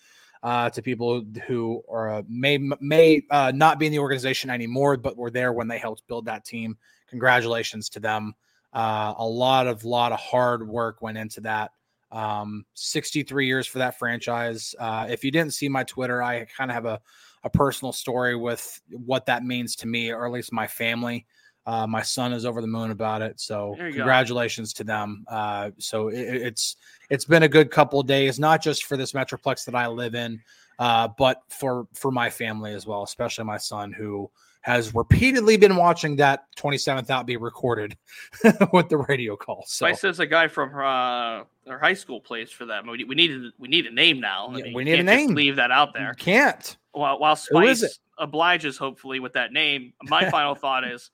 uh, 0.46 0.70
to 0.70 0.80
people 0.80 1.24
who 1.48 1.82
are 1.90 2.18
uh, 2.18 2.22
may 2.28 2.56
may 2.80 3.20
uh, 3.32 3.50
not 3.52 3.80
be 3.80 3.86
in 3.86 3.90
the 3.90 3.98
organization 3.98 4.48
anymore, 4.48 4.96
but 4.96 5.16
were 5.16 5.28
there 5.28 5.52
when 5.52 5.66
they 5.66 5.76
helped 5.76 6.06
build 6.06 6.24
that 6.24 6.44
team. 6.44 6.76
Congratulations 7.08 7.88
to 7.88 7.98
them. 7.98 8.32
Uh, 8.72 9.12
a 9.18 9.26
lot 9.26 9.66
of 9.66 9.84
lot 9.84 10.12
of 10.12 10.20
hard 10.20 10.68
work 10.68 11.02
went 11.02 11.18
into 11.18 11.40
that. 11.40 11.72
Um, 12.12 12.64
63 12.74 13.44
years 13.44 13.66
for 13.66 13.78
that 13.78 13.98
franchise. 13.98 14.72
Uh, 14.78 15.08
if 15.10 15.24
you 15.24 15.32
didn't 15.32 15.52
see 15.52 15.68
my 15.68 15.82
Twitter, 15.82 16.22
I 16.22 16.44
kind 16.44 16.70
of 16.70 16.76
have 16.76 16.86
a, 16.86 17.00
a 17.42 17.50
personal 17.50 17.92
story 17.92 18.36
with 18.36 18.80
what 18.92 19.26
that 19.26 19.42
means 19.42 19.74
to 19.76 19.88
me, 19.88 20.12
or 20.12 20.26
at 20.26 20.32
least 20.32 20.52
my 20.52 20.68
family. 20.68 21.26
Uh, 21.66 21.86
my 21.86 22.02
son 22.02 22.32
is 22.32 22.44
over 22.44 22.60
the 22.60 22.66
moon 22.66 22.90
about 22.90 23.22
it. 23.22 23.40
So 23.40 23.74
you 23.76 23.90
go. 23.90 23.96
congratulations 23.96 24.72
to 24.74 24.84
them. 24.84 25.24
Uh, 25.28 25.70
so 25.78 26.08
it, 26.08 26.20
it's 26.20 26.76
it's 27.10 27.24
been 27.24 27.42
a 27.42 27.48
good 27.48 27.70
couple 27.70 27.98
of 27.98 28.06
days, 28.06 28.38
not 28.38 28.62
just 28.62 28.84
for 28.84 28.96
this 28.96 29.12
metroplex 29.12 29.64
that 29.64 29.74
I 29.74 29.88
live 29.88 30.14
in, 30.14 30.40
uh, 30.78 31.08
but 31.18 31.42
for 31.48 31.88
for 31.92 32.10
my 32.10 32.30
family 32.30 32.72
as 32.72 32.86
well, 32.86 33.02
especially 33.02 33.44
my 33.44 33.58
son 33.58 33.92
who 33.92 34.30
has 34.66 34.92
repeatedly 34.96 35.56
been 35.56 35.76
watching 35.76 36.16
that 36.16 36.46
27th 36.56 37.08
out 37.08 37.24
be 37.24 37.36
recorded 37.36 37.96
with 38.72 38.88
the 38.88 38.96
radio 38.96 39.36
call. 39.36 39.62
So 39.64 39.86
Spice 39.86 40.00
says 40.00 40.18
a 40.18 40.26
guy 40.26 40.48
from 40.48 40.70
uh, 40.74 41.44
our 41.70 41.78
high 41.80 41.94
school 41.94 42.20
plays 42.20 42.50
for 42.50 42.66
them. 42.66 42.88
We, 42.88 43.04
we 43.04 43.14
need 43.14 43.52
we 43.58 43.68
need 43.68 43.86
a 43.86 43.92
name 43.92 44.20
now. 44.20 44.48
I 44.48 44.62
mean, 44.62 44.74
we 44.74 44.84
need 44.84 44.98
a 44.98 45.04
name. 45.04 45.34
Leave 45.34 45.56
that 45.56 45.70
out 45.70 45.88
you 45.94 46.00
there. 46.00 46.14
can't. 46.14 46.76
While, 46.92 47.18
while 47.20 47.36
Spice 47.36 48.00
obliges, 48.18 48.76
hopefully, 48.76 49.20
with 49.20 49.34
that 49.34 49.52
name. 49.52 49.92
My 50.02 50.30
final 50.30 50.54
thought 50.54 50.84
is, 50.84 51.10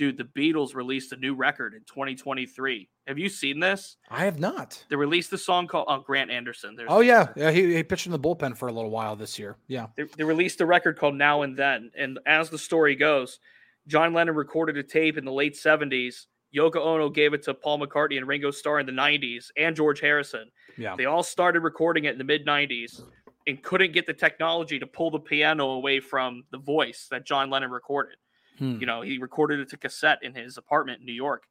dude, 0.00 0.16
the 0.16 0.24
Beatles 0.24 0.74
released 0.74 1.12
a 1.12 1.16
new 1.16 1.34
record 1.34 1.74
in 1.74 1.80
2023. 1.80 2.88
Have 3.06 3.18
you 3.18 3.28
seen 3.28 3.60
this? 3.60 3.98
I 4.08 4.24
have 4.24 4.40
not. 4.40 4.82
They 4.88 4.96
released 4.96 5.30
the 5.30 5.36
song 5.36 5.66
called 5.66 5.84
oh, 5.88 6.00
Grant 6.00 6.30
Anderson. 6.30 6.74
There's 6.74 6.88
Oh 6.90 7.00
yeah, 7.00 7.28
yeah. 7.36 7.50
He, 7.50 7.74
he 7.74 7.82
pitched 7.82 8.06
in 8.06 8.12
the 8.12 8.18
bullpen 8.18 8.56
for 8.56 8.66
a 8.66 8.72
little 8.72 8.88
while 8.88 9.14
this 9.14 9.38
year. 9.38 9.58
Yeah. 9.68 9.88
they, 9.98 10.04
they 10.16 10.24
released 10.24 10.58
a 10.62 10.64
record 10.64 10.98
called 10.98 11.16
Now 11.16 11.42
and 11.42 11.54
Then. 11.54 11.90
And 11.94 12.18
as 12.24 12.48
the 12.48 12.56
story 12.56 12.96
goes, 12.96 13.40
John 13.88 14.14
Lennon 14.14 14.34
recorded 14.34 14.78
a 14.78 14.82
tape 14.82 15.18
in 15.18 15.26
the 15.26 15.32
late 15.32 15.54
70s. 15.54 16.24
Yoko 16.56 16.76
Ono 16.76 17.10
gave 17.10 17.34
it 17.34 17.42
to 17.42 17.52
Paul 17.52 17.78
McCartney 17.80 18.16
and 18.16 18.26
Ringo 18.26 18.50
Starr 18.50 18.80
in 18.80 18.86
the 18.86 18.92
90s 18.92 19.48
and 19.58 19.76
George 19.76 20.00
Harrison. 20.00 20.50
Yeah. 20.78 20.96
They 20.96 21.04
all 21.04 21.22
started 21.22 21.60
recording 21.60 22.04
it 22.04 22.12
in 22.12 22.18
the 22.18 22.24
mid 22.24 22.46
90s 22.46 23.02
and 23.46 23.62
couldn't 23.62 23.92
get 23.92 24.06
the 24.06 24.14
technology 24.14 24.78
to 24.78 24.86
pull 24.86 25.10
the 25.10 25.18
piano 25.18 25.72
away 25.72 26.00
from 26.00 26.44
the 26.52 26.58
voice 26.58 27.06
that 27.10 27.26
John 27.26 27.50
Lennon 27.50 27.70
recorded. 27.70 28.16
Hmm. 28.60 28.78
You 28.78 28.86
know, 28.86 29.00
he 29.00 29.18
recorded 29.18 29.58
it 29.58 29.70
to 29.70 29.76
cassette 29.76 30.18
in 30.22 30.34
his 30.34 30.58
apartment 30.58 31.00
in 31.00 31.06
New 31.06 31.12
York. 31.14 31.44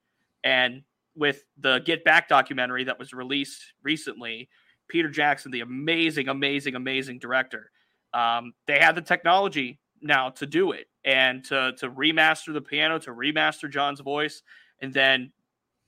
And 0.43 0.84
with 1.15 1.43
the 1.58 1.80
Get 1.80 2.06
Back 2.06 2.30
documentary 2.30 2.86
that 2.86 2.98
was 2.98 3.12
released 3.12 3.74
recently, 3.84 4.48
Peter 4.88 5.10
Jackson, 5.10 5.52
the 5.52 5.62
amazing, 5.62 6.30
amazing, 6.30 6.76
amazing 6.76 7.19
director, 7.19 7.72
um, 8.13 8.54
they 8.67 8.80
had 8.80 8.95
the 8.95 9.02
technology 9.02 9.80
now 10.02 10.30
to 10.30 10.45
do 10.45 10.72
it 10.72 10.88
and 11.04 11.43
to 11.45 11.74
to 11.78 11.89
remaster 11.89 12.54
the 12.54 12.62
piano, 12.62 13.00
to 13.00 13.12
remaster 13.12 13.69
John's 13.69 14.00
voice, 14.00 14.43
and 14.82 14.93
then 14.93 15.32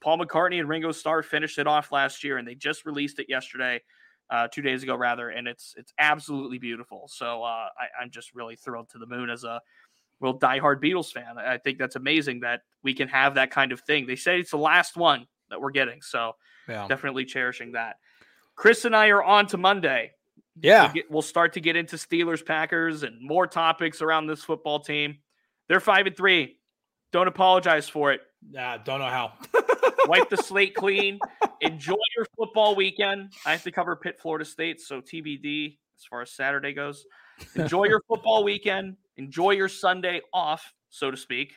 Paul 0.01 0.17
McCartney 0.17 0.59
and 0.59 0.67
Ringo 0.67 0.91
Starr 0.91 1.23
finished 1.23 1.59
it 1.59 1.67
off 1.67 1.91
last 1.91 2.23
year, 2.23 2.37
and 2.37 2.47
they 2.47 2.55
just 2.55 2.85
released 2.85 3.19
it 3.19 3.27
yesterday, 3.29 3.81
uh, 4.29 4.47
two 4.47 4.61
days 4.61 4.83
ago 4.83 4.95
rather, 4.95 5.29
and 5.29 5.47
it's 5.47 5.75
it's 5.77 5.93
absolutely 5.99 6.57
beautiful. 6.57 7.07
So 7.07 7.43
uh, 7.43 7.67
I, 7.77 8.01
I'm 8.01 8.09
just 8.09 8.33
really 8.33 8.55
thrilled 8.55 8.89
to 8.89 8.97
the 8.97 9.07
moon 9.07 9.29
as 9.29 9.43
a 9.43 9.61
real 10.21 10.37
diehard 10.39 10.81
Beatles 10.81 11.11
fan. 11.11 11.37
I 11.37 11.57
think 11.57 11.77
that's 11.77 11.95
amazing 11.95 12.41
that 12.41 12.61
we 12.83 12.93
can 12.93 13.07
have 13.09 13.35
that 13.35 13.51
kind 13.51 13.71
of 13.71 13.81
thing. 13.81 14.05
They 14.07 14.15
say 14.15 14.39
it's 14.39 14.51
the 14.51 14.57
last 14.57 14.95
one 14.95 15.27
that 15.49 15.59
we're 15.59 15.71
getting, 15.71 16.01
so 16.01 16.33
Yeah. 16.69 16.87
definitely 16.87 17.25
cherishing 17.25 17.73
that. 17.73 17.97
Chris 18.55 18.85
and 18.85 18.95
I 18.95 19.07
are 19.09 19.23
on 19.23 19.47
to 19.47 19.57
Monday. 19.57 20.11
Yeah. 20.61 20.83
We'll, 20.85 20.93
get, 20.93 21.11
we'll 21.11 21.21
start 21.21 21.53
to 21.53 21.61
get 21.61 21.75
into 21.75 21.95
Steelers, 21.95 22.45
Packers, 22.45 23.03
and 23.03 23.19
more 23.21 23.47
topics 23.47 24.01
around 24.01 24.27
this 24.27 24.43
football 24.43 24.79
team. 24.79 25.17
They're 25.67 25.79
five 25.79 26.05
and 26.07 26.15
three. 26.15 26.57
Don't 27.11 27.27
apologize 27.27 27.89
for 27.89 28.11
it. 28.11 28.21
Yeah. 28.49 28.77
Don't 28.83 28.99
know 28.99 29.05
how. 29.07 29.33
Wipe 30.07 30.29
the 30.29 30.37
slate 30.37 30.73
clean. 30.75 31.19
Enjoy 31.61 31.95
your 32.15 32.25
football 32.37 32.75
weekend. 32.75 33.33
I 33.45 33.51
have 33.51 33.63
to 33.63 33.71
cover 33.71 33.95
Pitt, 33.95 34.19
Florida 34.19 34.45
State, 34.45 34.79
so 34.81 34.99
TBD. 35.01 35.77
as 35.97 36.05
far 36.05 36.21
as 36.21 36.31
Saturday 36.31 36.73
goes. 36.73 37.05
Enjoy 37.55 37.85
your 37.85 38.01
football 38.07 38.43
weekend. 38.43 38.97
Enjoy 39.17 39.51
your 39.51 39.69
Sunday 39.69 40.21
off, 40.33 40.73
so 40.89 41.11
to 41.11 41.17
speak. 41.17 41.53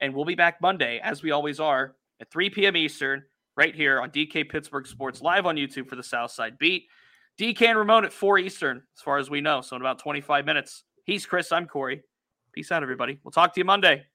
And 0.00 0.14
we'll 0.14 0.24
be 0.24 0.34
back 0.34 0.60
Monday, 0.60 1.00
as 1.02 1.22
we 1.22 1.30
always 1.30 1.60
are, 1.60 1.96
at 2.20 2.30
3 2.30 2.50
p.m. 2.50 2.76
Eastern, 2.76 3.22
right 3.56 3.74
here 3.74 4.00
on 4.00 4.10
DK 4.10 4.48
Pittsburgh 4.48 4.86
Sports, 4.86 5.22
live 5.22 5.46
on 5.46 5.56
YouTube 5.56 5.88
for 5.88 5.96
the 5.96 6.02
Southside 6.02 6.58
Beat. 6.58 6.86
DK 7.38 7.62
and 7.62 7.78
Ramon 7.78 8.04
at 8.04 8.12
4 8.12 8.38
Eastern, 8.38 8.82
as 8.96 9.02
far 9.02 9.18
as 9.18 9.28
we 9.28 9.40
know. 9.40 9.60
So 9.60 9.76
in 9.76 9.82
about 9.82 9.98
25 9.98 10.44
minutes. 10.44 10.84
He's 11.04 11.26
Chris. 11.26 11.52
I'm 11.52 11.66
Corey. 11.66 12.02
Peace 12.52 12.72
out, 12.72 12.82
everybody. 12.82 13.18
We'll 13.22 13.32
talk 13.32 13.52
to 13.54 13.60
you 13.60 13.64
Monday. 13.64 14.06